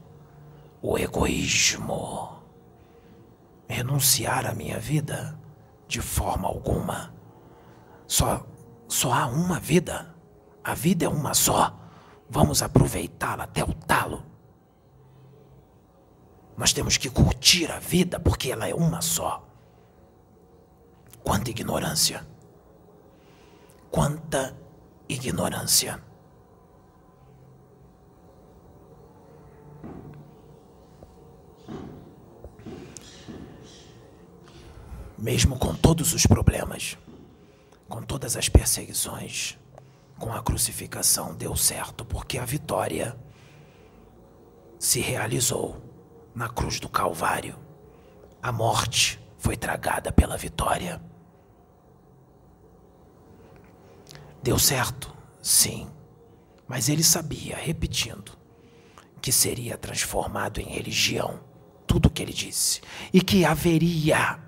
O 0.81 0.97
egoísmo. 0.97 2.41
Renunciar 3.69 4.47
à 4.47 4.53
minha 4.55 4.79
vida 4.79 5.39
de 5.87 6.01
forma 6.01 6.47
alguma. 6.47 7.13
Só, 8.07 8.45
só 8.87 9.13
há 9.13 9.25
uma 9.27 9.59
vida. 9.59 10.15
A 10.63 10.73
vida 10.73 11.05
é 11.05 11.09
uma 11.09 11.33
só. 11.33 11.77
Vamos 12.29 12.61
aproveitá-la 12.61 13.43
até 13.43 13.63
o 13.63 13.73
talo. 13.73 14.23
Nós 16.57 16.71
temos 16.71 16.97
que 16.97 17.09
curtir 17.09 17.71
a 17.71 17.79
vida 17.79 18.19
porque 18.19 18.51
ela 18.51 18.67
é 18.67 18.73
uma 18.73 19.01
só. 19.01 19.45
Quanta 21.23 21.49
ignorância! 21.49 22.25
Quanta 23.91 24.55
ignorância! 25.09 26.01
Mesmo 35.17 35.57
com 35.57 35.73
todos 35.73 36.13
os 36.13 36.25
problemas, 36.25 36.97
com 37.87 38.01
todas 38.01 38.35
as 38.35 38.49
perseguições, 38.49 39.57
com 40.17 40.33
a 40.33 40.41
crucificação 40.41 41.33
deu 41.35 41.55
certo, 41.55 42.03
porque 42.05 42.37
a 42.37 42.45
vitória 42.45 43.17
se 44.79 44.99
realizou 44.99 45.81
na 46.33 46.49
cruz 46.49 46.79
do 46.79 46.89
Calvário. 46.89 47.57
A 48.41 48.51
morte 48.51 49.19
foi 49.37 49.55
tragada 49.55 50.11
pela 50.11 50.37
vitória. 50.37 51.01
Deu 54.43 54.59
certo? 54.59 55.15
Sim. 55.41 55.89
Mas 56.67 56.89
ele 56.89 57.03
sabia, 57.03 57.55
repetindo, 57.55 58.37
que 59.21 59.31
seria 59.31 59.77
transformado 59.77 60.59
em 60.59 60.65
religião 60.65 61.39
tudo 61.87 62.07
o 62.07 62.09
que 62.09 62.21
ele 62.21 62.33
disse 62.33 62.81
e 63.13 63.21
que 63.21 63.45
haveria 63.45 64.39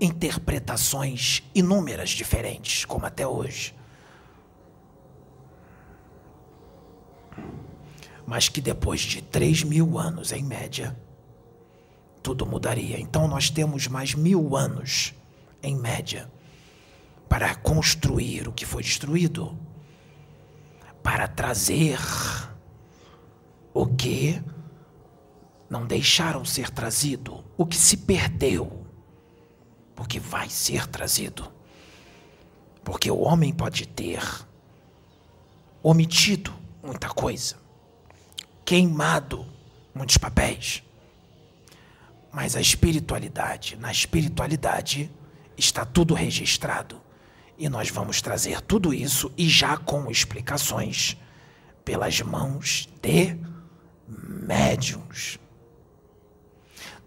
interpretações 0.00 1.42
inúmeras 1.54 2.10
diferentes, 2.10 2.84
como 2.84 3.06
até 3.06 3.26
hoje. 3.26 3.74
Mas 8.26 8.48
que 8.48 8.60
depois 8.60 9.00
de 9.00 9.22
três 9.22 9.62
mil 9.62 9.98
anos, 9.98 10.32
em 10.32 10.42
média, 10.42 10.96
tudo 12.22 12.44
mudaria. 12.44 12.98
Então 12.98 13.28
nós 13.28 13.50
temos 13.50 13.86
mais 13.86 14.14
mil 14.14 14.56
anos, 14.56 15.14
em 15.62 15.76
média, 15.76 16.30
para 17.28 17.54
construir 17.54 18.48
o 18.48 18.52
que 18.52 18.66
foi 18.66 18.82
destruído, 18.82 19.56
para 21.02 21.28
trazer 21.28 21.98
o 23.72 23.86
que 23.86 24.42
não 25.68 25.86
deixaram 25.86 26.44
ser 26.44 26.70
trazido, 26.70 27.44
o 27.56 27.66
que 27.66 27.76
se 27.76 27.96
perdeu, 27.96 28.85
porque 29.96 30.20
vai 30.20 30.48
ser 30.50 30.86
trazido. 30.86 31.50
Porque 32.84 33.10
o 33.10 33.18
homem 33.18 33.52
pode 33.52 33.88
ter 33.88 34.22
omitido 35.82 36.54
muita 36.82 37.08
coisa, 37.08 37.56
queimado 38.64 39.46
muitos 39.94 40.18
papéis. 40.18 40.82
Mas 42.30 42.54
a 42.54 42.60
espiritualidade, 42.60 43.76
na 43.76 43.90
espiritualidade 43.90 45.10
está 45.56 45.84
tudo 45.84 46.12
registrado. 46.12 47.00
E 47.58 47.68
nós 47.70 47.88
vamos 47.88 48.20
trazer 48.20 48.60
tudo 48.60 48.92
isso 48.92 49.32
e 49.38 49.48
já 49.48 49.78
com 49.78 50.10
explicações 50.10 51.16
pelas 51.82 52.20
mãos 52.20 52.86
de 53.00 53.38
médiums. 54.06 55.38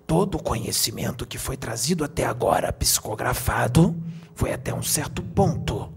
Todo 0.10 0.40
o 0.40 0.42
conhecimento 0.42 1.24
que 1.24 1.38
foi 1.38 1.56
trazido 1.56 2.04
até 2.04 2.26
agora 2.26 2.74
psicografado 2.74 3.96
foi 4.34 4.52
até 4.52 4.74
um 4.74 4.82
certo 4.82 5.22
ponto. 5.22 5.94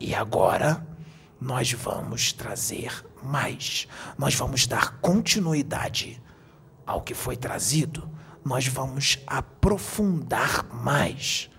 E 0.00 0.14
agora 0.14 0.82
nós 1.38 1.70
vamos 1.72 2.32
trazer 2.32 3.04
mais. 3.22 3.86
Nós 4.16 4.34
vamos 4.34 4.66
dar 4.66 4.98
continuidade 5.00 6.18
ao 6.86 7.02
que 7.02 7.12
foi 7.12 7.36
trazido. 7.36 8.10
Nós 8.42 8.66
vamos 8.66 9.18
aprofundar 9.26 10.64
mais 10.72 11.50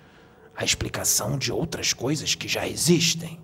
a 0.55 0.65
explicação 0.65 1.37
de 1.37 1.51
outras 1.51 1.93
coisas 1.93 2.33
que 2.33 2.47
já 2.47 2.67
existem. 2.67 3.39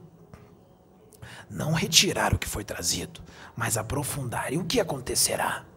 Não 1.48 1.72
retirar 1.72 2.34
o 2.34 2.40
que 2.40 2.50
foi 2.50 2.64
trazido, 2.64 3.22
mas 3.56 3.78
aprofundar. 3.78 4.52
E 4.52 4.58
o 4.58 4.66
que 4.66 4.80
acontecerá? 4.80 5.68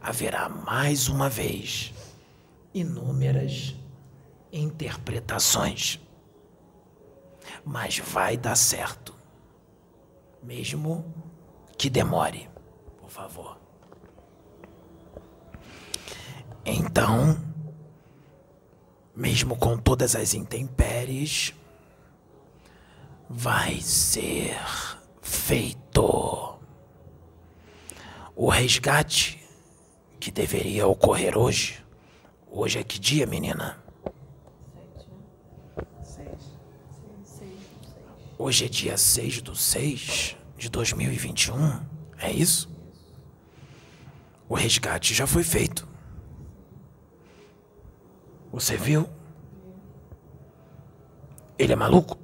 Haverá 0.00 0.48
mais 0.48 1.08
uma 1.08 1.28
vez 1.28 1.92
inúmeras 2.72 3.74
interpretações. 4.52 6.00
Mas 7.64 7.98
vai 7.98 8.36
dar 8.36 8.56
certo. 8.56 9.14
Mesmo 10.42 11.04
que 11.76 11.90
demore, 11.90 12.48
por 12.98 13.10
favor. 13.10 13.58
Então, 16.64 17.36
mesmo 19.14 19.56
com 19.56 19.76
todas 19.76 20.14
as 20.14 20.34
intempéries, 20.34 21.54
vai 23.28 23.80
ser 23.80 24.56
feito. 25.22 26.58
O 28.36 28.48
resgate 28.48 29.47
que 30.28 30.32
deveria 30.32 30.86
ocorrer 30.86 31.38
hoje. 31.38 31.82
Hoje 32.50 32.78
é 32.78 32.84
que 32.84 32.98
dia, 32.98 33.26
menina? 33.26 33.82
Hoje 38.36 38.66
é 38.66 38.68
dia 38.68 38.98
6 38.98 39.40
do 39.40 39.56
6 39.56 40.36
de 40.54 40.68
2021. 40.68 41.80
É 42.18 42.30
isso? 42.30 42.70
O 44.46 44.54
resgate 44.54 45.14
já 45.14 45.26
foi 45.26 45.42
feito. 45.42 45.88
Você 48.52 48.76
viu? 48.76 49.08
Ele 51.58 51.72
é 51.72 51.76
maluco? 51.76 52.18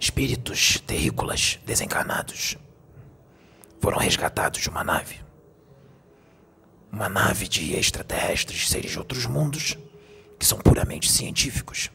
Espíritos 0.00 0.80
terrícolas 0.86 1.60
desencarnados 1.64 2.56
foram 3.78 3.98
resgatados 3.98 4.62
de 4.62 4.68
uma 4.68 4.82
nave. 4.82 5.20
Uma 6.90 7.08
nave 7.08 7.46
de 7.46 7.74
extraterrestres, 7.76 8.68
seres 8.68 8.90
de 8.90 8.98
outros 8.98 9.26
mundos, 9.26 9.78
que 10.38 10.44
são 10.44 10.58
puramente 10.58 11.10
científicos, 11.12 11.90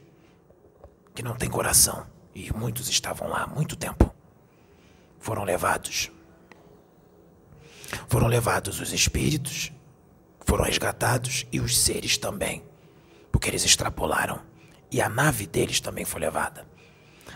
que 1.13 1.23
não 1.23 1.35
têm 1.35 1.49
coração, 1.49 2.07
e 2.33 2.53
muitos 2.53 2.87
estavam 2.87 3.27
lá 3.27 3.43
há 3.43 3.47
muito 3.47 3.75
tempo. 3.75 4.13
Foram 5.19 5.43
levados 5.43 6.11
foram 8.07 8.27
levados 8.27 8.79
os 8.79 8.93
espíritos, 8.93 9.71
foram 10.45 10.63
resgatados 10.63 11.45
e 11.51 11.59
os 11.59 11.77
seres 11.77 12.17
também, 12.17 12.63
porque 13.31 13.49
eles 13.49 13.65
extrapolaram. 13.65 14.41
E 14.91 15.01
a 15.01 15.09
nave 15.09 15.47
deles 15.47 15.79
também 15.79 16.05
foi 16.05 16.21
levada. 16.21 16.67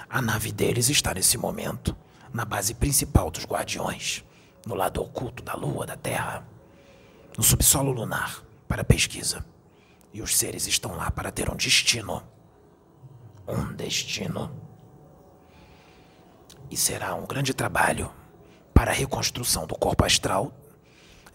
A 0.10 0.22
nave 0.22 0.51
deles 0.51 0.89
está 0.89 1.14
nesse 1.14 1.38
momento 1.38 1.95
na 2.34 2.45
base 2.45 2.74
principal 2.74 3.30
dos 3.30 3.45
guardiões, 3.45 4.24
no 4.66 4.76
lado 4.76 5.01
oculto 5.01 5.43
da 5.43 5.53
Lua, 5.53 5.86
da 5.86 5.95
Terra, 5.95 6.47
no 7.38 7.43
subsolo 7.43 7.91
lunar, 7.91 8.43
para 8.68 8.84
pesquisa. 8.84 9.45
E 10.12 10.22
os 10.22 10.36
seres 10.36 10.66
estão 10.68 10.95
lá 10.95 11.12
para 11.12 11.32
ter 11.32 11.49
um 11.49 11.55
destino. 11.55 12.24
Um 13.47 13.74
destino. 13.74 14.51
E 16.70 16.78
será 16.78 17.14
um 17.16 17.26
grande 17.26 17.53
trabalho 17.53 18.12
para 18.74 18.91
a 18.91 18.93
reconstrução 18.93 19.68
do 19.68 19.76
corpo 19.76 20.03
astral 20.03 20.51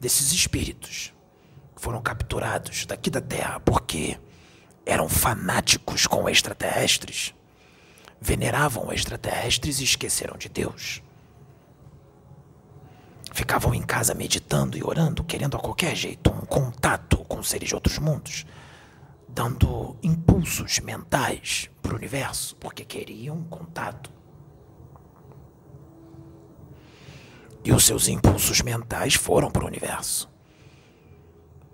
desses 0.00 0.32
espíritos 0.32 1.14
foram 1.76 2.00
capturados 2.00 2.86
daqui 2.86 3.10
da 3.10 3.20
Terra 3.20 3.60
porque 3.60 4.18
eram 4.86 5.08
fanáticos 5.08 6.06
com 6.06 6.28
extraterrestres, 6.28 7.34
veneravam 8.20 8.92
extraterrestres 8.92 9.80
e 9.80 9.84
esqueceram 9.84 10.36
de 10.36 10.48
Deus. 10.48 11.02
Ficavam 13.32 13.74
em 13.74 13.82
casa 13.82 14.14
meditando 14.14 14.78
e 14.78 14.84
orando, 14.84 15.24
querendo 15.24 15.56
a 15.56 15.60
qualquer 15.60 15.96
jeito 15.96 16.30
um 16.30 16.46
contato 16.46 17.18
com 17.24 17.42
seres 17.42 17.68
de 17.68 17.74
outros 17.74 17.98
mundos, 17.98 18.46
dando 19.28 19.96
impulsos 20.02 20.78
mentais 20.78 21.68
para 21.82 21.92
o 21.92 21.96
universo, 21.96 22.54
porque 22.56 22.84
queriam 22.84 23.42
contato. 23.44 24.12
E 27.64 27.72
os 27.72 27.84
seus 27.84 28.06
impulsos 28.06 28.60
mentais 28.60 29.14
foram 29.14 29.50
para 29.50 29.64
o 29.64 29.66
universo. 29.66 30.30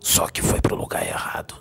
Só 0.00 0.28
que 0.28 0.40
foi 0.40 0.60
para 0.62 0.72
o 0.72 0.78
lugar 0.78 1.06
errado. 1.06 1.54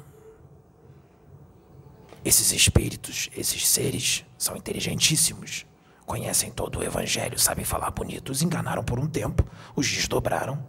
Esses 2.24 2.54
espíritos, 2.54 3.30
esses 3.36 3.68
seres, 3.68 4.26
são 4.40 4.56
inteligentíssimos. 4.56 5.66
Conhecem 6.06 6.50
todo 6.50 6.80
o 6.80 6.84
evangelho, 6.84 7.38
sabem 7.38 7.66
falar 7.66 7.92
bonito. 7.92 8.32
Os 8.32 8.42
enganaram 8.42 8.84
por 8.84 8.98
um 8.98 9.06
tempo, 9.06 9.46
os 9.76 9.88
desdobraram. 9.88 10.66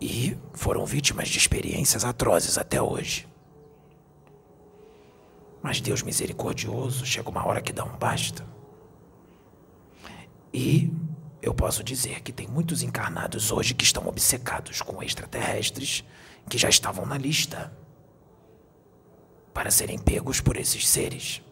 E 0.00 0.36
foram 0.52 0.84
vítimas 0.84 1.28
de 1.28 1.38
experiências 1.38 2.04
atrozes 2.04 2.58
até 2.58 2.80
hoje. 2.80 3.26
Mas 5.62 5.80
Deus 5.80 6.02
misericordioso, 6.02 7.06
chega 7.06 7.30
uma 7.30 7.46
hora 7.46 7.62
que 7.62 7.72
dá 7.72 7.84
um 7.84 7.96
basta. 7.96 8.46
E 10.52 10.92
eu 11.40 11.54
posso 11.54 11.82
dizer 11.82 12.20
que 12.20 12.32
tem 12.32 12.46
muitos 12.46 12.82
encarnados 12.82 13.50
hoje 13.50 13.74
que 13.74 13.84
estão 13.84 14.06
obcecados 14.06 14.82
com 14.82 15.02
extraterrestres 15.02 16.04
que 16.48 16.58
já 16.58 16.68
estavam 16.68 17.06
na 17.06 17.16
lista 17.16 17.72
para 19.52 19.70
serem 19.70 19.98
pegos 19.98 20.40
por 20.40 20.56
esses 20.56 20.88
seres. 20.88 21.42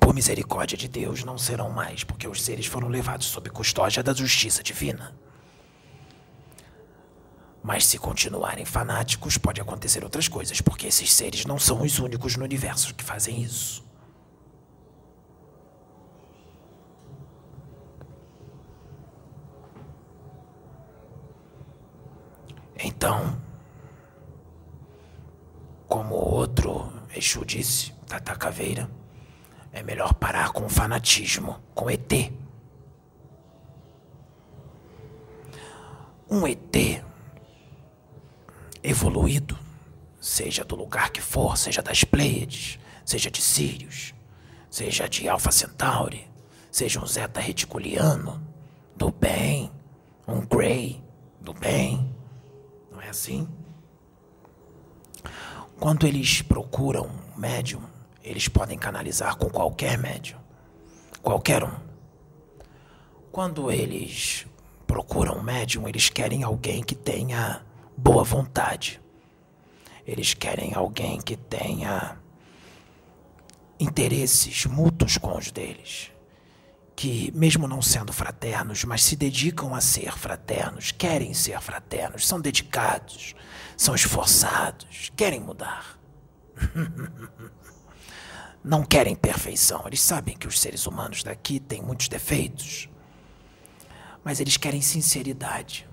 Por 0.00 0.14
misericórdia 0.14 0.76
de 0.76 0.88
Deus, 0.88 1.24
não 1.24 1.38
serão 1.38 1.70
mais, 1.70 2.04
porque 2.04 2.28
os 2.28 2.42
seres 2.42 2.66
foram 2.66 2.88
levados 2.88 3.26
sob 3.26 3.48
custódia 3.50 4.02
da 4.02 4.12
justiça 4.12 4.62
divina. 4.62 5.16
Mas 7.62 7.86
se 7.86 7.98
continuarem 7.98 8.64
fanáticos, 8.64 9.36
pode 9.36 9.60
acontecer 9.60 10.04
outras 10.04 10.28
coisas, 10.28 10.60
porque 10.60 10.86
esses 10.86 11.12
seres 11.12 11.44
não 11.44 11.58
são 11.58 11.82
os 11.82 11.98
únicos 11.98 12.36
no 12.36 12.44
universo 12.44 12.94
que 12.94 13.04
fazem 13.04 13.42
isso. 13.42 13.86
Então, 22.78 23.36
como 25.88 26.14
outro 26.14 26.92
Exu 27.14 27.44
disse, 27.44 27.92
Tata 28.06 28.36
Caveira, 28.36 28.88
é 29.72 29.82
melhor 29.82 30.14
parar 30.14 30.52
com 30.52 30.66
o 30.66 30.68
fanatismo, 30.68 31.58
com 31.74 31.90
ET. 31.90 32.12
Um 36.30 36.46
ET 36.46 37.02
evoluído, 38.82 39.58
seja 40.20 40.64
do 40.64 40.76
lugar 40.76 41.10
que 41.10 41.20
for, 41.20 41.56
seja 41.56 41.82
das 41.82 42.04
Pleiades, 42.04 42.78
seja 43.04 43.30
de 43.30 43.40
Sirius, 43.40 44.14
seja 44.70 45.08
de 45.08 45.28
Alpha 45.28 45.50
Centauri, 45.50 46.30
seja 46.70 47.00
um 47.00 47.06
Zeta 47.06 47.40
Reticuliano, 47.40 48.46
do 48.94 49.10
bem, 49.10 49.72
um 50.26 50.44
Grey, 50.46 51.02
do 51.40 51.54
bem, 51.54 52.14
é 53.08 53.10
assim? 53.10 53.48
Quando 55.80 56.06
eles 56.06 56.42
procuram 56.42 57.06
um 57.06 57.38
médium, 57.38 57.82
eles 58.22 58.48
podem 58.48 58.76
canalizar 58.76 59.36
com 59.36 59.48
qualquer 59.48 59.96
médium. 59.96 60.38
Qualquer 61.22 61.62
um. 61.62 61.74
Quando 63.30 63.70
eles 63.70 64.44
procuram 64.86 65.38
um 65.38 65.42
médium, 65.42 65.88
eles 65.88 66.08
querem 66.08 66.42
alguém 66.42 66.82
que 66.82 66.96
tenha 66.96 67.64
boa 67.96 68.24
vontade. 68.24 69.00
Eles 70.04 70.34
querem 70.34 70.74
alguém 70.74 71.20
que 71.20 71.36
tenha 71.36 72.18
interesses 73.78 74.66
mútuos 74.66 75.16
com 75.16 75.36
os 75.36 75.52
deles 75.52 76.10
que, 76.98 77.30
mesmo 77.32 77.68
não 77.68 77.80
sendo 77.80 78.12
fraternos, 78.12 78.82
mas 78.82 79.04
se 79.04 79.14
dedicam 79.14 79.72
a 79.72 79.80
ser 79.80 80.18
fraternos, 80.18 80.90
querem 80.90 81.32
ser 81.32 81.60
fraternos, 81.60 82.26
são 82.26 82.40
dedicados, 82.40 83.36
são 83.76 83.94
esforçados, 83.94 85.12
querem 85.14 85.38
mudar. 85.38 85.96
não 88.64 88.82
querem 88.82 89.14
perfeição. 89.14 89.84
Eles 89.86 90.02
sabem 90.02 90.36
que 90.36 90.48
os 90.48 90.58
seres 90.58 90.86
humanos 90.86 91.22
daqui 91.22 91.60
têm 91.60 91.80
muitos 91.80 92.08
defeitos, 92.08 92.88
mas 94.24 94.40
eles 94.40 94.56
querem 94.56 94.82
sinceridade. 94.82 95.88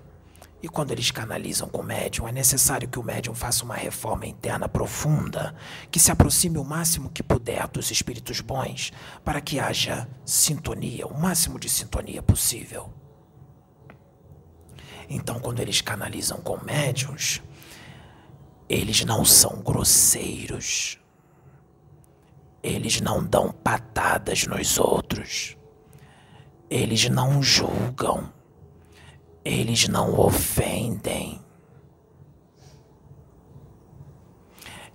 E 0.66 0.68
quando 0.68 0.90
eles 0.90 1.12
canalizam 1.12 1.68
com 1.68 1.78
o 1.78 1.84
médium, 1.84 2.26
é 2.26 2.32
necessário 2.32 2.88
que 2.88 2.98
o 2.98 3.02
médium 3.04 3.36
faça 3.36 3.64
uma 3.64 3.76
reforma 3.76 4.26
interna 4.26 4.68
profunda, 4.68 5.54
que 5.92 6.00
se 6.00 6.10
aproxime 6.10 6.58
o 6.58 6.64
máximo 6.64 7.08
que 7.08 7.22
puder 7.22 7.68
dos 7.68 7.92
espíritos 7.92 8.40
bons, 8.40 8.92
para 9.24 9.40
que 9.40 9.60
haja 9.60 10.08
sintonia, 10.24 11.06
o 11.06 11.16
máximo 11.16 11.56
de 11.60 11.68
sintonia 11.68 12.20
possível. 12.20 12.92
Então, 15.08 15.38
quando 15.38 15.60
eles 15.60 15.80
canalizam 15.80 16.38
com 16.38 16.58
médiums, 16.64 17.40
eles 18.68 19.04
não 19.04 19.24
são 19.24 19.62
grosseiros. 19.62 20.98
Eles 22.60 23.00
não 23.00 23.22
dão 23.22 23.52
patadas 23.52 24.48
nos 24.48 24.80
outros. 24.80 25.56
Eles 26.68 27.08
não 27.08 27.40
julgam 27.40 28.34
eles 29.46 29.86
não 29.86 30.18
ofendem. 30.18 31.40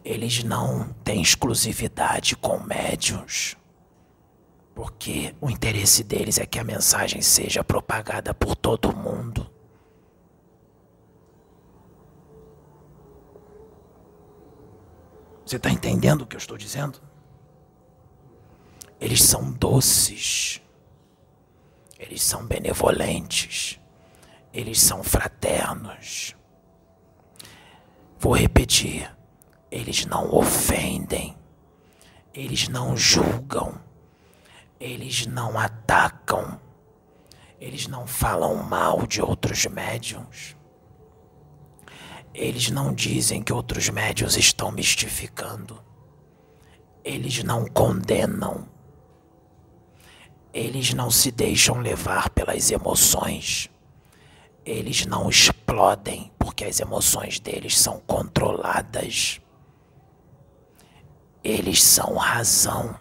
Eles 0.03 0.43
não 0.43 0.91
têm 1.05 1.21
exclusividade 1.21 2.35
com 2.35 2.59
médios. 2.59 3.55
Porque 4.75 5.33
o 5.39 5.49
interesse 5.49 6.03
deles 6.03 6.37
é 6.37 6.45
que 6.45 6.59
a 6.59 6.63
mensagem 6.63 7.21
seja 7.21 7.63
propagada 7.63 8.33
por 8.33 8.55
todo 8.55 8.95
mundo. 8.95 9.49
Você 15.45 15.55
está 15.55 15.69
entendendo 15.69 16.21
o 16.21 16.27
que 16.27 16.35
eu 16.35 16.39
estou 16.39 16.57
dizendo? 16.57 17.01
Eles 18.99 19.23
são 19.23 19.51
doces. 19.51 20.61
Eles 21.97 22.21
são 22.21 22.45
benevolentes. 22.45 23.80
Eles 24.53 24.81
são 24.81 25.01
fraternos. 25.01 26.35
Vou 28.19 28.33
repetir. 28.33 29.09
Eles 29.69 30.05
não 30.05 30.33
ofendem. 30.33 31.37
Eles 32.33 32.67
não 32.67 32.95
julgam. 32.97 33.79
Eles 34.79 35.25
não 35.25 35.57
atacam. 35.57 36.59
Eles 37.59 37.87
não 37.87 38.05
falam 38.05 38.55
mal 38.63 39.07
de 39.07 39.21
outros 39.21 39.65
médiums. 39.67 40.57
Eles 42.33 42.69
não 42.69 42.93
dizem 42.93 43.41
que 43.41 43.53
outros 43.53 43.89
médiums 43.89 44.35
estão 44.35 44.71
mistificando. 44.71 45.81
Eles 47.03 47.43
não 47.43 47.65
condenam. 47.65 48.67
Eles 50.53 50.93
não 50.93 51.09
se 51.09 51.31
deixam 51.31 51.79
levar 51.79 52.29
pelas 52.31 52.69
emoções 52.69 53.69
eles 54.65 55.05
não 55.05 55.29
explodem 55.29 56.31
porque 56.37 56.65
as 56.65 56.79
emoções 56.79 57.39
deles 57.39 57.77
são 57.77 57.99
controladas. 58.01 59.41
Eles 61.43 61.81
são 61.81 62.15
razão. 62.15 62.97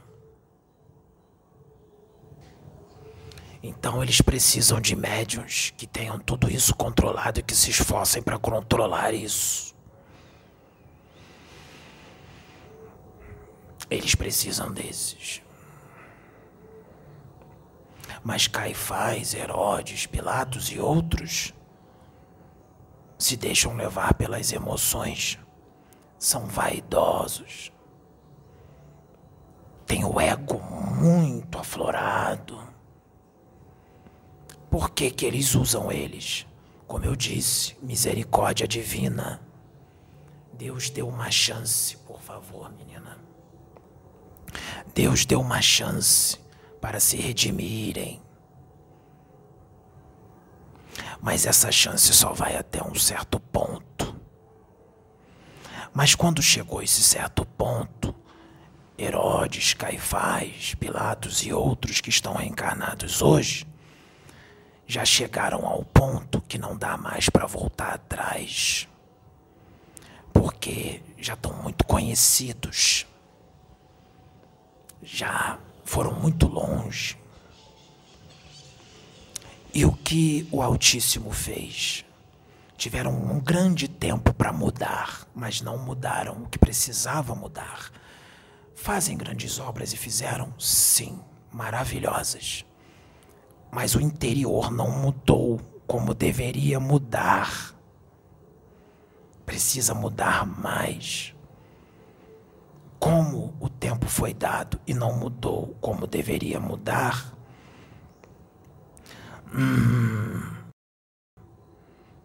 Então 3.63 4.03
eles 4.03 4.23
precisam 4.23 4.81
de 4.81 4.97
médiums 4.97 5.75
que 5.77 5.87
tenham 5.87 6.19
tudo 6.19 6.51
isso 6.51 6.75
controlado 6.75 7.41
e 7.41 7.43
que 7.43 7.55
se 7.55 7.71
esforcem 7.71 8.23
para 8.23 8.39
controlar 8.39 9.13
isso. 9.13 9.75
Eles 13.91 14.15
precisam 14.15 14.73
desses. 14.73 15.43
Mas 18.23 18.47
Caifás, 18.47 19.35
Herodes, 19.35 20.07
Pilatos 20.07 20.71
e 20.71 20.79
outros 20.79 21.55
se 23.19 23.37
deixam 23.37 23.75
levar 23.75 24.15
pelas 24.15 24.51
emoções, 24.51 25.39
são 26.19 26.47
vaidosos, 26.47 27.71
têm 29.87 30.05
o 30.05 30.19
ego 30.19 30.59
muito 30.61 31.59
aflorado, 31.59 32.71
Por 34.71 34.91
que, 34.91 35.11
que 35.11 35.27
eles 35.27 35.57
usam 35.57 35.91
eles? 35.91 36.47
Como 36.87 37.05
eu 37.05 37.17
disse, 37.17 37.77
misericórdia 37.83 38.69
divina. 38.69 39.41
Deus 40.53 40.89
deu 40.91 41.09
uma 41.09 41.29
chance, 41.29 41.97
por 41.99 42.21
favor, 42.21 42.71
menina. 42.73 43.19
Deus 44.95 45.25
deu 45.25 45.41
uma 45.41 45.61
chance 45.61 46.39
para 46.81 47.01
se 47.01 47.17
redimirem. 47.17 48.23
Mas 51.21 51.47
essa 51.47 51.71
chance 51.71 52.13
só 52.13 52.33
vai 52.33 52.57
até 52.57 52.83
um 52.83 52.95
certo 52.95 53.39
ponto. 53.39 54.17
Mas 55.93 56.15
quando 56.15 56.43
chegou 56.43 56.83
esse 56.83 57.03
certo 57.03 57.45
ponto, 57.45 58.15
Herodes, 58.99 59.75
Caifás, 59.75 60.75
Pilatos 60.75 61.45
e 61.45 61.53
outros 61.53 62.01
que 62.01 62.11
estão 62.11 62.35
reencarnados 62.35 63.23
hoje 63.23 63.67
já 64.87 65.05
chegaram 65.05 65.67
ao 65.67 65.85
ponto 65.85 66.41
que 66.43 66.59
não 66.59 66.77
dá 66.77 66.97
mais 66.97 67.29
para 67.29 67.47
voltar 67.47 67.95
atrás 67.95 68.89
porque 70.33 71.03
já 71.19 71.35
estão 71.35 71.53
muito 71.63 71.85
conhecidos, 71.85 73.07
já 75.03 75.59
foram 75.91 76.13
muito 76.13 76.47
longe. 76.47 77.19
E 79.75 79.85
o 79.85 79.93
que 79.93 80.47
o 80.53 80.63
Altíssimo 80.63 81.33
fez? 81.33 82.05
Tiveram 82.77 83.11
um 83.11 83.41
grande 83.41 83.89
tempo 83.89 84.33
para 84.33 84.53
mudar, 84.53 85.27
mas 85.35 85.61
não 85.61 85.77
mudaram 85.79 86.45
o 86.45 86.49
que 86.49 86.61
precisava 86.61 87.35
mudar. 87.35 87.91
Fazem 88.73 89.17
grandes 89.17 89.59
obras 89.59 89.93
e 89.93 89.97
fizeram, 89.97 90.55
sim, 90.61 91.19
maravilhosas. 91.53 92.65
Mas 93.69 93.97
o 93.97 94.01
interior 94.01 94.71
não 94.71 94.93
mudou 94.93 95.61
como 95.89 96.15
deveria 96.15 96.79
mudar 96.79 97.75
precisa 99.45 99.93
mudar 99.93 100.47
mais. 100.47 101.35
Como 103.01 103.57
o 103.59 103.69
tempo 103.69 104.07
foi 104.07 104.35
dado 104.35 104.79
e 104.87 104.93
não 104.93 105.19
mudou 105.19 105.75
como 105.81 106.07
deveria 106.07 106.61
mudar, 106.61 107.35
hum, 109.55 110.43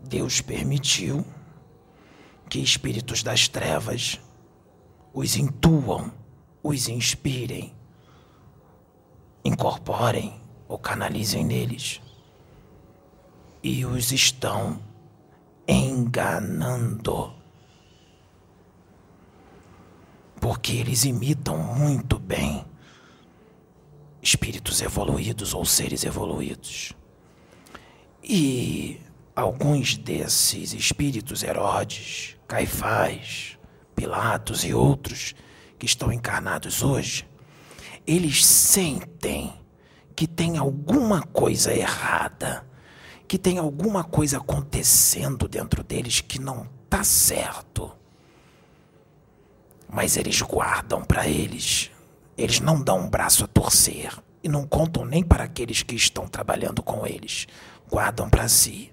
Deus 0.01 0.41
permitiu 0.41 1.25
que 2.49 2.59
espíritos 2.59 3.23
das 3.23 3.47
trevas 3.47 4.19
os 5.13 5.37
intuam, 5.37 6.11
os 6.61 6.89
inspirem, 6.89 7.73
incorporem 9.45 10.39
ou 10.67 10.77
canalizem 10.77 11.45
neles 11.45 12.01
e 13.63 13.85
os 13.85 14.11
estão 14.11 14.79
enganando. 15.67 17.34
Porque 20.39 20.73
eles 20.73 21.05
imitam 21.05 21.57
muito 21.57 22.19
bem 22.19 22.65
espíritos 24.21 24.81
evoluídos 24.81 25.53
ou 25.53 25.65
seres 25.65 26.03
evoluídos. 26.03 26.93
E 28.23 28.99
alguns 29.35 29.97
desses 29.97 30.73
espíritos, 30.73 31.43
Herodes, 31.43 32.35
Caifás, 32.47 33.57
Pilatos 33.95 34.63
e 34.63 34.73
outros 34.73 35.35
que 35.77 35.85
estão 35.85 36.11
encarnados 36.11 36.81
hoje, 36.83 37.27
eles 38.05 38.45
sentem 38.45 39.53
que 40.15 40.27
tem 40.27 40.57
alguma 40.57 41.21
coisa 41.21 41.73
errada 41.73 42.65
que 43.27 43.37
tem 43.37 43.57
alguma 43.57 44.03
coisa 44.03 44.37
acontecendo 44.37 45.47
dentro 45.47 45.83
deles 45.83 46.21
que 46.21 46.39
não 46.39 46.67
está 46.83 47.03
certo. 47.03 47.91
Mas 49.95 50.17
eles 50.17 50.41
guardam 50.41 51.05
para 51.05 51.25
eles. 51.25 51.89
Eles 52.37 52.59
não 52.59 52.81
dão 52.81 52.99
um 52.99 53.09
braço 53.09 53.45
a 53.45 53.47
torcer 53.47 54.11
e 54.43 54.49
não 54.49 54.67
contam 54.67 55.05
nem 55.05 55.23
para 55.23 55.45
aqueles 55.45 55.83
que 55.83 55.95
estão 55.95 56.27
trabalhando 56.27 56.83
com 56.83 57.07
eles. 57.07 57.47
Guardam 57.89 58.29
para 58.29 58.49
si. 58.49 58.91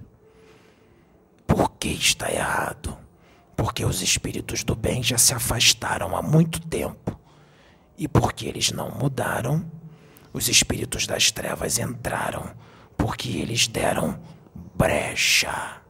Por 1.44 1.72
que 1.72 1.88
está 1.88 2.30
errado? 2.30 2.96
Porque 3.56 3.84
os 3.84 4.00
espíritos 4.00 4.62
do 4.62 4.76
bem 4.76 5.02
já 5.02 5.18
se 5.18 5.34
afastaram 5.34 6.16
há 6.16 6.22
muito 6.22 6.60
tempo. 6.60 7.18
E 7.98 8.06
porque 8.06 8.46
eles 8.46 8.70
não 8.70 8.88
mudaram, 8.92 9.68
os 10.32 10.48
espíritos 10.48 11.04
das 11.04 11.32
trevas 11.32 11.80
entraram 11.80 12.48
porque 12.96 13.28
eles 13.28 13.66
deram 13.66 14.20
brecha. 14.76 15.82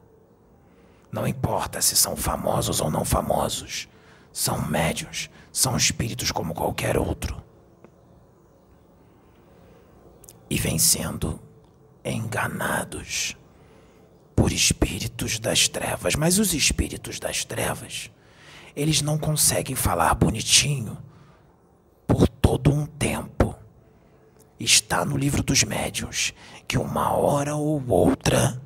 Não 1.12 1.26
importa 1.26 1.82
se 1.82 1.96
são 1.96 2.16
famosos 2.16 2.80
ou 2.80 2.90
não 2.90 3.04
famosos, 3.04 3.88
são 4.33 4.66
médios, 4.66 5.28
são 5.53 5.76
espíritos 5.76 6.30
como 6.30 6.55
qualquer 6.55 6.97
outro. 6.97 7.43
E 10.49 10.59
vêm 10.59 10.78
sendo 10.78 11.41
enganados 12.05 13.37
por 14.35 14.53
espíritos 14.53 15.39
das 15.39 15.68
trevas. 15.68 16.14
Mas 16.14 16.39
os 16.39 16.55
espíritos 16.55 17.18
das 17.18 17.45
trevas, 17.45 18.11
eles 18.74 19.03
não 19.03 19.18
conseguem 19.18 19.76
falar 19.76 20.14
bonitinho 20.14 20.97
por 22.07 22.28
todo 22.28 22.72
um 22.72 22.87
tempo. 22.87 23.55
Está 24.59 25.05
no 25.05 25.16
livro 25.16 25.43
dos 25.43 25.62
médiuns 25.64 26.33
que 26.66 26.78
uma 26.78 27.12
hora 27.12 27.55
ou 27.55 27.83
outra 27.89 28.61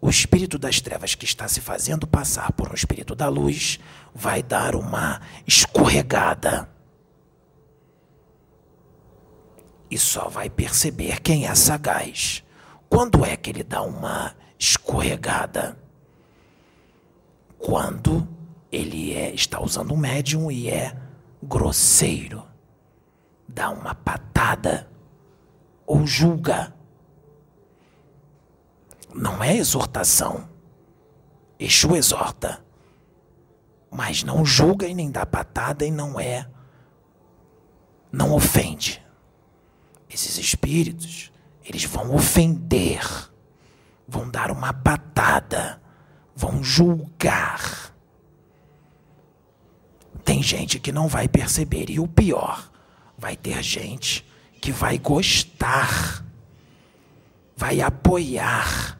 o 0.00 0.08
espírito 0.08 0.58
das 0.58 0.80
trevas 0.80 1.14
que 1.14 1.26
está 1.26 1.46
se 1.46 1.60
fazendo 1.60 2.06
passar 2.06 2.52
por 2.52 2.70
um 2.70 2.74
espírito 2.74 3.14
da 3.14 3.28
luz 3.28 3.78
vai 4.14 4.42
dar 4.42 4.74
uma 4.74 5.20
escorregada. 5.46 6.68
E 9.90 9.98
só 9.98 10.28
vai 10.28 10.48
perceber 10.48 11.20
quem 11.20 11.46
é 11.46 11.54
sagaz. 11.54 12.44
Quando 12.88 13.24
é 13.24 13.36
que 13.36 13.50
ele 13.50 13.62
dá 13.62 13.82
uma 13.82 14.34
escorregada? 14.58 15.76
Quando 17.58 18.26
ele 18.70 19.14
é, 19.14 19.34
está 19.34 19.60
usando 19.60 19.92
um 19.92 19.96
médium 19.96 20.50
e 20.50 20.68
é 20.68 20.96
grosseiro. 21.42 22.44
Dá 23.48 23.70
uma 23.70 23.94
patada 23.94 24.88
ou 25.86 26.06
julga 26.06 26.72
não 29.14 29.42
é 29.42 29.56
exortação. 29.56 30.48
Exu 31.58 31.94
exorta, 31.94 32.64
mas 33.90 34.22
não 34.22 34.44
julga 34.44 34.86
e 34.86 34.94
nem 34.94 35.10
dá 35.10 35.26
patada 35.26 35.84
e 35.84 35.90
não 35.90 36.18
é, 36.18 36.48
não 38.12 38.32
ofende. 38.32 39.04
Esses 40.08 40.38
espíritos, 40.38 41.32
eles 41.64 41.84
vão 41.84 42.14
ofender, 42.14 43.02
vão 44.06 44.28
dar 44.30 44.50
uma 44.50 44.72
patada, 44.72 45.80
vão 46.34 46.62
julgar. 46.62 47.94
Tem 50.24 50.42
gente 50.42 50.78
que 50.78 50.92
não 50.92 51.08
vai 51.08 51.28
perceber, 51.28 51.90
e 51.90 51.98
o 51.98 52.06
pior, 52.06 52.70
vai 53.18 53.36
ter 53.36 53.62
gente 53.62 54.26
que 54.60 54.70
vai 54.70 54.98
gostar, 54.98 56.24
vai 57.56 57.80
apoiar 57.80 58.98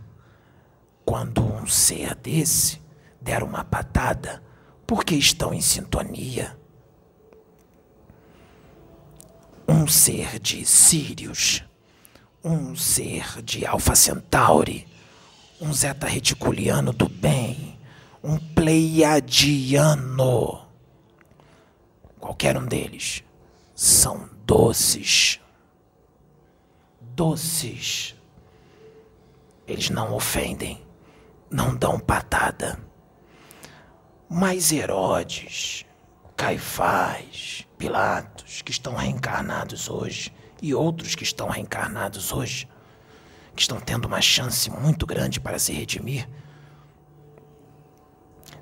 quando 1.05 1.43
um 1.43 1.67
ser 1.67 2.15
desse 2.15 2.81
der 3.21 3.43
uma 3.43 3.65
patada, 3.65 4.43
porque 4.91 5.15
estão 5.15 5.55
em 5.55 5.61
sintonia. 5.61 6.59
Um 9.69 9.87
ser 9.87 10.41
de 10.41 10.67
Sirius, 10.67 11.63
um 12.43 12.75
ser 12.75 13.41
de 13.41 13.65
Alpha 13.65 13.95
Centauri, 13.95 14.89
um 15.61 15.73
Zeta 15.73 16.09
Reticuliano 16.09 16.93
do 16.93 17.09
bem, 17.09 17.79
um 18.21 18.37
Pleiadiano. 18.37 19.87
Qualquer 22.19 22.59
um 22.59 22.67
deles 22.67 23.23
são 23.77 24.29
doces. 24.45 25.39
Doces. 27.01 28.17
Eles 29.69 29.89
não 29.89 30.13
ofendem 30.15 30.85
não 31.49 31.77
dão 31.77 31.99
patada. 31.99 32.90
Mas 34.33 34.71
Herodes, 34.71 35.85
Caifás, 36.37 37.67
Pilatos, 37.77 38.63
que 38.63 38.71
estão 38.71 38.95
reencarnados 38.95 39.91
hoje, 39.91 40.33
e 40.63 40.73
outros 40.73 41.17
que 41.17 41.25
estão 41.25 41.49
reencarnados 41.49 42.33
hoje, 42.33 42.69
que 43.57 43.63
estão 43.63 43.81
tendo 43.81 44.05
uma 44.05 44.21
chance 44.21 44.71
muito 44.71 45.05
grande 45.05 45.41
para 45.41 45.59
se 45.59 45.73
redimir, 45.73 46.29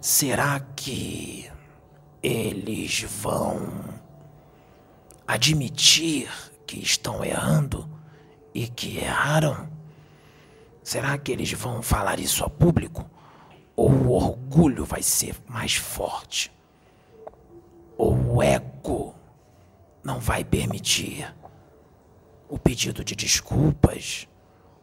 será 0.00 0.58
que 0.58 1.52
eles 2.22 3.02
vão 3.02 3.68
admitir 5.26 6.30
que 6.66 6.78
estão 6.78 7.22
errando 7.22 7.86
e 8.54 8.68
que 8.68 8.96
erraram? 8.96 9.68
Será 10.82 11.18
que 11.18 11.30
eles 11.30 11.52
vão 11.52 11.82
falar 11.82 12.18
isso 12.18 12.42
a 12.42 12.48
público? 12.48 13.17
Ou 13.78 13.92
o 13.92 14.10
orgulho 14.10 14.84
vai 14.84 15.00
ser 15.00 15.36
mais 15.46 15.76
forte? 15.76 16.50
Ou 17.96 18.12
o 18.12 18.42
ego 18.42 19.14
não 20.02 20.18
vai 20.18 20.44
permitir 20.44 21.32
o 22.48 22.58
pedido 22.58 23.04
de 23.04 23.14
desculpas? 23.14 24.26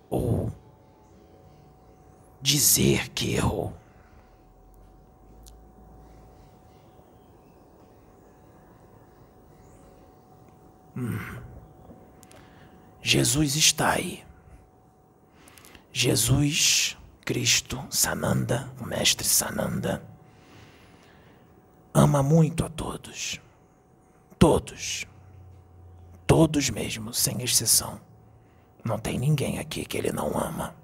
Ou 0.09 0.49
dizer 2.41 3.09
que 3.09 3.33
errou? 3.33 3.73
Hum. 10.95 11.41
Jesus 13.01 13.57
está 13.57 13.91
aí. 13.91 14.23
Jesus, 15.91 16.97
Cristo, 17.25 17.83
Sananda, 17.89 18.71
o 18.79 18.85
Mestre 18.85 19.25
Sananda, 19.25 20.01
ama 21.91 22.21
muito 22.21 22.63
a 22.63 22.69
todos. 22.69 23.41
Todos. 24.37 25.07
Todos 26.27 26.69
mesmo, 26.69 27.11
sem 27.13 27.41
exceção. 27.41 27.99
Não 28.83 28.99
tem 28.99 29.17
ninguém 29.17 29.57
aqui 29.57 29.85
que 29.85 29.97
ele 29.97 30.11
não 30.11 30.37
ama. 30.37 30.75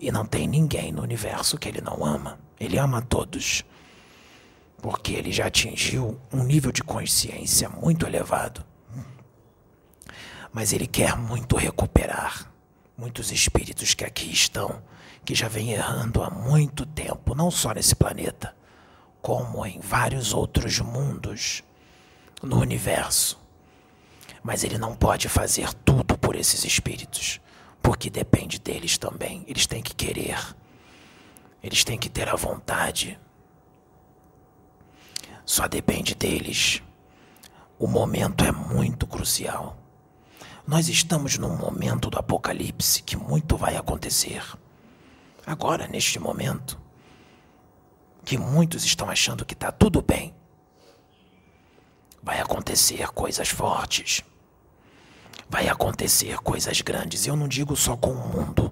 E 0.00 0.10
não 0.10 0.24
tem 0.24 0.48
ninguém 0.48 0.92
no 0.92 1.02
universo 1.02 1.58
que 1.58 1.68
ele 1.68 1.82
não 1.82 2.02
ama. 2.02 2.40
Ele 2.58 2.78
ama 2.78 2.98
a 2.98 3.02
todos. 3.02 3.62
Porque 4.80 5.12
ele 5.12 5.30
já 5.30 5.46
atingiu 5.48 6.18
um 6.32 6.42
nível 6.42 6.72
de 6.72 6.82
consciência 6.82 7.68
muito 7.68 8.06
elevado. 8.06 8.64
Mas 10.50 10.72
ele 10.72 10.86
quer 10.86 11.18
muito 11.18 11.54
recuperar 11.54 12.50
muitos 12.98 13.30
espíritos 13.30 13.94
que 13.94 14.04
aqui 14.04 14.32
estão, 14.32 14.82
que 15.28 15.34
já 15.34 15.46
vêm 15.46 15.72
errando 15.72 16.22
há 16.22 16.30
muito 16.30 16.86
tempo, 16.86 17.34
não 17.34 17.50
só 17.50 17.74
nesse 17.74 17.94
planeta, 17.94 18.56
como 19.20 19.66
em 19.66 19.78
vários 19.78 20.32
outros 20.32 20.80
mundos 20.80 21.62
no 22.42 22.58
universo. 22.58 23.38
Mas 24.42 24.64
ele 24.64 24.78
não 24.78 24.96
pode 24.96 25.28
fazer 25.28 25.74
tudo 25.84 26.16
por 26.16 26.34
esses 26.34 26.64
espíritos, 26.64 27.42
porque 27.82 28.08
depende 28.08 28.58
deles 28.58 28.96
também. 28.96 29.44
Eles 29.46 29.66
têm 29.66 29.82
que 29.82 29.94
querer, 29.94 30.56
eles 31.62 31.84
têm 31.84 31.98
que 31.98 32.08
ter 32.08 32.26
a 32.30 32.34
vontade. 32.34 33.20
Só 35.44 35.68
depende 35.68 36.14
deles. 36.14 36.82
O 37.78 37.86
momento 37.86 38.46
é 38.46 38.50
muito 38.50 39.06
crucial. 39.06 39.76
Nós 40.66 40.88
estamos 40.88 41.36
num 41.36 41.54
momento 41.54 42.08
do 42.08 42.18
apocalipse 42.18 43.02
que 43.02 43.14
muito 43.14 43.58
vai 43.58 43.76
acontecer. 43.76 44.42
Agora, 45.48 45.88
neste 45.88 46.18
momento, 46.18 46.78
que 48.22 48.36
muitos 48.36 48.84
estão 48.84 49.08
achando 49.08 49.46
que 49.46 49.54
está 49.54 49.72
tudo 49.72 50.02
bem, 50.02 50.34
vai 52.22 52.38
acontecer 52.38 53.08
coisas 53.12 53.48
fortes. 53.48 54.22
Vai 55.48 55.66
acontecer 55.66 56.36
coisas 56.40 56.82
grandes. 56.82 57.26
Eu 57.26 57.34
não 57.34 57.48
digo 57.48 57.74
só 57.74 57.96
com 57.96 58.10
o 58.10 58.28
mundo, 58.28 58.70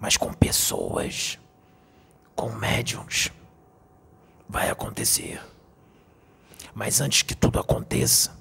mas 0.00 0.16
com 0.16 0.32
pessoas, 0.32 1.38
com 2.34 2.48
médiums. 2.52 3.30
Vai 4.48 4.70
acontecer. 4.70 5.42
Mas 6.72 7.02
antes 7.02 7.20
que 7.20 7.34
tudo 7.34 7.60
aconteça, 7.60 8.34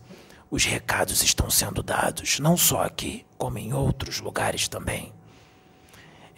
os 0.49 0.63
recados 0.63 1.21
estão 1.21 1.49
sendo 1.49 1.83
dados, 1.83 2.39
não 2.39 2.55
só 2.55 2.83
aqui, 2.83 3.25
como 3.37 3.57
em 3.57 3.73
outros 3.73 4.21
lugares 4.21 4.69
também. 4.69 5.16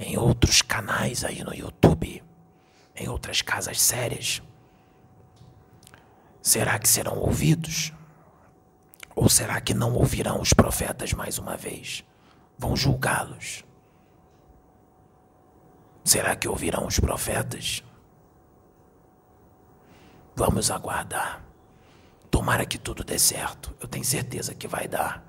Em 0.02 0.18
outros 0.18 0.62
canais 0.62 1.26
aí 1.26 1.44
no 1.44 1.54
YouTube, 1.54 2.24
em 2.96 3.10
outras 3.10 3.42
casas 3.42 3.82
sérias. 3.82 4.42
Será 6.42 6.80
que 6.80 6.88
serão 6.88 7.18
ouvidos? 7.18 7.92
Ou 9.14 9.28
será 9.28 9.60
que 9.60 9.74
não 9.74 9.94
ouvirão 9.94 10.40
os 10.40 10.54
profetas 10.54 11.12
mais 11.12 11.38
uma 11.38 11.58
vez? 11.58 12.06
Vão 12.58 12.78
julgá-los? 12.78 13.66
Será 16.06 16.34
que 16.34 16.48
ouvirão 16.48 16.88
os 16.88 16.98
profetas? 16.98 17.84
Vamos 20.34 20.72
aguardar. 20.72 21.44
Tomara 22.32 22.66
que 22.66 22.78
tudo 22.78 23.04
dê 23.04 23.20
certo. 23.20 23.76
Eu 23.82 23.88
tenho 23.90 24.06
certeza 24.06 24.56
que 24.56 24.66
vai 24.66 24.88
dar. 24.88 25.26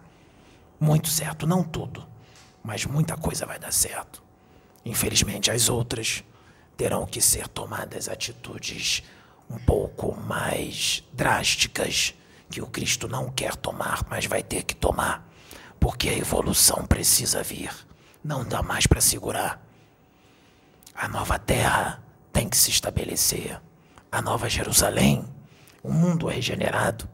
Muito 0.79 1.09
certo, 1.09 1.45
não 1.45 1.65
tudo, 1.65 2.07
mas 2.63 2.87
muita 2.87 3.17
coisa 3.17 3.45
vai 3.45 3.59
dar 3.59 3.73
certo. 3.73 4.30
Infelizmente, 4.85 5.51
as 5.51 5.69
outras 5.69 6.25
terão 6.77 7.07
que 7.07 7.21
ser 7.21 7.49
tomadas 7.49 8.09
atitudes 8.09 9.03
um 9.49 9.59
pouco 9.59 10.17
mais 10.17 11.05
drásticas 11.13 12.15
que 12.51 12.61
o 12.61 12.67
Cristo 12.67 13.07
não 13.09 13.31
quer 13.31 13.55
tomar, 13.57 14.05
mas 14.09 14.27
vai 14.27 14.43
ter 14.43 14.63
que 14.63 14.75
tomar, 14.75 15.29
porque 15.79 16.09
a 16.09 16.17
evolução 16.17 16.87
precisa 16.87 17.43
vir. 17.43 17.71
Não 18.23 18.45
dá 18.45 18.63
mais 18.63 18.87
para 18.87 19.01
segurar. 19.01 19.65
A 20.95 21.09
nova 21.09 21.39
terra 21.39 22.03
tem 22.33 22.49
que 22.49 22.57
se 22.57 22.71
estabelecer. 22.71 23.61
A 24.11 24.21
nova 24.21 24.49
Jerusalém 24.49 25.25
o 25.83 25.93
mundo 25.93 26.27
regenerado, 26.27 27.09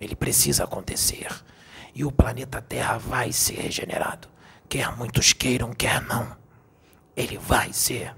ele 0.00 0.14
precisa 0.14 0.64
acontecer. 0.64 1.28
E 1.94 2.04
o 2.04 2.12
planeta 2.12 2.60
Terra 2.60 2.98
vai 2.98 3.32
ser 3.32 3.60
regenerado. 3.60 4.28
Quer 4.68 4.94
muitos 4.96 5.32
queiram, 5.32 5.72
quer 5.72 6.00
não. 6.02 6.36
Ele 7.16 7.38
vai 7.38 7.72
ser. 7.72 8.14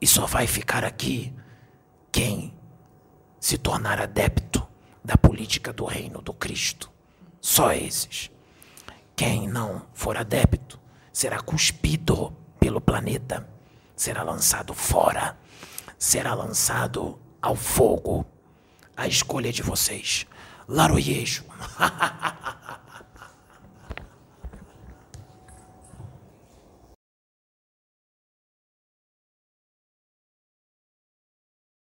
E 0.00 0.06
só 0.06 0.26
vai 0.26 0.46
ficar 0.46 0.84
aqui 0.84 1.32
quem 2.10 2.54
se 3.38 3.56
tornar 3.56 4.00
adepto 4.00 4.66
da 5.04 5.16
política 5.16 5.72
do 5.72 5.84
reino 5.84 6.20
do 6.20 6.32
Cristo. 6.32 6.90
Só 7.40 7.72
esses. 7.72 8.30
Quem 9.16 9.48
não 9.48 9.86
for 9.92 10.16
adepto 10.16 10.80
será 11.12 11.40
cuspido 11.40 12.34
pelo 12.58 12.80
planeta, 12.80 13.48
será 13.96 14.22
lançado 14.22 14.72
fora, 14.74 15.36
será 15.98 16.34
lançado 16.34 17.18
ao 17.40 17.56
fogo 17.56 18.24
a 18.96 19.06
escolha 19.06 19.52
de 19.52 19.62
vocês. 19.62 20.26
Laroyejo. 20.68 21.44